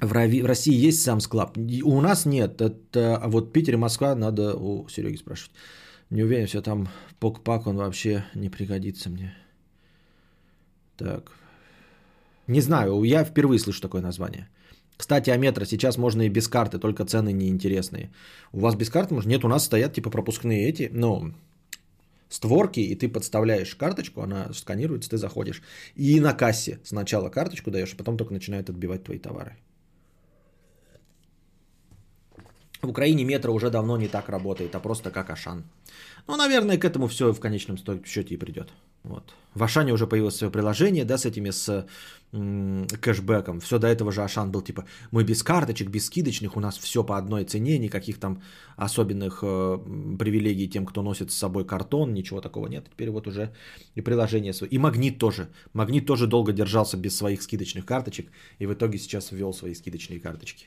[0.00, 0.12] В
[0.46, 1.56] России есть сам склад?
[1.84, 2.60] У нас нет.
[2.60, 5.52] Это, а вот Питер и Москва надо у Сереги спрашивать.
[6.14, 6.88] Не уверен, все там
[7.18, 9.34] пок-пак, он вообще не пригодится мне.
[10.96, 11.32] Так.
[12.46, 14.48] Не знаю, я впервые слышу такое название.
[14.96, 18.12] Кстати, о метро сейчас можно и без карты, только цены неинтересные.
[18.52, 19.28] У вас без карты может?
[19.28, 21.34] Нет, у нас стоят типа пропускные эти, ну,
[22.28, 25.62] створки, и ты подставляешь карточку, она сканируется, ты заходишь.
[25.96, 29.56] И на кассе сначала карточку даешь, а потом только начинают отбивать твои товары.
[32.84, 35.64] В Украине метро уже давно не так работает, а просто как Ашан.
[36.28, 38.72] Ну, наверное, к этому все в конечном счете и придет.
[39.04, 39.34] Вот.
[39.54, 41.86] В Ашане уже появилось свое приложение, да, с этими, с
[42.32, 43.60] м- кэшбэком.
[43.60, 47.04] Все до этого же Ашан был типа, мы без карточек, без скидочных, у нас все
[47.04, 48.42] по одной цене, никаких там
[48.76, 49.78] особенных э,
[50.18, 52.86] привилегий тем, кто носит с собой картон, ничего такого нет.
[52.90, 53.52] Теперь вот уже
[53.94, 54.70] и приложение свое.
[54.72, 55.48] И Магнит тоже.
[55.74, 60.20] Магнит тоже долго держался без своих скидочных карточек, и в итоге сейчас ввел свои скидочные
[60.20, 60.66] карточки.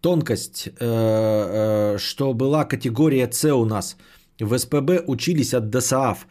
[0.00, 3.96] Тонкость, э, э, что была категория С у нас.
[4.40, 6.26] В СПБ учились от ДСАФ.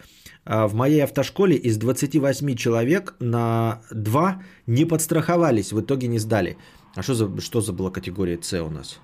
[0.45, 6.57] А в моей автошколе из 28 человек на 2 не подстраховались, в итоге не сдали.
[6.95, 8.99] А что за, что за была категория С у нас?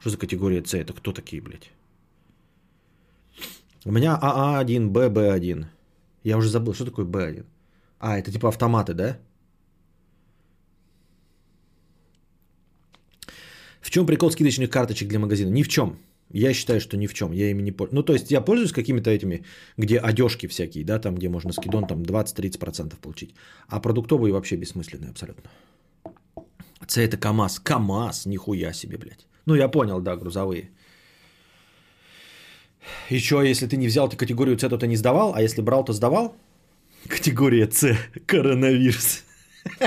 [0.00, 0.74] Что за категория С?
[0.74, 1.70] Это кто такие, блядь?
[3.84, 5.66] У меня АА1, ББ1.
[6.24, 7.44] Я уже забыл, что такое Б1.
[8.00, 9.18] А, это типа автоматы, да?
[13.86, 15.50] В чем прикол скидочных карточек для магазина?
[15.50, 15.96] Ни в чем.
[16.34, 17.32] Я считаю, что ни в чем.
[17.32, 17.94] Я ими не пользуюсь.
[17.94, 19.44] Ну, то есть я пользуюсь какими-то этими,
[19.76, 23.34] где одежки всякие, да, там, где можно скидон там 20-30% получить.
[23.68, 25.50] А продуктовые вообще бессмысленные абсолютно.
[26.88, 27.60] С это КАМАЗ.
[27.60, 29.26] КАМАЗ, нихуя себе, блядь.
[29.46, 30.70] Ну, я понял, да, грузовые.
[33.08, 35.84] Еще, если ты не взял ты категорию С, то ты не сдавал, а если брал,
[35.84, 36.34] то сдавал?
[37.08, 37.96] Категория С.
[38.26, 39.22] Коронавирус.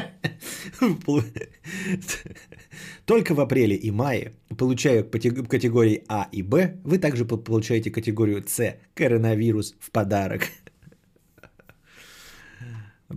[3.09, 8.75] Только в апреле и мае, получая категории А и Б, вы также получаете категорию С–
[8.93, 10.41] коронавирус в подарок.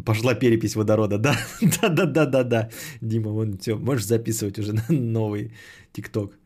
[0.06, 1.36] Пошла перепись водорода, да?
[1.82, 2.70] Да-да-да-да-да.
[3.02, 5.52] Дима, вон все, можешь записывать уже на новый
[5.92, 6.38] ТикТок.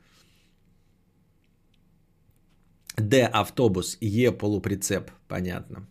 [2.97, 5.86] Д– автобус, Е– полуприцеп, понятно.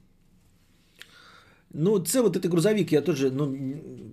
[1.78, 3.54] Ну, С вот это грузовик, я тоже, ну,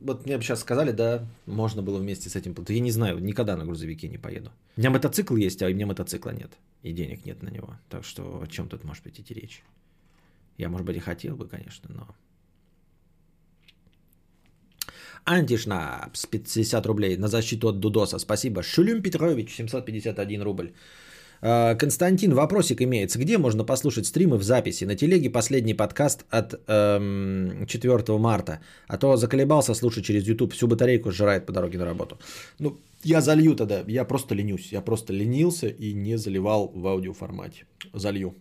[0.01, 2.56] вот мне сейчас сказали, да, можно было вместе с этим.
[2.68, 4.51] Я не знаю, никогда на грузовике не поеду.
[4.76, 6.51] У меня мотоцикл есть, а у меня мотоцикла нет.
[6.82, 7.76] И денег нет на него.
[7.89, 9.62] Так что о чем тут может быть идти речь?
[10.59, 12.09] Я, может быть, и хотел бы, конечно, но...
[15.24, 18.18] Антишнапс, 50 рублей на защиту от Дудоса.
[18.18, 18.64] Спасибо.
[18.64, 20.72] Шулюм Петрович, 751 рубль.
[21.44, 23.19] А, Константин, вопросик имеется.
[23.19, 24.85] Где можно послушать стримы в записи?
[24.85, 28.60] На телеге последний подкаст от эм, 4 марта.
[28.86, 30.52] А то заколебался слушать через YouTube.
[30.52, 32.19] Всю батарейку сжирает по дороге на работу.
[32.60, 33.85] Ну, я залью тогда.
[33.89, 34.73] Я просто ленюсь.
[34.73, 37.64] Я просто ленился и не заливал в аудиоформате.
[37.93, 38.35] Залью.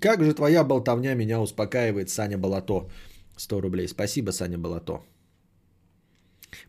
[0.00, 2.88] Как же твоя болтовня меня успокаивает, Саня Балато.
[3.36, 3.88] 100 рублей.
[3.88, 5.00] Спасибо, Саня Балато.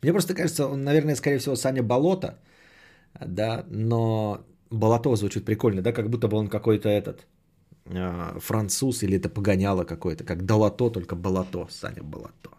[0.01, 2.37] Мне просто кажется, он, наверное, скорее всего, Саня Болото,
[3.25, 7.25] да, но Болото звучит прикольно, да, как будто бы он какой-то этот
[7.85, 12.51] э, француз или это погоняло какое-то, как долото, только болото, Саня Болото.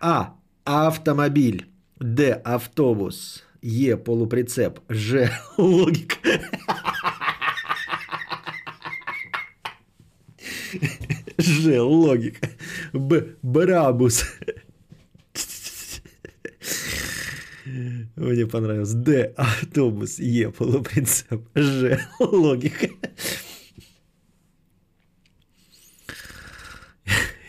[0.00, 0.34] А.
[0.64, 1.66] Автомобиль.
[2.00, 2.42] Д.
[2.44, 3.44] Автобус.
[3.62, 3.96] Е.
[3.96, 4.80] Полуприцеп.
[4.90, 5.30] Ж.
[5.58, 6.16] Логика.
[11.38, 11.78] Ж.
[11.80, 12.48] Логика.
[12.92, 13.24] Б.
[13.42, 14.24] Брабус.
[18.16, 18.92] Мне понравилось.
[18.92, 19.34] Д.
[19.36, 20.18] Автобус.
[20.18, 20.50] Е.
[20.50, 21.40] Полупринцип.
[21.56, 21.98] Ж.
[22.20, 22.88] Логика.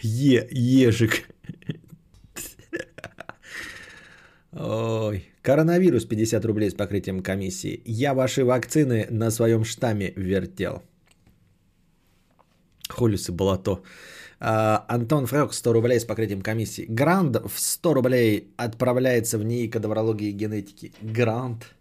[0.03, 0.47] Е.
[0.51, 1.29] Ежик.
[4.51, 5.25] Ой.
[5.41, 7.81] Коронавирус 50 рублей с покрытием комиссии.
[7.85, 10.81] Я ваши вакцины на своем штамме вертел.
[12.89, 13.81] Холюсы болото.
[14.39, 16.85] А, Антон Фрек 100 рублей с покрытием комиссии.
[16.87, 20.91] Гранд в 100 рублей отправляется в НИИ кадаврологии и генетики.
[21.01, 21.73] Грант.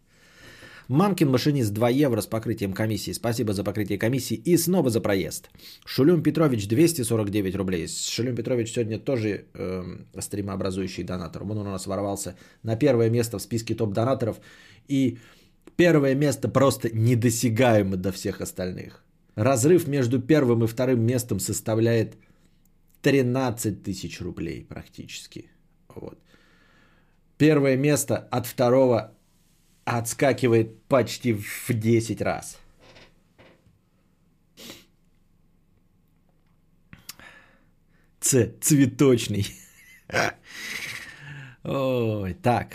[0.88, 3.10] Мамкин машинист 2 евро с покрытием комиссии.
[3.10, 5.50] Спасибо за покрытие комиссии и снова за проезд.
[5.84, 7.88] Шулюм Петрович 249 рублей.
[7.88, 9.84] Шулюм Петрович сегодня тоже э,
[10.18, 11.42] стримообразующий донатор.
[11.42, 14.36] Он у нас ворвался на первое место в списке топ-донаторов.
[14.86, 15.18] И
[15.74, 19.02] первое место просто недосягаемо до всех остальных.
[19.34, 22.14] Разрыв между первым и вторым местом составляет
[23.02, 25.50] 13 тысяч рублей практически.
[25.88, 26.18] Вот.
[27.38, 29.14] Первое место от второго
[29.84, 32.58] отскакивает почти в 10 раз.
[38.20, 38.52] Ц.
[38.60, 39.46] Цветочный.
[41.62, 42.74] Ой, так.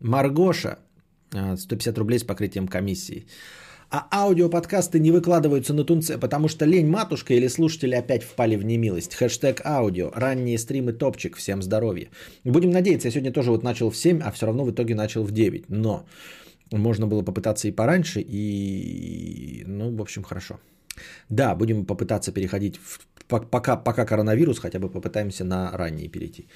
[0.00, 0.78] Маргоша.
[1.32, 3.26] 150 рублей с покрытием комиссии
[3.94, 8.64] а аудиоподкасты не выкладываются на Тунце, потому что лень матушка или слушатели опять впали в
[8.64, 9.14] немилость.
[9.14, 12.08] Хэштег аудио, ранние стримы топчик, всем здоровья.
[12.44, 15.22] Будем надеяться, я сегодня тоже вот начал в 7, а все равно в итоге начал
[15.22, 15.70] в 9.
[15.70, 16.06] Но
[16.72, 20.58] Можно было попытаться и пораньше, и, ну, в общем, хорошо.
[21.28, 22.98] Да, будем попытаться переходить, в,
[23.28, 26.48] пока, пока коронавирус, хотя бы попытаемся на ранние перейти.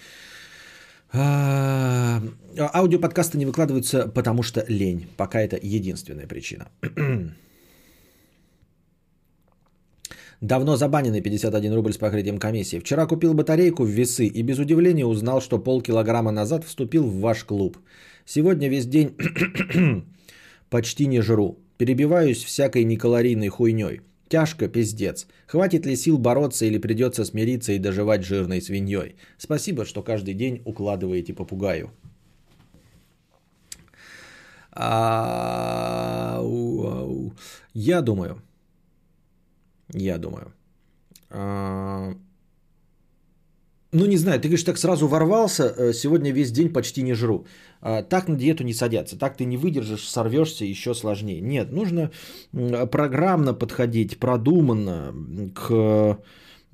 [2.73, 5.07] Аудиоподкасты не выкладываются, потому что лень.
[5.17, 6.69] Пока это единственная причина.
[10.41, 12.79] Давно забаненный 51 рубль с покрытием комиссии.
[12.79, 17.45] Вчера купил батарейку в весы и без удивления узнал, что полкилограмма назад вступил в ваш
[17.45, 17.77] клуб.
[18.25, 19.17] Сегодня весь день
[20.71, 21.59] почти не жру.
[21.77, 24.01] Перебиваюсь всякой некалорийной хуйней.
[24.29, 25.27] Тяжко, пиздец.
[25.47, 29.17] Хватит ли сил бороться или придется смириться и доживать жирной свиньей?
[29.39, 31.91] Спасибо, что каждый день укладываете попугаю.
[37.75, 38.43] Я думаю,
[39.93, 40.53] я думаю,
[41.31, 42.15] а,
[43.91, 47.47] ну не знаю, ты говоришь, так сразу ворвался, э, сегодня весь день почти не жру.
[47.81, 51.41] А, так на диету не садятся, так ты не выдержишь, сорвешься еще сложнее.
[51.41, 52.11] Нет, нужно
[52.53, 55.13] программно подходить, продуманно
[55.55, 56.19] к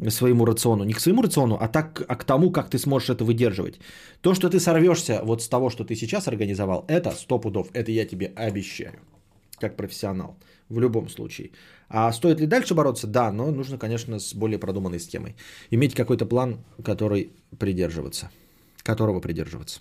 [0.09, 0.85] своему рациону.
[0.85, 3.79] Не к своему рациону, а так а к тому, как ты сможешь это выдерживать.
[4.21, 7.69] То, что ты сорвешься вот с того, что ты сейчас организовал, это сто пудов.
[7.73, 8.99] Это я тебе обещаю,
[9.59, 10.37] как профессионал.
[10.71, 11.51] В любом случае.
[11.89, 13.07] А стоит ли дальше бороться?
[13.07, 15.37] Да, но нужно, конечно, с более продуманной схемой.
[15.71, 18.31] Иметь какой-то план, который придерживаться,
[18.83, 19.81] которого придерживаться.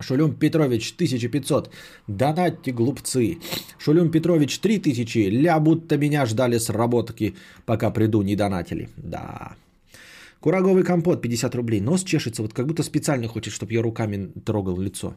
[0.00, 1.70] Шулюм Петрович 1500.
[2.08, 3.38] Донатьте, глупцы.
[3.78, 5.28] Шулюм Петрович 3000.
[5.30, 7.34] Ля, будто меня ждали с работки,
[7.66, 8.88] пока приду, не донатили.
[8.96, 9.56] Да.
[10.40, 11.80] Кураговый компот 50 рублей.
[11.80, 15.14] Нос чешется, вот как будто специально хочет, чтобы я руками трогал лицо.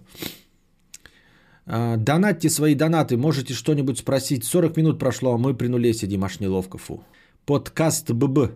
[1.66, 4.44] А, донатьте свои донаты, можете что-нибудь спросить.
[4.44, 7.04] 40 минут прошло, а мы при нуле сидим, аж неловко, фу.
[7.46, 8.52] Подкаст ББ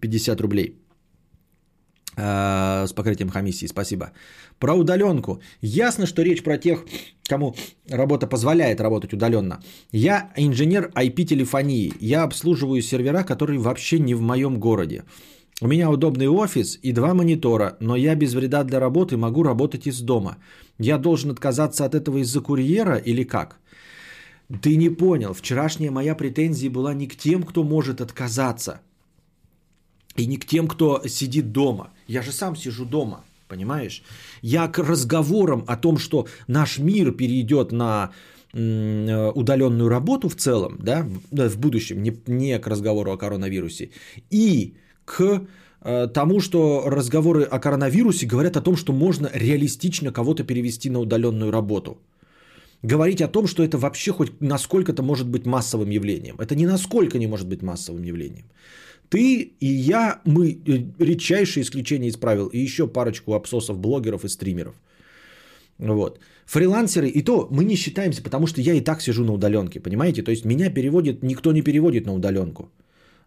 [0.00, 0.79] 50 рублей.
[2.22, 4.12] А, с покрытием комиссии, спасибо.
[4.58, 5.40] Про удаленку.
[5.62, 6.84] Ясно, что речь про тех,
[7.28, 7.54] кому
[7.88, 9.60] работа позволяет работать удаленно.
[9.90, 11.92] Я инженер IP-телефонии.
[12.00, 15.04] Я обслуживаю сервера, которые вообще не в моем городе.
[15.62, 19.86] У меня удобный офис и два монитора, но я без вреда для работы могу работать
[19.86, 20.36] из дома.
[20.78, 23.58] Я должен отказаться от этого из-за курьера или как?
[24.62, 28.80] Ты не понял, вчерашняя моя претензия была не к тем, кто может отказаться.
[30.16, 31.92] И не к тем, кто сидит дома.
[32.10, 34.02] Я же сам сижу дома, понимаешь?
[34.42, 38.10] Я к разговорам о том, что наш мир перейдет на
[38.52, 43.90] удаленную работу в целом, да, в будущем, не, не к разговору о коронавирусе,
[44.32, 44.74] и
[45.04, 45.46] к
[45.84, 50.98] э, тому, что разговоры о коронавирусе говорят о том, что можно реалистично кого-то перевести на
[50.98, 51.98] удаленную работу.
[52.82, 56.34] Говорить о том, что это вообще хоть насколько-то может быть массовым явлением.
[56.40, 58.46] Это ни насколько не может быть массовым явлением.
[59.10, 62.46] Ты и я, мы э, редчайшее исключение из правил.
[62.52, 64.74] И еще парочку обсосов, блогеров и стримеров.
[65.78, 66.20] Вот.
[66.46, 70.22] Фрилансеры и то мы не считаемся, потому что я и так сижу на удаленке, понимаете?
[70.22, 72.70] То есть меня переводит, никто не переводит на удаленку.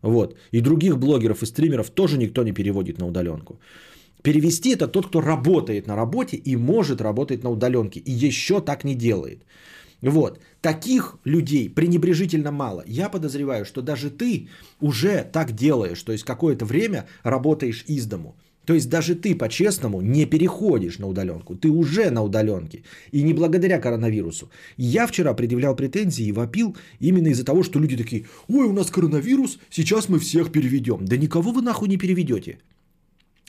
[0.01, 0.35] Вот.
[0.51, 3.59] И других блогеров и стримеров тоже никто не переводит на удаленку.
[4.21, 7.99] Перевести это тот, кто работает на работе и может работать на удаленке.
[7.99, 9.45] И еще так не делает.
[10.01, 10.39] Вот.
[10.63, 12.83] Таких людей пренебрежительно мало.
[12.87, 14.47] Я подозреваю, что даже ты
[14.79, 16.01] уже так делаешь.
[16.03, 18.37] То есть какое-то время работаешь из дому.
[18.65, 22.83] То есть даже ты по-честному не переходишь на удаленку, ты уже на удаленке.
[23.11, 24.49] И не благодаря коронавирусу.
[24.77, 28.89] Я вчера предъявлял претензии и вопил именно из-за того, что люди такие, ой, у нас
[28.89, 30.99] коронавирус, сейчас мы всех переведем.
[31.05, 32.59] Да никого вы нахуй не переведете.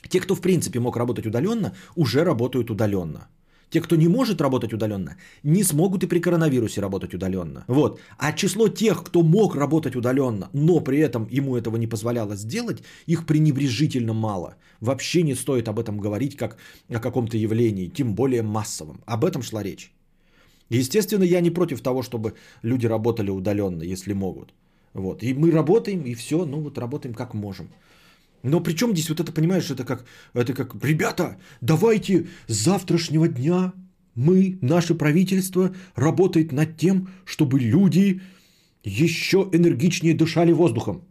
[0.09, 3.29] Те, кто в принципе мог работать удаленно, уже работают удаленно.
[3.69, 7.65] Те, кто не может работать удаленно, не смогут и при коронавирусе работать удаленно.
[7.67, 7.99] Вот.
[8.17, 12.83] А число тех, кто мог работать удаленно, но при этом ему этого не позволяло сделать,
[13.07, 14.55] их пренебрежительно мало.
[14.81, 16.57] Вообще не стоит об этом говорить как
[16.89, 19.01] о каком-то явлении, тем более массовом.
[19.05, 19.91] Об этом шла речь.
[20.69, 22.33] Естественно, я не против того, чтобы
[22.63, 24.53] люди работали удаленно, если могут.
[24.93, 25.23] Вот.
[25.23, 27.67] И мы работаем, и все, ну вот работаем как можем.
[28.45, 30.05] Но причем здесь вот это, понимаешь, это как,
[30.35, 33.73] это как, ребята, давайте с завтрашнего дня
[34.13, 38.21] мы, наше правительство, работает над тем, чтобы люди
[38.83, 41.01] еще энергичнее дышали воздухом.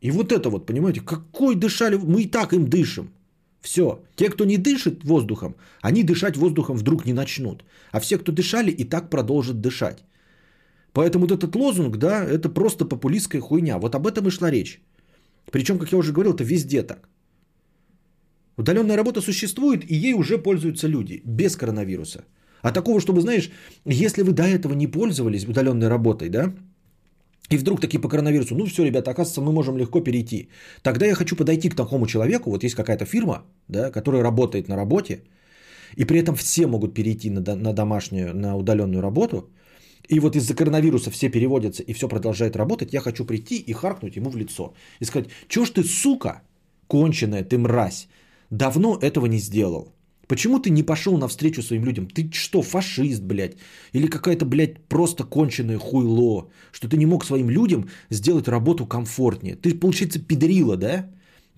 [0.00, 3.10] И вот это вот, понимаете, какой дышали, мы и так им дышим.
[3.60, 4.02] Все.
[4.16, 7.64] Те, кто не дышит воздухом, они дышать воздухом вдруг не начнут.
[7.92, 10.02] А все, кто дышали, и так продолжат дышать.
[10.92, 13.78] Поэтому вот этот лозунг, да, это просто популистская хуйня.
[13.78, 14.80] Вот об этом и шла речь.
[15.50, 17.08] Причем, как я уже говорил, это везде так.
[18.56, 22.24] Удаленная работа существует, и ей уже пользуются люди без коронавируса.
[22.62, 23.50] А такого, чтобы, знаешь,
[23.86, 26.52] если вы до этого не пользовались удаленной работой, да,
[27.50, 30.48] и вдруг такие по коронавирусу, ну все, ребята, оказывается, мы можем легко перейти.
[30.82, 34.76] Тогда я хочу подойти к такому человеку, вот есть какая-то фирма, да, которая работает на
[34.76, 35.22] работе,
[35.98, 39.50] И при этом все могут перейти на, на домашнюю, на удаленную работу.
[40.10, 42.92] И вот из-за коронавируса все переводятся и все продолжает работать.
[42.92, 44.74] Я хочу прийти и харкнуть ему в лицо.
[45.00, 46.42] И сказать, чё ж ты, сука,
[46.88, 48.08] конченая, ты мразь,
[48.50, 49.94] давно этого не сделал.
[50.26, 52.06] Почему ты не пошел навстречу своим людям?
[52.06, 53.56] Ты что, фашист, блядь?
[53.94, 56.50] Или какая-то, блядь, просто конченое хуйло?
[56.72, 59.56] Что ты не мог своим людям сделать работу комфортнее?
[59.56, 61.06] Ты, получается, педрила, да?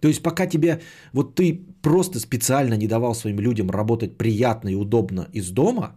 [0.01, 0.81] То есть пока тебе,
[1.13, 5.97] вот ты просто специально не давал своим людям работать приятно и удобно из дома,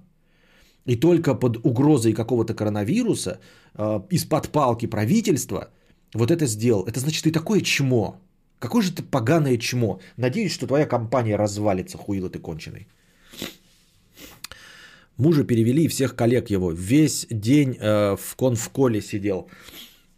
[0.86, 3.40] и только под угрозой какого-то коронавируса,
[3.74, 5.70] э, из-под палки правительства,
[6.14, 6.86] вот это сделал.
[6.88, 8.22] Это значит, ты такое чмо.
[8.60, 9.99] Какое же ты поганое чмо.
[10.18, 12.88] Надеюсь, что твоя компания развалится, хуило ты конченый.
[15.18, 16.72] Мужа перевели всех коллег его.
[16.72, 19.49] Весь день э, в конфколе сидел.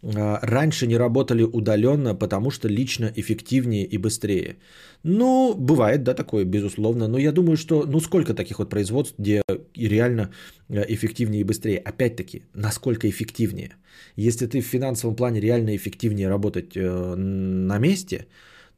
[0.02, 4.56] Э, раньше не работали удаленно, потому что лично эффективнее и быстрее.
[5.02, 7.08] Ну, бывает, да, такое, безусловно.
[7.08, 9.42] Но я думаю, что, ну, сколько таких вот производств, где
[9.74, 10.30] реально
[10.68, 11.78] э, эффективнее и быстрее.
[11.78, 13.70] Опять-таки, насколько эффективнее.
[14.16, 18.26] Если ты в финансовом плане реально эффективнее работать э, на месте,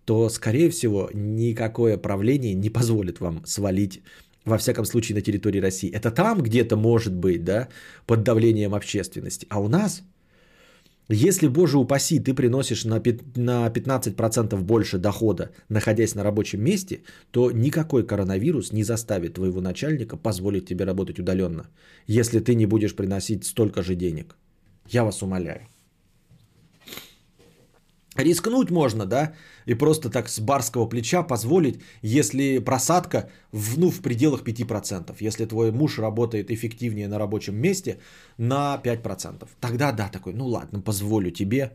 [0.04, 4.00] то, скорее всего, никакое правление не позволит вам свалить
[4.46, 5.90] во всяком случае на территории России.
[5.90, 7.68] Это там где-то может быть, да,
[8.06, 9.46] под давлением общественности.
[9.50, 10.02] А у нас
[11.12, 17.00] если, боже упаси, ты приносишь на 15% больше дохода, находясь на рабочем месте,
[17.32, 21.66] то никакой коронавирус не заставит твоего начальника позволить тебе работать удаленно,
[22.06, 24.36] если ты не будешь приносить столько же денег.
[24.88, 25.62] Я вас умоляю.
[28.22, 29.32] Рискнуть можно, да,
[29.66, 35.16] и просто так с барского плеча позволить, если просадка в, ну, в пределах 5%.
[35.20, 37.98] Если твой муж работает эффективнее на рабочем месте
[38.38, 39.48] на 5%.
[39.60, 41.72] Тогда да, такой, ну ладно, позволю тебе,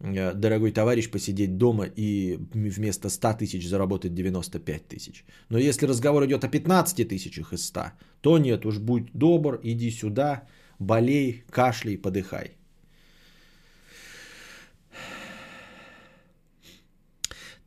[0.00, 5.24] э, дорогой товарищ, посидеть дома и вместо 100 тысяч заработать 95 тысяч.
[5.50, 7.80] Но если разговор идет о 15 тысячах из 100,
[8.20, 10.42] то нет, уж будь добр, иди сюда,
[10.78, 12.59] болей, кашляй, подыхай.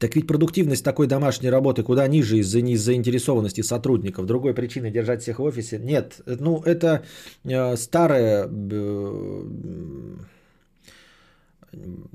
[0.04, 4.26] Так ведь продуктивность такой домашней работы куда ниже из-за незаинтересованности сотрудников.
[4.26, 6.20] Другой причины держать всех в офисе нет.
[6.26, 7.06] Ну, это
[7.46, 9.44] э, старое, э,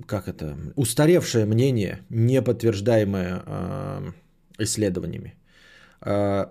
[0.07, 4.13] как это, устаревшее мнение, не подтверждаемое э,
[4.59, 5.35] исследованиями.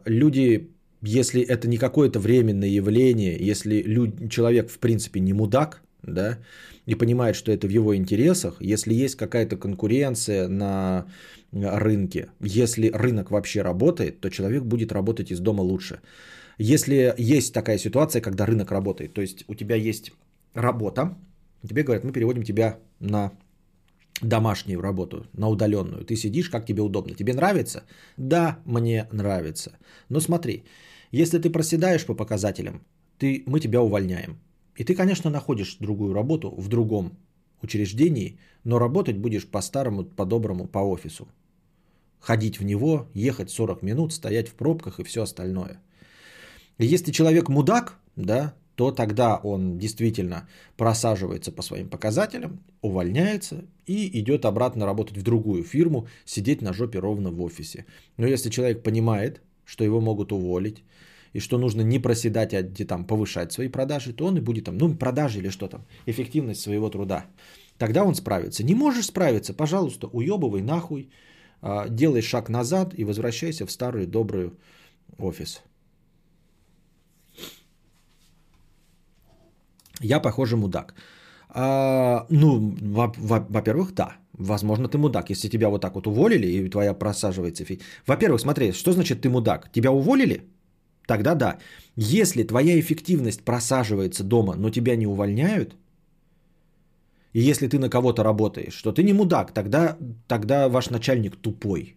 [0.05, 0.71] Люди,
[1.03, 6.39] если это не какое-то временное явление, если люд, человек в принципе не мудак, да,
[6.87, 11.05] и понимает, что это в его интересах, если есть какая-то конкуренция на
[11.51, 15.99] рынке, если рынок вообще работает, то человек будет работать из дома лучше.
[16.57, 20.13] Если есть такая ситуация, когда рынок работает, то есть у тебя есть
[20.53, 21.17] работа,
[21.67, 23.31] тебе говорят, мы переводим тебя на
[24.21, 26.05] домашнюю работу, на удаленную.
[26.05, 27.15] Ты сидишь, как тебе удобно.
[27.15, 27.83] Тебе нравится?
[28.15, 29.71] Да, мне нравится.
[30.09, 30.63] Но смотри,
[31.11, 32.81] если ты проседаешь по показателям,
[33.19, 34.37] ты, мы тебя увольняем.
[34.77, 37.17] И ты, конечно, находишь другую работу в другом
[37.63, 41.27] учреждении, но работать будешь по-старому, по-доброму, по офису.
[42.19, 45.81] Ходить в него, ехать 40 минут, стоять в пробках и все остальное.
[46.77, 50.47] И если человек мудак, да, то тогда он действительно
[50.77, 56.99] просаживается по своим показателям, увольняется и идет обратно работать в другую фирму, сидеть на жопе
[56.99, 57.85] ровно в офисе.
[58.17, 60.83] Но если человек понимает, что его могут уволить,
[61.37, 64.65] и что нужно не проседать, а где там повышать свои продажи, то он и будет
[64.65, 67.25] там, ну, продажи или что там, эффективность своего труда.
[67.77, 68.63] Тогда он справится.
[68.63, 71.09] Не можешь справиться, пожалуйста, уебывай нахуй,
[71.61, 74.51] а, делай шаг назад и возвращайся в старую добрую
[75.19, 75.61] офис.
[80.01, 80.95] Я, похоже, мудак.
[81.49, 84.17] А, ну, во- во- во-первых, да.
[84.33, 85.29] Возможно, ты мудак.
[85.29, 87.63] Если тебя вот так вот уволили, и твоя просаживается...
[88.07, 89.71] Во-первых, смотри, что значит ты мудак?
[89.71, 90.41] Тебя уволили?
[91.07, 91.57] Тогда да.
[91.95, 95.75] Если твоя эффективность просаживается дома, но тебя не увольняют,
[97.33, 99.97] и если ты на кого-то работаешь, что ты не мудак, тогда,
[100.27, 101.95] тогда ваш начальник тупой.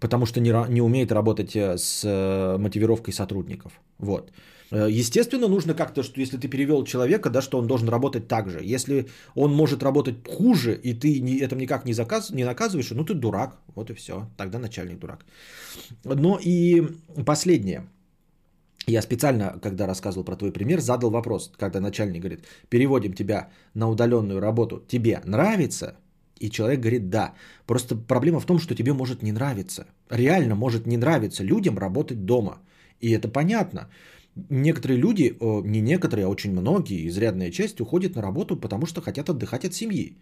[0.00, 3.80] Потому что не, не умеет работать э, с э, мотивировкой сотрудников.
[3.98, 4.32] Вот.
[4.74, 8.50] Э, естественно, нужно как-то, что если ты перевел человека, да, что он должен работать так
[8.50, 8.74] же.
[8.74, 9.06] Если
[9.36, 13.14] он может работать хуже, и ты не, этом никак не, заказ, не наказываешь, ну ты
[13.14, 13.56] дурак.
[13.74, 14.26] Вот и все.
[14.36, 15.24] Тогда начальник дурак.
[16.04, 16.82] Но и
[17.24, 17.82] последнее.
[18.86, 23.88] Я специально, когда рассказывал про твой пример, задал вопрос, когда начальник говорит, переводим тебя на
[23.88, 25.96] удаленную работу, тебе нравится?
[26.40, 27.32] И человек говорит, да.
[27.66, 29.86] Просто проблема в том, что тебе может не нравиться.
[30.10, 32.58] Реально может не нравиться людям работать дома.
[33.00, 33.88] И это понятно
[34.50, 39.28] некоторые люди, не некоторые, а очень многие, изрядная часть уходят на работу, потому что хотят
[39.28, 40.16] отдыхать от семьи.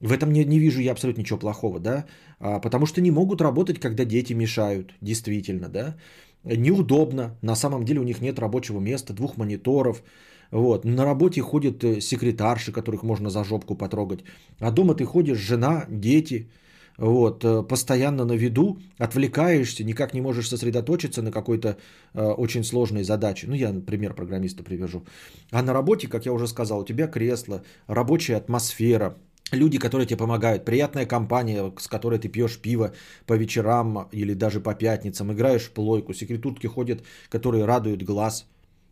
[0.00, 2.04] В этом не, не вижу я абсолютно ничего плохого, да,
[2.38, 5.96] а, потому что не могут работать, когда дети мешают, действительно, да.
[6.44, 10.02] Неудобно, на самом деле у них нет рабочего места, двух мониторов,
[10.50, 10.84] вот.
[10.84, 14.20] На работе ходят э, секретарши, которых можно за жопку потрогать,
[14.60, 16.50] а дома ты ходишь, жена, дети,
[16.98, 21.76] вот, э, постоянно на виду, отвлекаешься, никак не можешь сосредоточиться на какой-то
[22.14, 23.46] э, очень сложной задаче.
[23.48, 25.04] Ну, я, например, программиста привяжу.
[25.50, 29.16] А на работе, как я уже сказал, у тебя кресло, рабочая атмосфера,
[29.52, 32.92] люди, которые тебе помогают, приятная компания, с которой ты пьешь пиво
[33.26, 38.46] по вечерам или даже по пятницам, играешь в плойку, секретутки ходят, которые радуют глаз.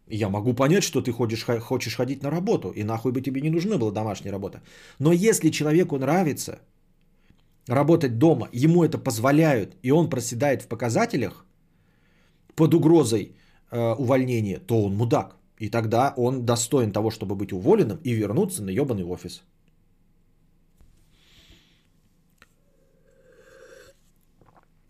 [0.07, 3.51] Я могу понять, что ты ходишь, хочешь ходить на работу, и нахуй бы тебе не
[3.51, 4.61] нужна была домашняя работа.
[4.99, 6.59] Но если человеку нравится
[7.67, 11.45] работать дома, ему это позволяют, и он проседает в показателях
[12.55, 13.37] под угрозой
[13.71, 15.37] э, увольнения, то он мудак.
[15.59, 19.43] И тогда он достоин того, чтобы быть уволенным и вернуться на ебаный офис.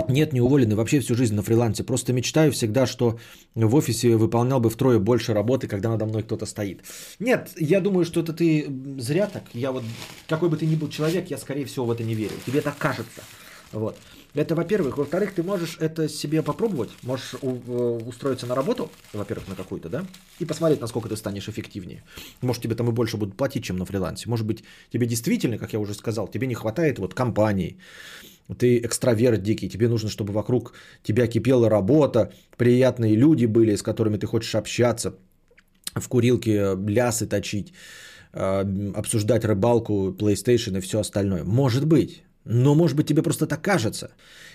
[0.08, 1.84] Нет, не уволенный, вообще всю жизнь на фрилансе.
[1.84, 3.18] Просто мечтаю всегда, что
[3.54, 6.82] в офисе выполнял бы втрое больше работы, когда надо мной кто-то стоит.
[7.18, 8.66] Нет, я думаю, что это ты
[8.98, 9.44] зря так.
[9.52, 9.84] Я вот,
[10.28, 12.34] какой бы ты ни был человек, я скорее всего в это не верю.
[12.46, 13.22] Тебе так кажется.
[13.72, 13.96] Вот.
[14.34, 14.98] Это, во-первых.
[14.98, 16.90] Во-вторых, ты можешь это себе попробовать.
[17.02, 20.04] Можешь у- устроиться на работу, во-первых, на какую-то, да,
[20.40, 22.02] и посмотреть, насколько ты станешь эффективнее.
[22.40, 24.28] Может, тебе там и больше будут платить, чем на фрилансе.
[24.28, 27.78] Может быть, тебе действительно, как я уже сказал, тебе не хватает вот компании,
[28.58, 30.72] ты экстраверт дикий, тебе нужно, чтобы вокруг
[31.02, 35.14] тебя кипела работа, приятные люди были, с которыми ты хочешь общаться,
[35.94, 37.72] в курилке лясы точить,
[38.32, 41.44] а, обсуждать рыбалку, PlayStation и все остальное.
[41.44, 44.10] Может быть, но может быть тебе просто так кажется.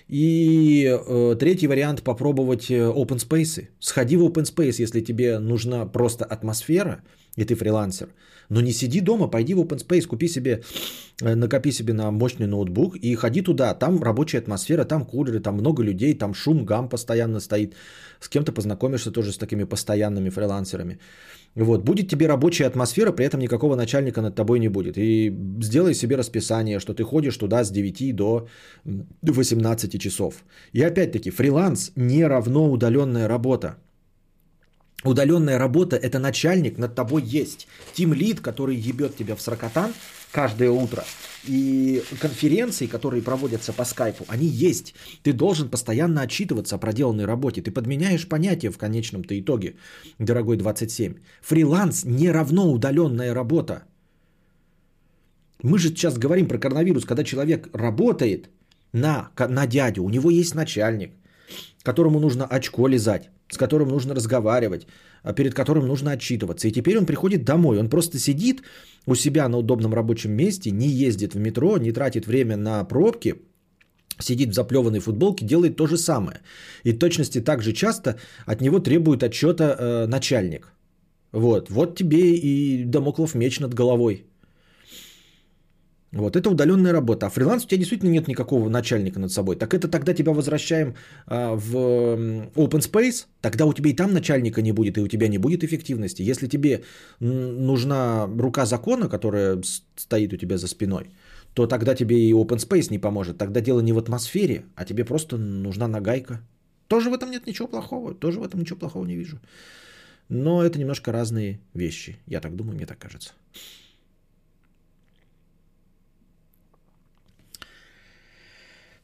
[0.07, 3.67] И э, третий вариант попробовать э, open space.
[3.79, 7.03] Сходи в open space, если тебе нужна просто атмосфера,
[7.37, 8.07] и ты фрилансер.
[8.49, 10.61] Но не сиди дома, пойди в open space, купи себе,
[11.21, 13.73] э, накопи себе на мощный ноутбук и ходи туда.
[13.73, 17.75] Там рабочая атмосфера, там кулеры, там много людей, там шум, гам постоянно стоит.
[18.19, 20.99] С кем-то познакомишься тоже с такими постоянными фрилансерами.
[21.55, 24.97] Вот, будет тебе рабочая атмосфера, при этом никакого начальника над тобой не будет.
[24.97, 28.47] И сделай себе расписание, что ты ходишь туда с 9 до
[29.21, 30.43] 18 часов.
[30.73, 33.75] И опять-таки, фриланс не равно удаленная работа.
[35.03, 37.67] Удаленная работа– это начальник над тобой есть.
[37.93, 39.93] Тим лид, который ебет тебя в сракотан
[40.31, 41.03] каждое утро.
[41.47, 44.93] И конференции, которые проводятся по скайпу, они есть.
[45.23, 47.61] Ты должен постоянно отчитываться о проделанной работе.
[47.61, 49.75] Ты подменяешь понятие в конечном-то итоге,
[50.19, 51.15] дорогой 27.
[51.41, 53.83] Фриланс не равно удаленная работа.
[55.63, 58.49] Мы же сейчас говорим про коронавирус, когда человек работает
[58.91, 61.13] на, на дядю, у него есть начальник,
[61.83, 64.87] которому нужно очко лизать с которым нужно разговаривать,
[65.23, 66.67] а перед которым нужно отчитываться.
[66.67, 68.61] И теперь он приходит домой, он просто сидит
[69.05, 73.35] у себя на удобном рабочем месте, не ездит в метро, не тратит время на пробки,
[74.19, 76.41] сидит в заплеванной футболке, делает то же самое.
[76.83, 80.73] И точности так же часто от него требует отчета э, начальник.
[81.31, 84.28] Вот, вот тебе и домоклов меч над головой.
[86.11, 87.27] Вот это удаленная работа.
[87.27, 89.55] А фриланс у тебя действительно нет никакого начальника над собой.
[89.55, 90.95] Так это тогда тебя возвращаем
[91.27, 91.75] а, в
[92.55, 95.63] open space, тогда у тебя и там начальника не будет, и у тебя не будет
[95.63, 96.23] эффективности.
[96.23, 96.83] Если тебе
[97.19, 99.61] нужна рука закона, которая
[99.95, 101.11] стоит у тебя за спиной,
[101.53, 103.37] то тогда тебе и open space не поможет.
[103.37, 106.41] Тогда дело не в атмосфере, а тебе просто нужна нагайка.
[106.87, 109.39] Тоже в этом нет ничего плохого, тоже в этом ничего плохого не вижу.
[110.27, 112.17] Но это немножко разные вещи.
[112.25, 113.33] Я так думаю, мне так кажется.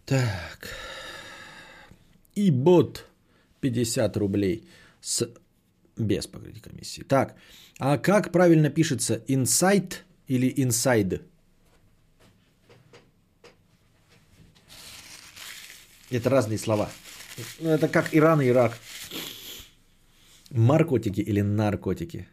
[0.06, 0.70] Так.
[2.36, 3.06] И бот
[3.62, 4.68] 50 рублей
[5.02, 5.28] с...
[5.98, 7.04] без покрытия комиссии.
[7.04, 7.36] Так,
[7.80, 9.24] а как правильно пишется?
[9.28, 11.22] Инсайт или inside?
[16.12, 16.90] Это разные слова.
[17.60, 18.78] Ну, это как Иран и Ирак.
[20.52, 22.28] Маркотики или наркотики?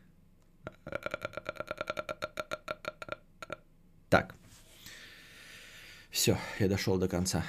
[6.13, 7.43] Все, я дошел до конца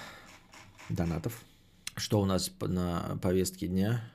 [0.88, 1.44] донатов.
[1.98, 4.10] Что у нас на повестке дня?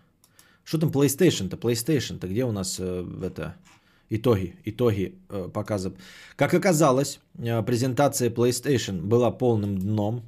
[0.64, 1.58] Что там PlayStation-то?
[1.58, 3.56] PlayStation-то где у нас э, это
[4.08, 5.92] итоги, итоги э, показов?
[6.34, 10.24] Как оказалось, э, презентация PlayStation была полным дном.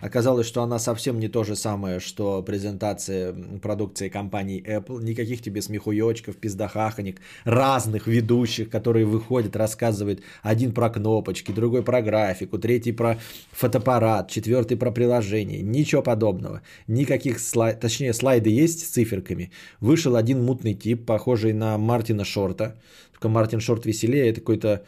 [0.00, 5.02] Оказалось, что она совсем не то же самое, что презентация продукции компании Apple.
[5.02, 12.58] Никаких тебе смехуёчков, пиздахаханик, разных ведущих, которые выходят, рассказывают один про кнопочки, другой про графику,
[12.58, 13.18] третий про
[13.52, 15.62] фотоаппарат, четвертый про приложение.
[15.62, 16.62] Ничего подобного.
[16.86, 19.50] Никаких слайдов, точнее слайды есть с циферками.
[19.80, 22.76] Вышел один мутный тип, похожий на Мартина Шорта.
[23.12, 24.84] Только Мартин Шорт веселее, это какой-то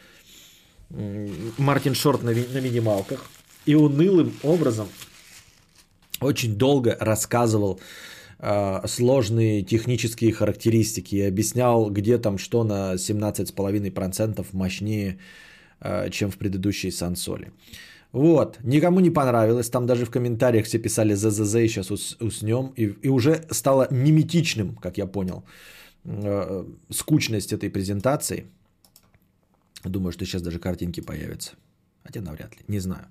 [1.58, 3.24] Мартин Шорт на, на минималках
[3.66, 4.88] и унылым образом
[6.20, 7.80] очень долго рассказывал
[8.38, 15.18] э, сложные технические характеристики и объяснял, где там что на 17,5% мощнее,
[15.80, 17.52] э, чем в предыдущей сансоли.
[18.12, 22.72] Вот, никому не понравилось, там даже в комментариях все писали ЗЗЗ, и сейчас ус, уснем,
[22.76, 25.44] и, и уже стало миметичным, как я понял,
[26.04, 28.46] э, скучность этой презентации.
[29.84, 31.52] Думаю, что сейчас даже картинки появятся.
[32.02, 33.06] Хотя навряд ли, не знаю.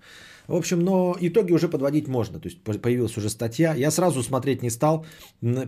[0.49, 2.39] В общем, но итоги уже подводить можно.
[2.39, 3.75] То есть появилась уже статья.
[3.75, 5.05] Я сразу смотреть не стал.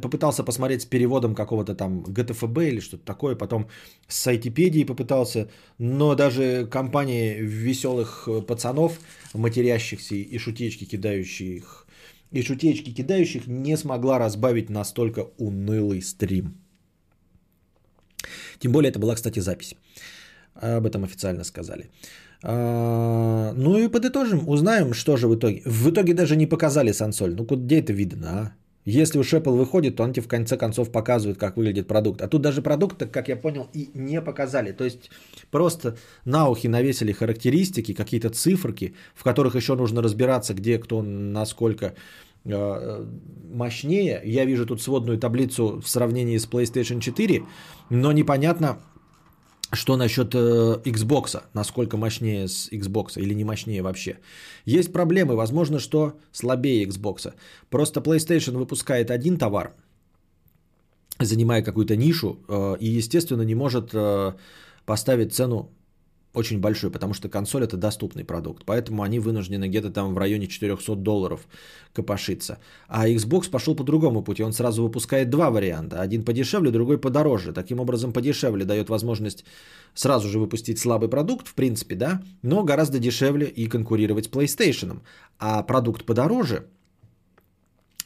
[0.02, 3.36] Попытался посмотреть с переводом какого-то там ГТФБ или что-то такое.
[3.36, 3.68] Потом
[4.08, 5.50] с сайтипедии попытался.
[5.78, 9.00] Но даже компании веселых э, пацанов,
[9.36, 11.86] матерящихся и шутечки кидающих,
[12.32, 16.56] и шутечки кидающих не смогла разбавить настолько унылый стрим.
[18.58, 19.76] Тем более это была, кстати, запись.
[20.56, 21.92] Об этом официально сказали.
[22.44, 25.62] А, ну и подытожим, узнаем, что же в итоге.
[25.66, 27.36] В итоге даже не показали сансоль.
[27.36, 28.54] Ну, где это видно, а?
[28.84, 32.20] Если уж Apple выходит, то он тебе в конце концов показывает, как выглядит продукт.
[32.22, 34.72] А тут даже продукт, как я понял, и не показали.
[34.72, 35.12] То есть
[35.52, 41.94] просто на ухи навесили характеристики, какие-то циферки, в которых еще нужно разбираться, где кто насколько
[42.44, 43.08] а,
[43.54, 44.20] мощнее.
[44.24, 47.44] Я вижу тут сводную таблицу в сравнении с PlayStation 4,
[47.92, 48.80] но непонятно,
[49.72, 51.42] что насчет э, Xbox?
[51.54, 54.18] Насколько мощнее с Xbox или не мощнее вообще?
[54.66, 57.34] Есть проблемы, возможно, что слабее Xbox.
[57.70, 59.74] Просто PlayStation выпускает один товар,
[61.20, 64.34] занимая какую-то нишу, э, и, естественно, не может э,
[64.86, 65.70] поставить цену
[66.34, 68.64] очень большой, потому что консоль это доступный продукт.
[68.66, 71.48] Поэтому они вынуждены где-то там в районе 400 долларов
[71.94, 72.60] копошиться.
[72.88, 74.44] А Xbox пошел по другому пути.
[74.44, 76.02] Он сразу выпускает два варианта.
[76.02, 77.52] Один подешевле, другой подороже.
[77.52, 79.44] Таким образом, подешевле дает возможность
[79.94, 85.02] сразу же выпустить слабый продукт, в принципе, да, но гораздо дешевле и конкурировать с PlayStation.
[85.38, 86.68] А продукт подороже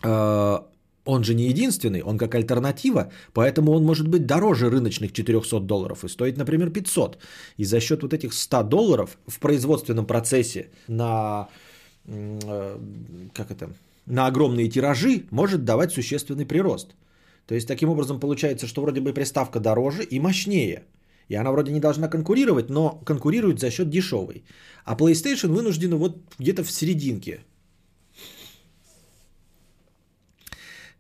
[0.04, 0.60] э,
[1.06, 6.03] он же не единственный, он как альтернатива, поэтому он может быть дороже рыночных 400 долларов
[6.03, 7.18] и стоит, например, 500.
[7.57, 11.48] И за счет вот этих 100 долларов в производственном процессе на,
[12.07, 12.80] э,
[13.34, 13.69] как это,
[14.06, 16.95] на огромные тиражи может давать существенный прирост.
[17.48, 20.84] То есть таким образом получается, что вроде бы приставка дороже и мощнее.
[21.30, 24.44] И она вроде не должна конкурировать, но конкурирует за счет дешевой.
[24.86, 27.40] А PlayStation вынуждена вот где-то в серединке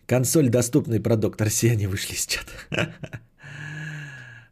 [0.05, 1.41] Консоль доступный продукт.
[1.41, 2.93] Россияне вышли из чата.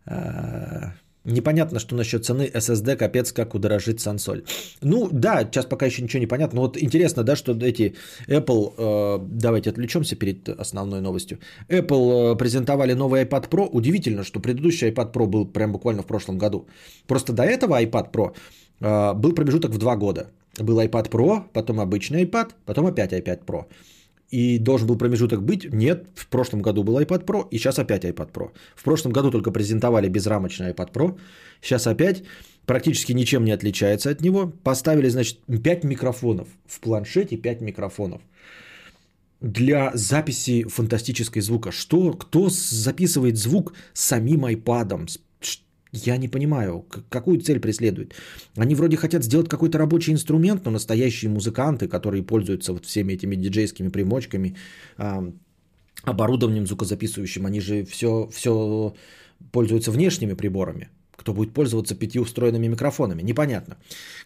[0.05, 0.91] А,
[1.23, 4.43] непонятно, что насчет цены SSD, капец, как удорожит сансоль.
[4.81, 6.57] Ну да, сейчас пока еще ничего не понятно.
[6.57, 7.95] Но вот интересно, да, что эти
[8.27, 11.39] Apple, э, давайте отвлечемся перед основной новостью.
[11.69, 13.69] Apple э, презентовали новый iPad Pro.
[13.71, 16.67] Удивительно, что предыдущий iPad Pro был прям буквально в прошлом году.
[17.07, 18.33] Просто до этого iPad Pro
[18.81, 20.31] э, был промежуток в два года.
[20.59, 23.65] Был iPad Pro, потом обычный iPad, потом опять iPad Pro
[24.33, 25.73] и должен был промежуток быть.
[25.73, 28.49] Нет, в прошлом году был iPad Pro, и сейчас опять iPad Pro.
[28.75, 31.19] В прошлом году только презентовали безрамочный iPad Pro,
[31.61, 32.23] сейчас опять
[32.65, 34.51] практически ничем не отличается от него.
[34.63, 36.47] Поставили, значит, 5 микрофонов.
[36.65, 38.21] В планшете 5 микрофонов.
[39.41, 41.71] Для записи фантастической звука.
[41.71, 45.09] Что, кто записывает звук самим iPad,
[45.93, 48.15] я не понимаю, какую цель преследуют.
[48.57, 53.35] Они вроде хотят сделать какой-то рабочий инструмент, но настоящие музыканты, которые пользуются вот всеми этими
[53.35, 54.55] диджейскими примочками,
[56.03, 58.93] оборудованием звукозаписывающим, они же все, все
[59.51, 60.89] пользуются внешними приборами.
[61.15, 63.21] Кто будет пользоваться пятью встроенными микрофонами?
[63.21, 63.77] Непонятно.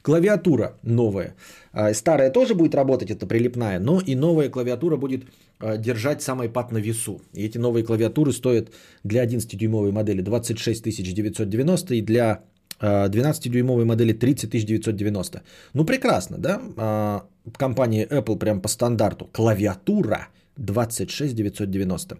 [0.02, 1.35] Клавиатура новая.
[1.73, 5.26] А, старая тоже будет работать, это прилипная, но и новая клавиатура будет
[5.59, 7.21] держать сам iPad на весу.
[7.34, 8.69] И эти новые клавиатуры стоят
[9.03, 12.43] для 11-дюймовой модели 26 990 и для
[12.79, 15.41] 12-дюймовой а, модели 30 990.
[15.73, 17.23] Ну, прекрасно, да?
[17.57, 19.25] Компания Apple прям по стандарту.
[19.34, 20.27] Клавиатура
[20.57, 22.17] 26 990.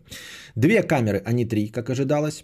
[0.55, 2.43] Две камеры, а не три, как ожидалось.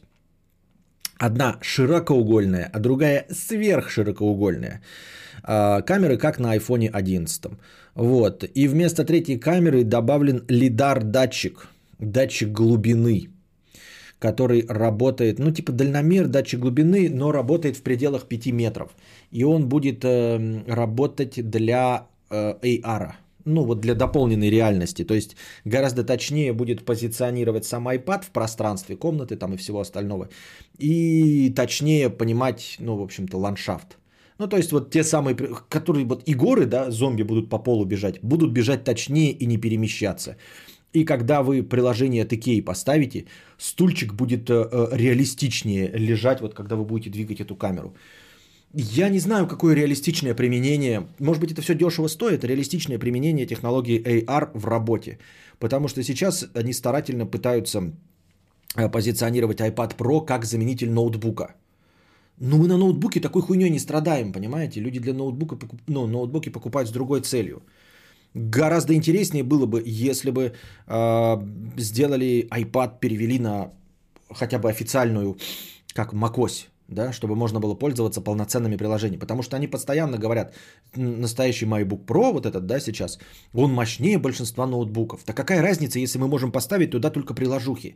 [1.17, 4.81] Одна широкоугольная, а другая сверхширокоугольная.
[5.43, 7.51] А, камеры как на iPhone 11.
[7.95, 8.43] Вот.
[8.55, 11.67] И вместо третьей камеры добавлен лидар-датчик.
[11.99, 13.29] Датчик глубины
[14.19, 18.95] который работает, ну типа дальномер, датчик глубины, но работает в пределах 5 метров.
[19.31, 23.15] И он будет э, работать для э, AR
[23.45, 25.03] ну вот для дополненной реальности.
[25.03, 30.29] То есть гораздо точнее будет позиционировать сам iPad в пространстве комнаты там и всего остального.
[30.77, 33.97] И точнее понимать, ну в общем-то, ландшафт.
[34.43, 35.35] Ну, то есть вот те самые,
[35.69, 39.57] которые вот и горы, да, зомби будут по полу бежать, будут бежать точнее и не
[39.57, 40.35] перемещаться.
[40.95, 43.25] И когда вы приложение TK поставите,
[43.57, 47.93] стульчик будет э, э, реалистичнее лежать, вот когда вы будете двигать эту камеру.
[48.73, 51.07] Я не знаю, какое реалистичное применение.
[51.19, 55.19] Может быть, это все дешево стоит, реалистичное применение технологии AR в работе.
[55.59, 57.93] Потому что сейчас они старательно пытаются
[58.75, 61.55] э, позиционировать iPad Pro как заменитель ноутбука.
[62.43, 64.81] Но мы на ноутбуке такой хуйней не страдаем, понимаете?
[64.81, 65.57] Люди для ноутбука
[65.87, 67.61] ну, ноутбуки покупают с другой целью.
[68.33, 70.51] Гораздо интереснее было бы, если бы
[70.87, 71.37] э,
[71.77, 73.71] сделали iPad, перевели на
[74.29, 75.37] хотя бы официальную,
[75.93, 79.21] как macOS, да, чтобы можно было пользоваться полноценными приложениями.
[79.21, 80.53] Потому что они постоянно говорят,
[80.95, 83.19] настоящий MacBook Pro, вот этот, да, сейчас,
[83.53, 85.23] он мощнее большинства ноутбуков.
[85.23, 87.95] Так какая разница, если мы можем поставить туда только приложухи?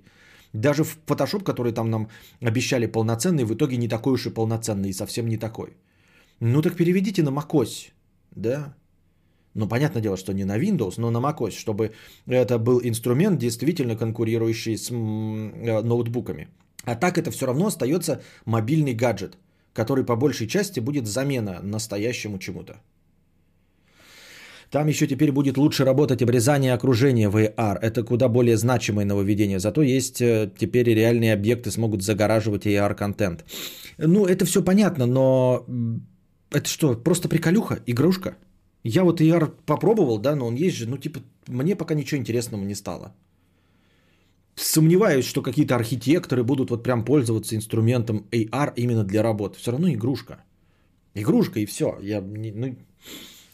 [0.54, 2.10] Даже в Photoshop, который там нам
[2.42, 5.78] обещали полноценный, в итоге не такой уж и полноценный, и совсем не такой.
[6.40, 7.92] Ну так переведите на macOS,
[8.32, 8.76] да,
[9.58, 11.92] ну, понятное дело, что не на Windows, но на macOS, чтобы
[12.28, 16.48] это был инструмент, действительно конкурирующий с э, ноутбуками.
[16.84, 19.38] А так это все равно остается мобильный гаджет,
[19.74, 22.76] который по большей части будет замена настоящему чему-то.
[24.72, 27.78] Там еще теперь будет лучше работать обрезание окружения VR.
[27.82, 29.60] Это куда более значимое нововведение.
[29.60, 33.46] Зато есть э, теперь реальные объекты смогут загораживать AR-контент.
[33.98, 35.66] Ну, это все понятно, но
[36.52, 38.36] это что, просто приколюха, игрушка?
[38.84, 42.64] Я вот AR попробовал, да, но он есть же, ну, типа, мне пока ничего интересного
[42.64, 43.14] не стало.
[44.56, 49.58] Сомневаюсь, что какие-то архитекторы будут вот прям пользоваться инструментом AR именно для работы.
[49.60, 50.44] Все равно игрушка.
[51.14, 51.98] Игрушка и все.
[52.02, 52.76] Я, ну,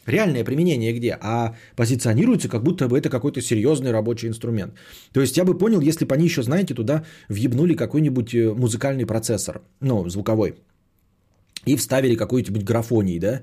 [0.06, 1.18] реальное применение где?
[1.20, 4.74] А позиционируется, как будто бы это какой-то серьезный рабочий инструмент.
[5.12, 9.06] То есть я бы понял, если бы они еще, знаете, туда въебнули какой-нибудь э, музыкальный
[9.06, 10.54] процессор, ну, звуковой,
[11.66, 13.42] и вставили какую-нибудь графоний, да,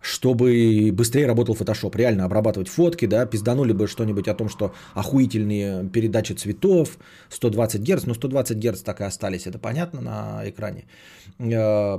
[0.00, 1.96] чтобы быстрее работал Photoshop.
[1.96, 6.98] Реально обрабатывать фотки, да, пизданули бы что-нибудь о том, что охуительные передачи цветов,
[7.30, 10.84] 120 Гц, но 120 Гц так и остались, это понятно на экране.
[11.38, 11.98] Э,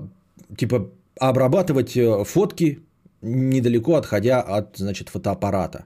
[0.55, 0.89] типа
[1.19, 2.79] обрабатывать э, фотки
[3.21, 5.85] недалеко отходя от, значит, фотоаппарата.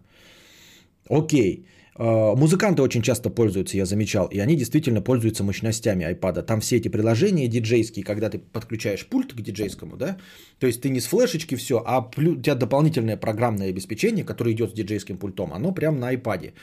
[1.09, 1.65] Окей.
[1.95, 6.41] А, музыканты очень часто пользуются, я замечал, и они действительно пользуются мощностями iPad.
[6.43, 10.17] Там все эти приложения диджейские, когда ты подключаешь пульт к диджейскому, да,
[10.59, 14.71] то есть ты не с флешечки все, а у тебя дополнительное программное обеспечение, которое идет
[14.71, 16.53] с диджейским пультом, оно прям на iPad.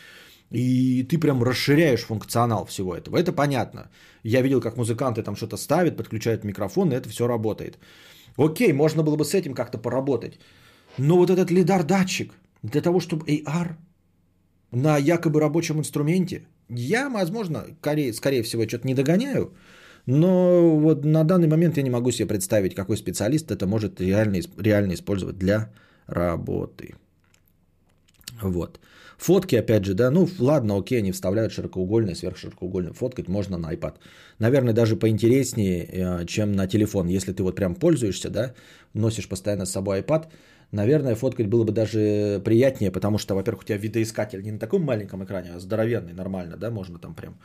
[0.50, 3.18] И ты прям расширяешь функционал всего этого.
[3.18, 3.90] Это понятно.
[4.22, 7.78] Я видел, как музыканты там что-то ставят, подключают микрофон, и это все работает.
[8.38, 10.38] Окей, можно было бы с этим как-то поработать.
[10.98, 12.32] Но вот этот лидар-датчик
[12.62, 13.76] для того, чтобы AR
[14.70, 19.54] на якобы рабочем инструменте, я, возможно, скорее, скорее всего, что-то не догоняю,
[20.06, 24.40] но вот на данный момент я не могу себе представить, какой специалист это может реально,
[24.58, 25.70] реально использовать для
[26.06, 26.94] работы.
[28.42, 28.80] Вот.
[29.18, 32.92] Фотки, опять же, да, ну ладно, окей, они вставляют широкоугольные, сверхширокоугольные.
[32.92, 33.94] Фоткать можно на iPad.
[34.38, 37.08] Наверное, даже поинтереснее, э, чем на телефон.
[37.08, 38.54] Если ты вот прям пользуешься, да,
[38.94, 40.28] носишь постоянно с собой iPad,
[40.70, 44.82] наверное, фоткать было бы даже приятнее, потому что, во-первых, у тебя видоискатель не на таком
[44.82, 47.40] маленьком экране, а здоровенный, нормально, да, можно там прям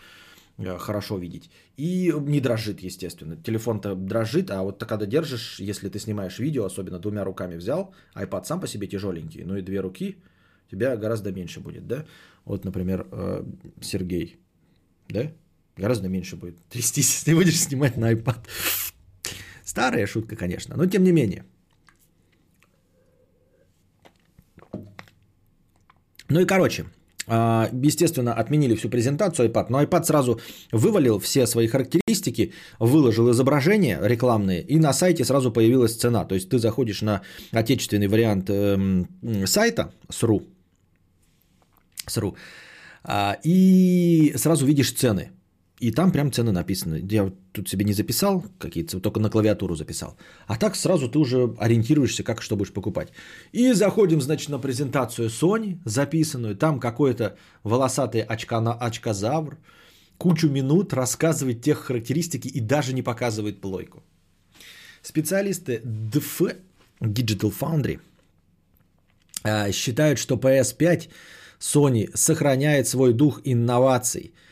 [0.60, 1.50] э, хорошо видеть.
[1.76, 3.36] И не дрожит, естественно.
[3.36, 8.44] Телефон-то дрожит, а вот когда держишь, если ты снимаешь видео, особенно двумя руками взял, iPad
[8.46, 10.18] сам по себе тяжеленький, ну и две руки,
[10.74, 12.06] тебя гораздо меньше будет, да?
[12.46, 13.44] Вот, например, э,
[13.82, 14.38] Сергей,
[15.10, 15.32] да?
[15.78, 18.38] Гораздо меньше будет трястись, если будешь снимать на iPad.
[19.64, 21.44] Старая шутка, конечно, но тем не менее.
[26.30, 26.86] Ну и короче,
[27.28, 30.40] а, естественно, отменили всю презентацию iPad, но iPad сразу
[30.72, 36.26] вывалил все свои характеристики, выложил изображения рекламные, и на сайте сразу появилась цена.
[36.26, 37.22] То есть ты заходишь на
[37.52, 39.08] отечественный вариант эм,
[39.46, 40.44] сайта СРУ,
[42.08, 42.36] СРУ
[43.04, 45.32] а, и сразу видишь цены.
[45.80, 47.02] И там прям цены написаны.
[47.12, 50.16] Я тут себе не записал какие-то, только на клавиатуру записал.
[50.48, 53.12] А так сразу ты уже ориентируешься, как что будешь покупать.
[53.52, 56.56] И заходим, значит, на презентацию Sony записанную.
[56.56, 59.58] Там какой-то волосатый очка, очкозавр
[60.18, 64.04] кучу минут рассказывает тех характеристики и даже не показывает плойку.
[65.02, 66.56] Специалисты DF,
[67.02, 68.00] Digital Foundry,
[69.44, 71.10] а, считают, что PS5
[71.64, 74.34] Sony сохраняет свой дух инноваций–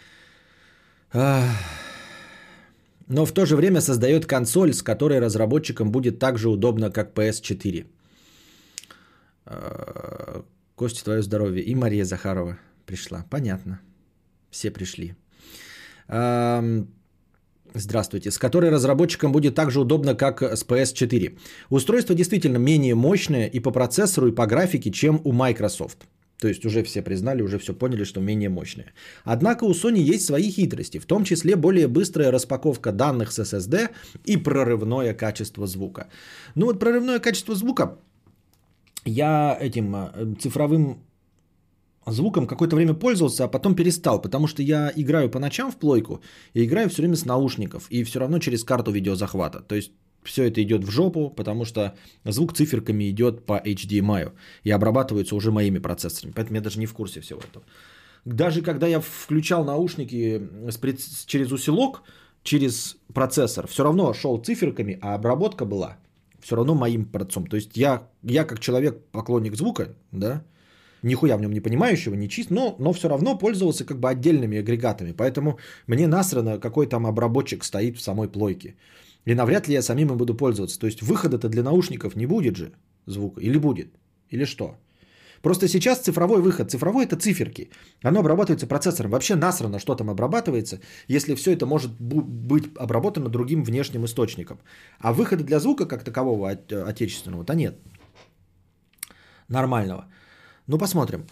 [3.12, 7.14] но в то же время создает консоль, с которой разработчикам будет так же удобно, как
[7.14, 7.86] PS4.
[9.46, 10.44] А,
[10.76, 11.64] Костя, твое здоровье.
[11.64, 13.26] И Мария Захарова пришла.
[13.30, 13.82] Понятно.
[14.50, 15.16] Все пришли.
[17.74, 18.32] Здравствуйте.
[18.32, 21.38] С которой разработчикам будет так же удобно, как с PS4.
[21.70, 26.08] Устройство действительно менее мощное и по процессору, и по графике, чем у Microsoft.
[26.42, 28.94] То есть уже все признали, уже все поняли, что менее мощная.
[29.24, 33.90] Однако у Sony есть свои хитрости, в том числе более быстрая распаковка данных с SSD
[34.26, 36.08] и прорывное качество звука.
[36.56, 38.00] Ну вот прорывное качество звука
[39.06, 41.04] я этим э, цифровым
[42.08, 46.22] звуком какое-то время пользовался, а потом перестал, потому что я играю по ночам в плойку
[46.56, 49.60] и играю все время с наушников и все равно через карту видеозахвата.
[49.60, 49.92] То есть
[50.24, 54.32] все это идет в жопу, потому что звук циферками идет по HDMI
[54.64, 56.34] и обрабатывается уже моими процессорами.
[56.36, 57.66] Поэтому я даже не в курсе всего этого.
[58.26, 60.48] Даже когда я включал наушники
[61.26, 62.04] через усилок,
[62.44, 65.98] через процессор, все равно шел циферками, а обработка была
[66.42, 67.48] все равно моим процом.
[67.48, 70.44] То есть я, я как человек, поклонник звука, да,
[71.04, 74.58] нихуя в нем не понимающего, не чист, но, но все равно пользовался как бы отдельными
[74.58, 75.14] агрегатами.
[75.14, 75.58] Поэтому
[75.88, 78.76] мне насрано, какой там обработчик стоит в самой плойке.
[79.26, 80.80] И навряд ли я самим им буду пользоваться.
[80.80, 82.72] То есть выхода-то для наушников не будет же
[83.06, 83.42] звука.
[83.42, 83.88] Или будет?
[84.30, 84.76] Или что?
[85.42, 86.72] Просто сейчас цифровой выход.
[86.72, 87.70] Цифровой это циферки.
[88.04, 89.12] Оно обрабатывается процессором.
[89.12, 94.60] Вообще насрано, что там обрабатывается, если все это может быть обработано другим внешним источником.
[95.00, 97.80] А выхода для звука как такового отечественного-то нет.
[99.48, 100.06] Нормального.
[100.68, 101.26] Ну, посмотрим.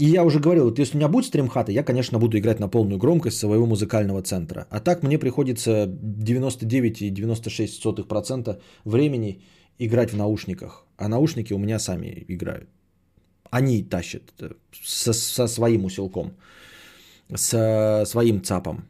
[0.00, 2.68] И я уже говорил, вот если у меня будет стримхата, я, конечно, буду играть на
[2.68, 4.66] полную громкость своего музыкального центра.
[4.70, 9.40] А так мне приходится 99,96% времени
[9.78, 10.84] играть в наушниках.
[10.96, 12.68] А наушники у меня сами играют.
[13.50, 14.50] Они тащат э,
[14.82, 16.32] со, со своим усилком,
[17.34, 18.84] со своим цапом.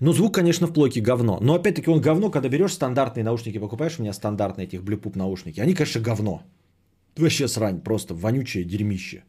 [0.00, 1.38] Ну, звук, конечно, в плойке говно.
[1.40, 5.60] Но опять-таки он говно, когда берешь стандартные наушники, покупаешь у меня стандартные этих Bluetooth наушники.
[5.60, 6.42] Они, конечно, говно.
[7.16, 9.24] Вообще срань, просто вонючее дерьмище.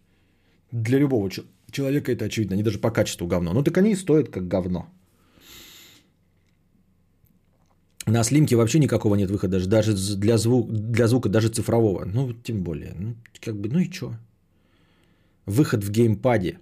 [0.72, 1.30] Для любого
[1.72, 2.54] человека это очевидно.
[2.54, 3.54] Они даже по качеству говно.
[3.54, 4.88] Ну так они и стоят как говно.
[8.06, 12.06] На слимке вообще никакого нет выхода, даже для, звук, для звука, даже цифрового.
[12.06, 12.94] Ну, тем более.
[13.00, 14.14] Ну, как бы, ну и чё?
[15.46, 16.60] Выход в геймпаде.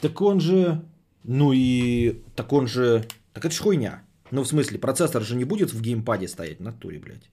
[0.00, 0.84] Так он же...
[1.24, 2.20] Ну и...
[2.34, 3.04] Так он же...
[3.32, 4.02] Так это ж хуйня.
[4.30, 7.30] Ну, в смысле, процессор же не будет в геймпаде стоять на туре, блядь.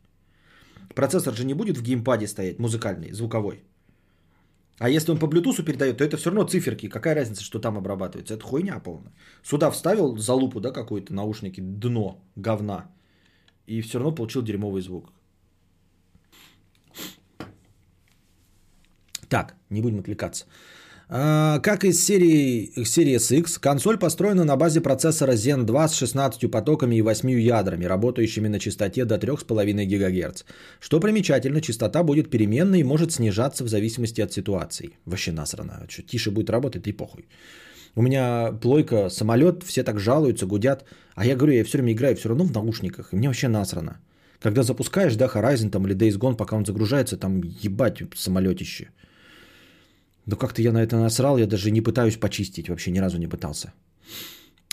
[0.95, 3.63] Процессор же не будет в геймпаде стоять, музыкальный, звуковой.
[4.79, 6.89] А если он по Bluetooth передает, то это все равно циферки.
[6.89, 8.33] Какая разница, что там обрабатывается?
[8.33, 9.11] Это хуйня полная.
[9.43, 12.89] Сюда вставил залупу, да, какой-то наушники, дно, говна.
[13.67, 15.11] И все равно получил дерьмовый звук.
[19.27, 20.45] Так, не будем отвлекаться.
[21.11, 26.51] А, как из серии Series X, консоль построена на базе процессора Zen 2 с 16
[26.51, 30.43] потоками и 8 ядрами, работающими на частоте до 3,5 ГГц.
[30.79, 34.91] Что примечательно, частота будет переменной и может снижаться в зависимости от ситуации.
[35.05, 35.83] Вообще насрано.
[35.89, 37.25] Что, тише будет работать, и похуй.
[37.95, 40.85] У меня плойка, самолет, все так жалуются, гудят.
[41.15, 43.99] А я говорю, я все время играю все равно в наушниках, и мне вообще насрано.
[44.39, 48.89] Когда запускаешь, да, Horizon там или Days Gone, пока он загружается, там ебать самолетище.
[50.29, 53.27] Но как-то я на это насрал, я даже не пытаюсь почистить, вообще ни разу не
[53.27, 53.73] пытался.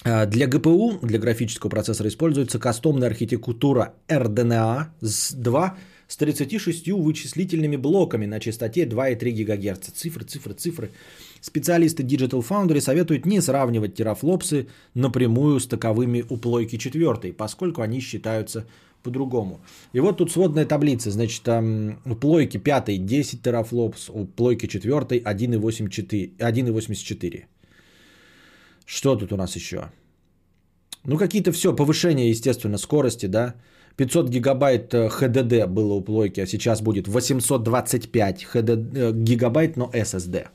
[0.05, 5.78] А, для ГПУ, для графического процессора, используется кастомная архитектура RDNA 2
[6.09, 9.91] с 36 вычислительными блоками на частоте 2,3 ГГц.
[9.95, 10.91] Цифры, цифры, цифры.
[11.41, 18.01] Специалисты Digital Foundry советуют не сравнивать терафлопсы напрямую с таковыми у плойки 4, поскольку они
[18.01, 18.66] считаются
[19.07, 19.61] по-другому.
[19.95, 21.11] И вот тут сводная таблица.
[21.11, 27.45] Значит, там у плойки 5 10 терафлопс, у плойки 4 1,84.
[28.87, 29.78] Что тут у нас еще?
[31.05, 33.55] Ну, какие-то все, повышение, естественно, скорости, да.
[33.97, 39.91] 500 гигабайт HDD э, было у плойки, а сейчас будет 825 HDD, э, гигабайт, но
[39.95, 40.49] SSD.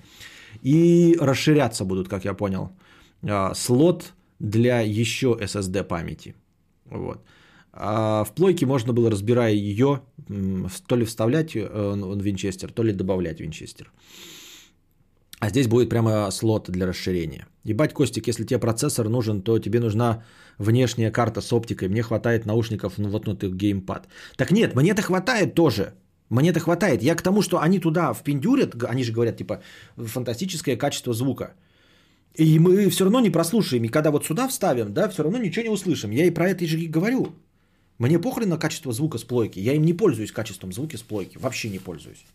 [0.64, 2.70] И расширяться будут, как я понял,
[3.24, 6.36] э, слот для еще SSD памяти.
[6.86, 7.20] Вот.
[7.74, 10.02] А в плойке можно было, разбирая ее,
[10.88, 13.92] то ли вставлять э, винчестер, то ли добавлять винчестер.
[15.40, 17.48] А здесь будет прямо слот для расширения.
[17.64, 20.24] Ебать, Костик, если тебе процессор нужен, то тебе нужна
[20.60, 21.88] внешняя карта с оптикой.
[21.90, 24.08] Мне хватает наушников, ну вот ну ты геймпад.
[24.38, 25.94] Так нет, мне-то хватает тоже.
[26.30, 27.04] Мне-то хватает.
[27.04, 29.62] Я к тому, что они туда впендюрят, они же говорят, типа,
[29.98, 31.56] фантастическое качество звука.
[32.36, 33.84] И мы все равно не прослушаем.
[33.84, 36.12] И когда вот сюда вставим, да, все равно ничего не услышим.
[36.12, 37.36] Я и про это же и говорю.
[38.02, 39.60] Мне похрен на качество звука с плойки.
[39.60, 41.38] Я им не пользуюсь качеством звука с плойки.
[41.38, 42.26] Вообще не пользуюсь.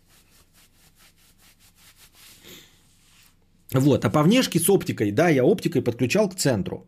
[3.72, 6.86] Вот, а по внешке с оптикой, да, я оптикой подключал к центру.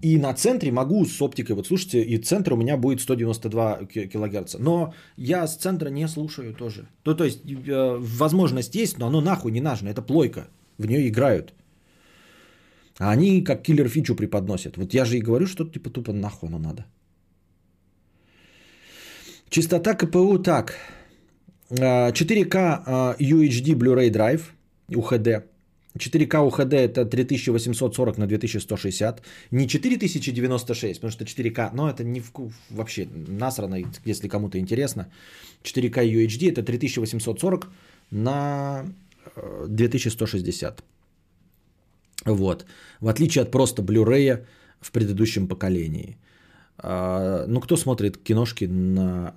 [0.00, 4.58] И на центре могу с оптикой, вот слушайте, и центр у меня будет 192 килогерца.
[4.58, 6.88] Но я с центра не слушаю тоже.
[7.02, 9.90] То, то есть э, возможность есть, но оно нахуй не нужно.
[9.90, 10.48] Это плойка.
[10.78, 11.52] В нее играют.
[12.98, 14.76] А они как киллер фичу преподносят.
[14.78, 16.86] Вот я же и говорю, что типа тупо нахуй оно надо.
[19.50, 20.74] Частота КПУ так.
[21.70, 24.42] 4К а, UHD Blu-ray Drive
[24.90, 25.42] UHD.
[25.98, 29.22] 4К UHD это 3840 на 2160.
[29.50, 32.32] Не 4096, потому что 4К, но это не в,
[32.70, 35.10] вообще насрано, если кому-то интересно.
[35.62, 37.68] 4К UHD это 3840
[38.10, 38.84] на
[39.66, 40.80] 2160.
[42.24, 42.66] Э, вот.
[43.00, 44.44] В отличие от просто Blu-ray
[44.80, 46.16] в предыдущем поколении.
[46.78, 49.34] А, ну, кто смотрит киношки на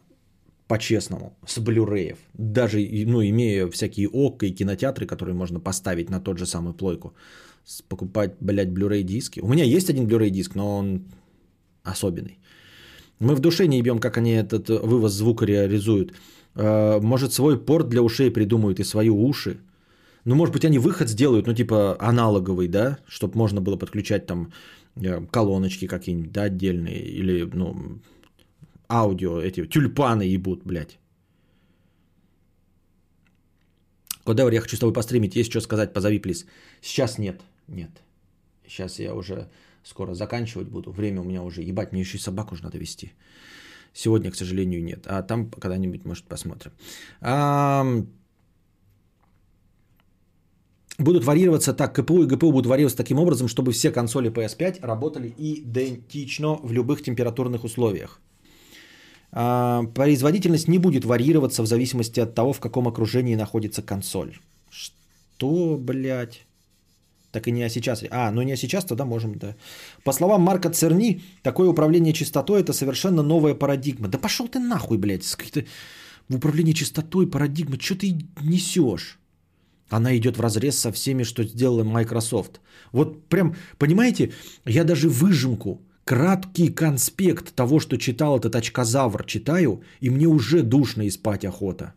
[0.67, 6.37] по-честному, с блюреев, даже ну, имея всякие ОК и кинотеатры, которые можно поставить на тот
[6.37, 7.13] же самый плойку,
[7.89, 9.41] покупать, блядь, блюрей диски.
[9.41, 11.01] У меня есть один блюрей диск, но он
[11.83, 12.39] особенный.
[13.19, 16.13] Мы в душе не ебем, как они этот вывоз звука реализуют.
[16.55, 19.57] А, может, свой порт для ушей придумают и свои уши.
[20.25, 24.51] Ну, может быть, они выход сделают, ну, типа аналоговый, да, чтобы можно было подключать там
[25.31, 27.99] колоночки какие-нибудь, да, отдельные, или, ну,
[28.89, 30.97] аудио, эти тюльпаны ебут, блядь.
[34.23, 36.45] Кодевр, я хочу с тобой постримить, есть что сказать, позови, плиз.
[36.81, 37.89] Сейчас нет, нет.
[38.67, 39.49] Сейчас я уже
[39.83, 40.91] скоро заканчивать буду.
[40.91, 43.13] Время у меня уже, ебать, мне еще и собаку уже надо вести.
[43.93, 45.05] Сегодня, к сожалению, нет.
[45.07, 46.71] А там когда-нибудь, может, посмотрим.
[47.19, 47.83] А,
[50.97, 55.33] будут варьироваться так, КПУ и ГПУ будут варьироваться таким образом, чтобы все консоли PS5 работали
[55.37, 58.19] идентично в любых температурных условиях.
[59.31, 64.37] А, производительность не будет варьироваться в зависимости от того, в каком окружении находится консоль.
[64.69, 66.45] Что, блядь?
[67.31, 68.03] Так и не а сейчас.
[68.09, 69.55] А, ну не а сейчас, тогда можем, да.
[70.03, 74.09] По словам Марка Церни, такое управление частотой это совершенно новая парадигма.
[74.09, 75.63] Да пошел ты нахуй, блядь, с каких-то
[76.27, 77.79] в управлении частотой парадигма.
[77.79, 79.20] Что ты несешь?
[79.91, 82.61] Она идет в разрез со всеми, что сделала Microsoft.
[82.93, 84.31] Вот прям, понимаете,
[84.65, 91.03] я даже выжимку краткий конспект того, что читал этот очкозавр, читаю, и мне уже душно
[91.03, 91.93] и спать охота.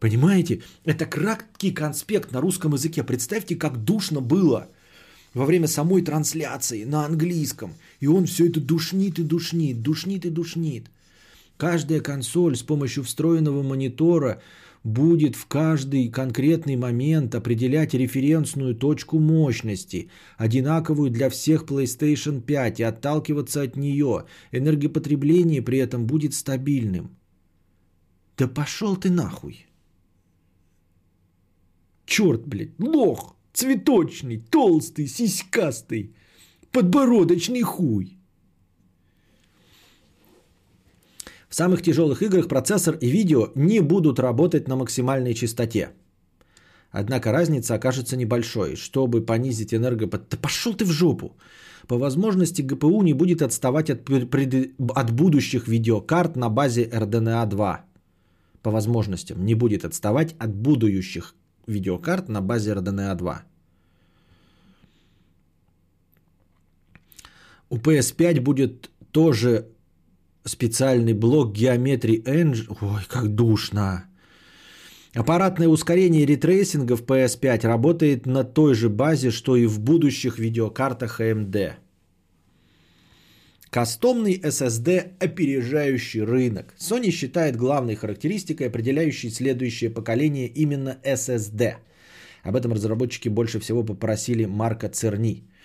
[0.00, 0.62] Понимаете?
[0.84, 3.04] Это краткий конспект на русском языке.
[3.04, 4.68] Представьте, как душно было
[5.34, 7.74] во время самой трансляции на английском.
[8.00, 10.86] И он все это душнит и душнит, душнит и душнит.
[11.58, 14.40] Каждая консоль с помощью встроенного монитора
[14.86, 22.82] будет в каждый конкретный момент определять референсную точку мощности, одинаковую для всех PlayStation 5 и
[22.84, 24.26] отталкиваться от нее.
[24.52, 27.16] Энергопотребление при этом будет стабильным.
[28.36, 29.66] Да пошел ты нахуй.
[32.04, 36.14] Черт, блядь, лох, цветочный, толстый, сиськастый,
[36.70, 38.20] подбородочный хуй.
[41.56, 45.88] Самых тяжелых играх процессор и видео не будут работать на максимальной частоте.
[46.90, 48.76] Однако разница окажется небольшой.
[48.76, 50.28] Чтобы понизить энергопот...
[50.30, 51.34] Да пошел ты в жопу!
[51.88, 54.74] По возможности ГПУ не будет отставать от, пред...
[54.94, 57.84] от будущих видеокарт на базе RDNA 2.
[58.62, 61.34] По возможностям не будет отставать от будущих
[61.66, 63.42] видеокарт на базе RDNA 2.
[67.70, 69.64] У PS5 будет тоже
[70.46, 72.76] специальный блок Geometry Engine.
[72.80, 74.06] Ой, как душно.
[75.14, 81.20] Аппаратное ускорение рейтрейсинга в PS5 работает на той же базе, что и в будущих видеокартах
[81.20, 81.72] AMD.
[83.70, 86.74] Кастомный SSD, опережающий рынок.
[86.78, 91.76] Sony считает главной характеристикой, определяющей следующее поколение именно SSD.
[92.42, 95.44] Об этом разработчики больше всего попросили Марка Церни–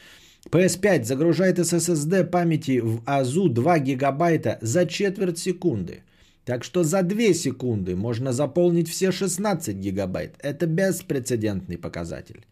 [0.49, 6.03] PS5 загружает SSD памяти в ОЗУ 2 гигабайта за четверть секунды.
[6.45, 10.35] Так что за 2 секунды можно заполнить все 16 гигабайт.
[10.39, 12.45] Это беспрецедентный показатель.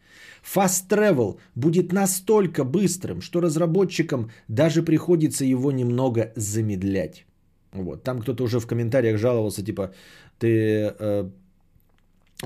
[0.44, 7.26] Fast Travel будет настолько быстрым, что разработчикам даже приходится его немного замедлять.
[7.74, 8.04] Вот.
[8.04, 9.94] Там кто-то уже в комментариях жаловался, типа,
[10.38, 11.30] ты э,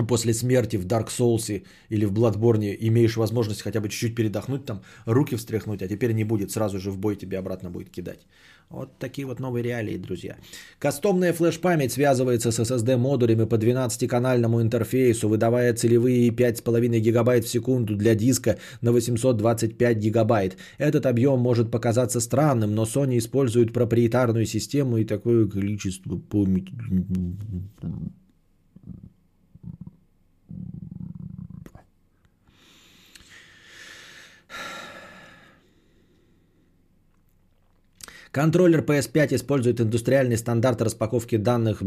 [0.08, 4.82] после смерти в Dark Souls или в Bloodborne имеешь возможность хотя бы чуть-чуть передохнуть, там
[5.06, 8.26] руки встряхнуть, а теперь не будет, сразу же в бой тебе обратно будет кидать.
[8.70, 10.36] Вот такие вот новые реалии, друзья.
[10.80, 18.16] Кастомная флеш-память связывается с SSD-модулями по 12-канальному интерфейсу, выдавая целевые 5,5 гигабайт в секунду для
[18.16, 20.58] диска на 825 гигабайт.
[20.80, 26.74] Этот объем может показаться странным, но Sony использует проприетарную систему и такое количество памяти
[38.34, 41.84] Контроллер PS5 использует индустриальный стандарт распаковки данных.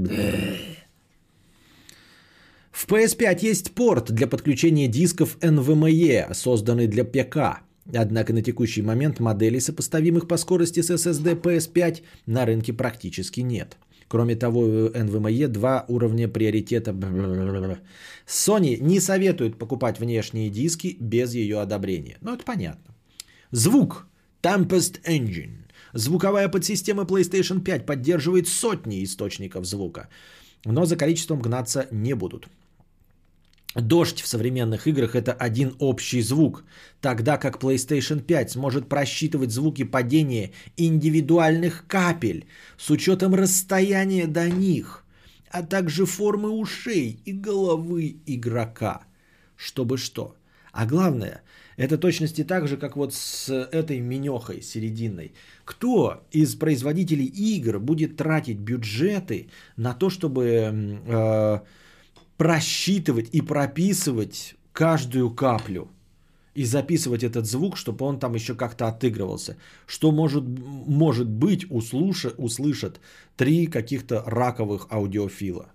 [2.71, 7.65] В PS5 есть порт для подключения дисков NVMe, созданный для ПК.
[7.93, 13.77] Однако на текущий момент моделей, сопоставимых по скорости с SSD PS5, на рынке практически нет.
[14.07, 16.93] Кроме того, у NVMe два уровня приоритета.
[18.25, 22.19] Sony не советует покупать внешние диски без ее одобрения.
[22.21, 22.95] Ну, это понятно.
[23.51, 24.07] Звук.
[24.43, 25.66] Tempest Engine.
[25.97, 30.11] Звуковая подсистема PlayStation 5 поддерживает сотни источников звука,
[30.67, 32.49] но за количеством гнаться не будут.
[33.75, 36.65] Дождь в современных играх это один общий звук,
[37.01, 42.45] тогда как PlayStation 5 сможет просчитывать звуки падения индивидуальных капель
[42.77, 45.03] с учетом расстояния до них,
[45.51, 49.01] а также формы ушей и головы игрока.
[49.57, 50.37] Чтобы что?
[50.73, 51.41] А главное,
[51.77, 55.33] это точности так же, как вот с этой менехой серединной.
[55.65, 61.61] Кто из производителей игр будет тратить бюджеты на то, чтобы э,
[62.37, 65.91] просчитывать и прописывать каждую каплю?
[66.57, 69.59] и записывать этот звук, чтобы он там еще как-то отыгрывался.
[69.87, 72.99] Что может, может быть услыша, услышат
[73.37, 75.67] три каких-то раковых аудиофила.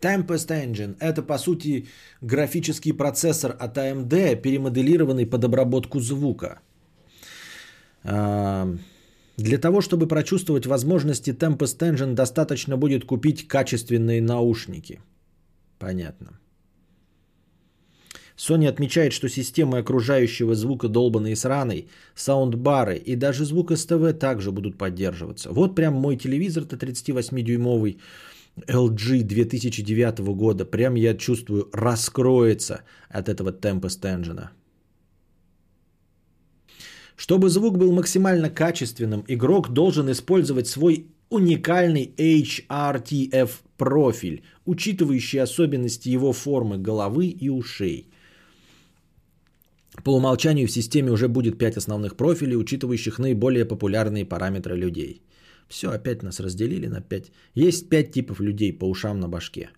[0.00, 1.86] Tempest Engine– это, по сути,
[2.20, 6.60] графический процессор от AMD, перемоделированный под обработку звука.
[8.04, 8.68] А,
[9.36, 15.00] для того, чтобы прочувствовать возможности Tempest Engine, достаточно будет купить качественные наушники.
[15.78, 16.38] Понятно.
[18.36, 24.76] Sony отмечает, что системы окружающего звука долбанные сраной, саундбары и даже звук СТВ также будут
[24.76, 25.50] поддерживаться.
[25.52, 27.98] Вот прям мой телевизор-то 38-дюймовый
[28.56, 34.48] LG 2009 года, прям я чувствую, раскроется от этого Tempest Engine.
[37.16, 46.32] Чтобы звук был максимально качественным, игрок должен использовать свой уникальный HRTF профиль, учитывающий особенности его
[46.32, 48.10] формы головы и ушей.
[50.04, 55.22] По умолчанию в системе уже будет 5 основных профилей, учитывающих наиболее популярные параметры людей–
[55.68, 57.32] все, опять нас разделили на 5.
[57.54, 59.70] Есть 5 типов людей по ушам на башке.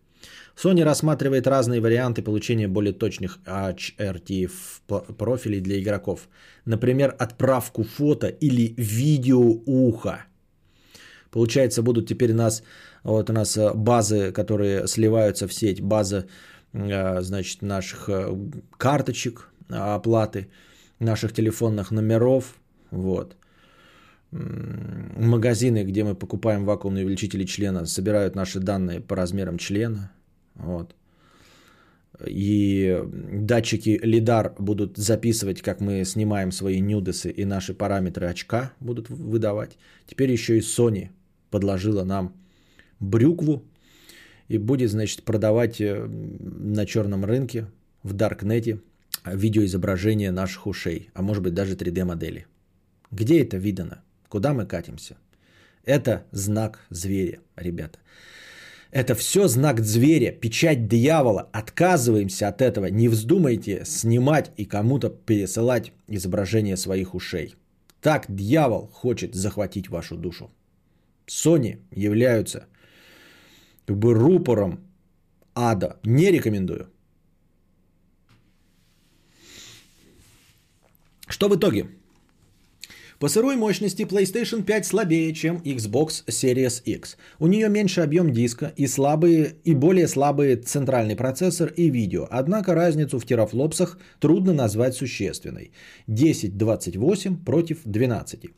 [0.56, 4.50] Sony рассматривает разные варианты получения более точных HRT
[5.16, 6.28] профилей для игроков.
[6.64, 10.24] Например, отправку фото или видео уха.
[11.30, 12.62] Получается, будут теперь нас,
[13.04, 16.26] вот у нас э, базы, которые сливаются в сеть, база,
[16.72, 18.36] э, значит, наших э,
[18.78, 20.48] карточек оплаты,
[20.98, 22.54] наших телефонных номеров,
[22.90, 23.36] вот
[24.30, 30.10] магазины, где мы покупаем вакуумные увеличители члена, собирают наши данные по размерам члена.
[30.54, 30.94] Вот.
[32.26, 33.00] И
[33.32, 39.78] датчики лидар будут записывать, как мы снимаем свои нюдесы, и наши параметры очка будут выдавать.
[40.06, 41.10] Теперь еще и Sony
[41.50, 42.34] подложила нам
[42.98, 43.62] брюкву
[44.48, 47.66] и будет, значит, продавать э, на черном рынке
[48.02, 48.80] в Даркнете
[49.24, 52.46] видеоизображение наших ушей, а может быть даже 3D-модели.
[53.10, 54.02] Где это видано?
[54.28, 55.16] Куда мы катимся?
[55.84, 57.98] Это знак зверя, ребята.
[58.90, 61.48] Это все знак зверя, печать дьявола.
[61.52, 62.86] Отказываемся от этого.
[62.86, 67.54] Не вздумайте снимать и кому-то пересылать изображение своих ушей.
[68.00, 70.50] Так дьявол хочет захватить вашу душу.
[71.26, 72.66] Sony являются
[73.86, 74.80] как бы рупором
[75.54, 75.98] ада.
[76.04, 76.88] Не рекомендую.
[81.28, 81.97] Что в итоге?
[83.18, 87.16] По сырой мощности PlayStation 5 слабее, чем Xbox Series X.
[87.40, 92.28] У нее меньше объем диска и слабые и более слабый центральный процессор и видео.
[92.30, 95.72] Однако разницу в терафлопсах трудно назвать существенной.
[96.06, 98.50] 10-28 против 12.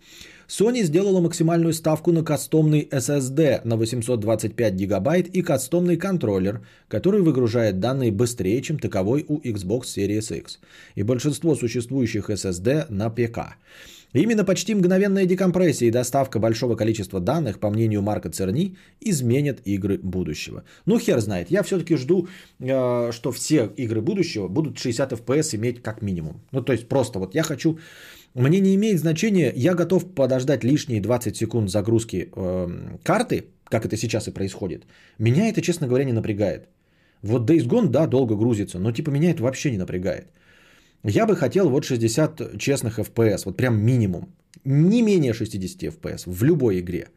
[0.46, 7.80] Sony сделала максимальную ставку на кастомный SSD на 825 гигабайт и кастомный контроллер, который выгружает
[7.80, 10.58] данные быстрее, чем таковой у Xbox Series X.
[10.96, 13.56] И большинство существующих SSD на ПК.
[14.12, 19.98] Именно почти мгновенная декомпрессия и доставка большого количества данных, по мнению Марка Церни, изменят игры
[19.98, 20.64] будущего.
[20.86, 21.50] Ну, хер знает.
[21.50, 22.28] Я все-таки жду,
[22.58, 26.40] э, что все игры будущего будут 60 FPS иметь как минимум.
[26.52, 27.78] Ну, то есть просто вот я хочу...
[28.34, 33.96] Мне не имеет значения, я готов подождать лишние 20 секунд загрузки э, карты, как это
[33.96, 34.86] сейчас и происходит.
[35.18, 36.68] Меня это, честно говоря, не напрягает.
[37.22, 40.26] Вот Days Gone, да, долго грузится, но типа меня это вообще не напрягает.
[41.04, 44.28] Я бы хотел вот 60 честных FPS, вот прям минимум.
[44.64, 47.08] Не менее 60 FPS в любой игре.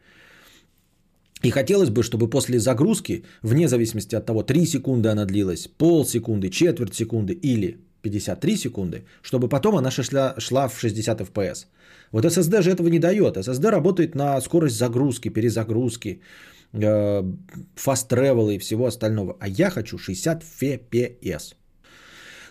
[1.42, 6.48] И хотелось бы, чтобы после загрузки, вне зависимости от того, 3 секунды она длилась, полсекунды,
[6.48, 11.66] четверть секунды или 53 секунды, чтобы потом она шла, шла в 60 FPS.
[12.12, 13.36] Вот SSD же этого не дает.
[13.36, 16.20] SSD работает на скорость загрузки, перезагрузки,
[16.72, 17.22] э,
[17.76, 19.36] travel и всего остального.
[19.40, 21.54] А я хочу 60 FPS.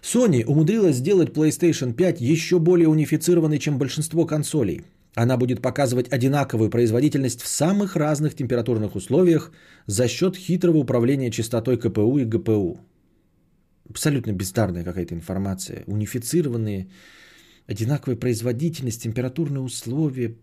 [0.04, 4.82] Sony умудрилась сделать PlayStation 5 еще более унифицированной, чем большинство консолей.
[5.16, 9.52] Она будет показывать одинаковую производительность в самых разных температурных условиях
[9.86, 12.80] за счет хитрого управления частотой КПУ и ГПУ.
[13.90, 15.84] Абсолютно бездарная какая-то информация.
[15.88, 16.90] Унифицированные,
[17.68, 20.36] одинаковая производительность, температурные условия.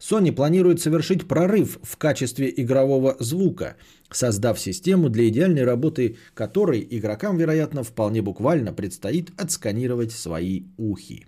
[0.00, 3.76] Sony планирует совершить прорыв в качестве игрового звука,
[4.10, 11.26] создав систему для идеальной работы которой игрокам, вероятно, вполне буквально предстоит отсканировать свои ухи.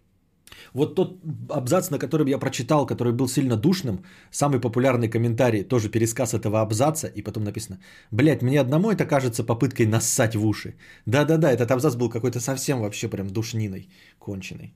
[0.75, 1.21] Вот тот
[1.51, 6.61] абзац, на котором я прочитал, который был сильно душным, самый популярный комментарий, тоже пересказ этого
[6.61, 7.79] абзаца, и потом написано,
[8.11, 10.75] блять, мне одному это кажется попыткой нассать в уши.
[11.07, 13.89] Да-да-да, этот абзац был какой-то совсем вообще прям душниной
[14.19, 14.75] конченый.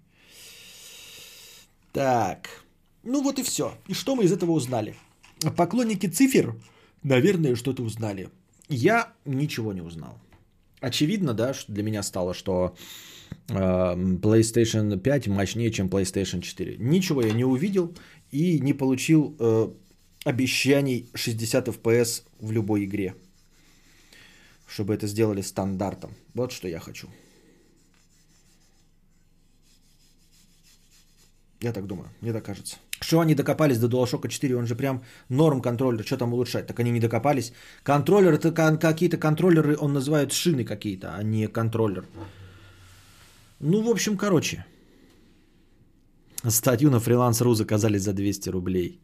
[1.92, 2.65] Так,
[3.06, 3.74] ну вот и все.
[3.86, 4.94] И что мы из этого узнали?
[5.56, 6.56] Поклонники цифр,
[7.02, 8.28] наверное, что-то узнали.
[8.68, 10.18] Я ничего не узнал.
[10.80, 12.76] Очевидно, да, для меня стало, что
[13.48, 16.76] э, PlayStation 5 мощнее, чем PlayStation 4.
[16.78, 17.94] Ничего я не увидел
[18.32, 19.68] и не получил э,
[20.24, 23.14] обещаний 60 FPS в любой игре.
[24.66, 26.10] Чтобы это сделали стандартом.
[26.34, 27.08] Вот что я хочу.
[31.60, 32.76] Я так думаю, мне так кажется.
[33.00, 36.66] Что они докопались до DualShock 4, он же прям норм контроллер, что там улучшать?
[36.66, 37.52] Так они не докопались.
[37.82, 42.06] Контроллер, это какие-то контроллеры, он называют шины какие-то, а не контроллер.
[43.60, 44.64] Ну, в общем, короче.
[46.48, 49.00] Статью на фриланс.ру заказали за 200 рублей.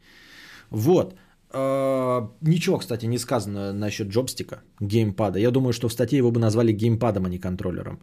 [0.71, 1.15] Вот.
[1.51, 5.39] А, ничего, кстати, не сказано насчет джобстика, геймпада.
[5.39, 8.01] Я думаю, что в статье его бы назвали геймпадом, а не контроллером.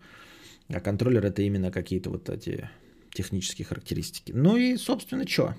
[0.68, 2.70] А контроллер это именно какие-то вот эти
[3.12, 4.34] технические характеристики.
[4.36, 5.56] Ну и, собственно, что?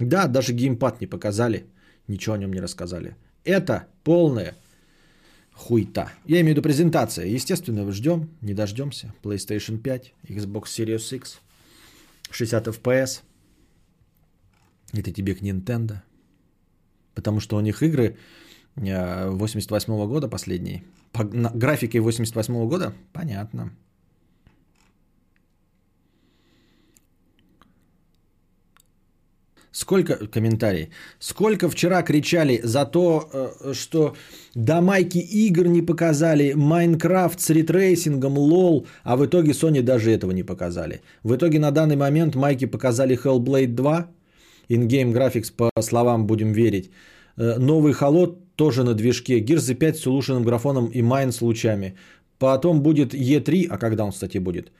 [0.00, 1.66] Да, даже геймпад не показали,
[2.08, 3.16] ничего о нем не рассказали.
[3.44, 4.54] Это полная
[5.52, 6.10] хуйта.
[6.26, 7.26] Я имею в виду презентация.
[7.26, 9.12] Естественно, ждем, не дождемся.
[9.22, 11.40] PlayStation 5, Xbox Series X,
[12.30, 13.20] 60 FPS.
[14.92, 15.98] Это тебе к Nintendo.
[17.14, 18.16] Потому что у них игры
[18.76, 20.82] 88 э, года последние.
[21.12, 22.94] По графикой 88 года?
[23.12, 23.72] Понятно.
[29.72, 30.90] Сколько комментарий?
[31.20, 34.14] Сколько вчера кричали за то, э, что
[34.54, 40.32] до майки игр не показали, Майнкрафт с рейтрейсингом, лол, а в итоге Sony даже этого
[40.32, 41.00] не показали.
[41.22, 44.06] В итоге на данный момент майки показали Hellblade 2,
[44.68, 46.90] in-game graphics по словам будем верить.
[47.36, 51.94] Э, новый холод тоже на движке, Gears 5 с улучшенным графоном и Майн с лучами.
[52.38, 54.72] Потом будет E3, а когда он, кстати, будет?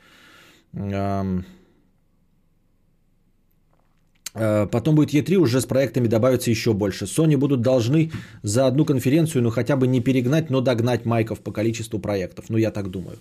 [4.34, 7.04] Э, потом будет E3, уже с проектами добавится еще больше.
[7.04, 8.10] Sony будут должны
[8.42, 12.46] за одну конференцию, ну хотя бы не перегнать, но догнать майков по количеству проектов.
[12.48, 13.18] Ну я так думаю.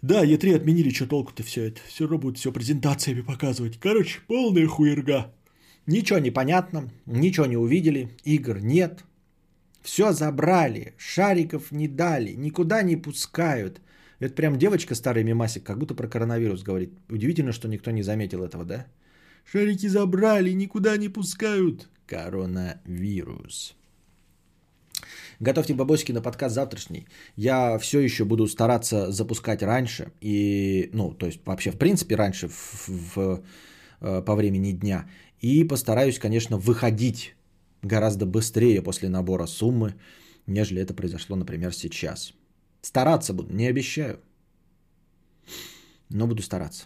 [0.00, 1.80] Да, E3 отменили, что толку-то все это.
[1.88, 3.78] Все равно будут все презентациями показывать.
[3.78, 5.32] Короче, полная хуерга.
[5.86, 9.04] Ничего не понятно, ничего не увидели, игр нет.
[9.82, 13.80] Все забрали, шариков не дали, никуда не пускают.
[14.20, 16.92] Это прям девочка старый мимасик, как будто про коронавирус говорит.
[17.10, 18.86] Удивительно, что никто не заметил этого, да?
[19.44, 21.88] Шарики забрали, никуда не пускают.
[22.06, 23.74] Коронавирус.
[25.40, 27.06] Готовьте бабосики на подкаст завтрашний.
[27.36, 30.12] Я все еще буду стараться запускать раньше.
[30.20, 33.42] И, ну, то есть вообще, в принципе, раньше в, в,
[34.00, 35.08] э, по времени дня.
[35.40, 37.34] И постараюсь, конечно, выходить
[37.82, 39.94] гораздо быстрее после набора суммы,
[40.46, 42.34] нежели это произошло, например, сейчас.
[42.80, 44.20] Стараться буду, не обещаю.
[46.08, 46.84] Но буду стараться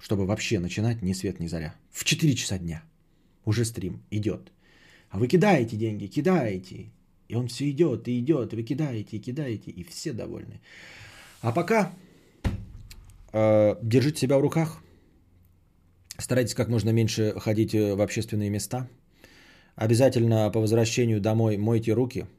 [0.00, 1.74] чтобы вообще начинать ни свет, ни заря.
[1.90, 2.82] В 4 часа дня
[3.44, 4.52] уже стрим идет.
[5.10, 6.90] А вы кидаете деньги, кидаете.
[7.28, 10.60] И он все идет и идет, вы кидаете и кидаете, и все довольны.
[11.40, 11.92] А пока
[13.32, 14.82] э, держите себя в руках.
[16.18, 18.88] Старайтесь как можно меньше ходить э, в общественные места.
[19.74, 22.26] Обязательно по возвращению домой мойте руки–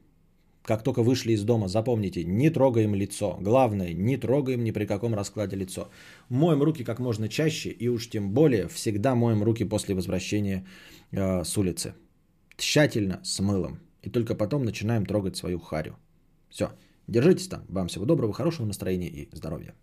[0.68, 3.38] как только вышли из дома, запомните, не трогаем лицо.
[3.40, 5.88] Главное, не трогаем ни при каком раскладе лицо.
[6.28, 10.66] Моем руки как можно чаще и уж тем более всегда моем руки после возвращения
[11.12, 11.94] э, с улицы.
[12.58, 13.78] Тщательно, с мылом.
[14.02, 15.96] И только потом начинаем трогать свою харю.
[16.50, 16.68] Все,
[17.06, 17.64] держитесь там.
[17.68, 19.74] Вам всего доброго, хорошего настроения и здоровья.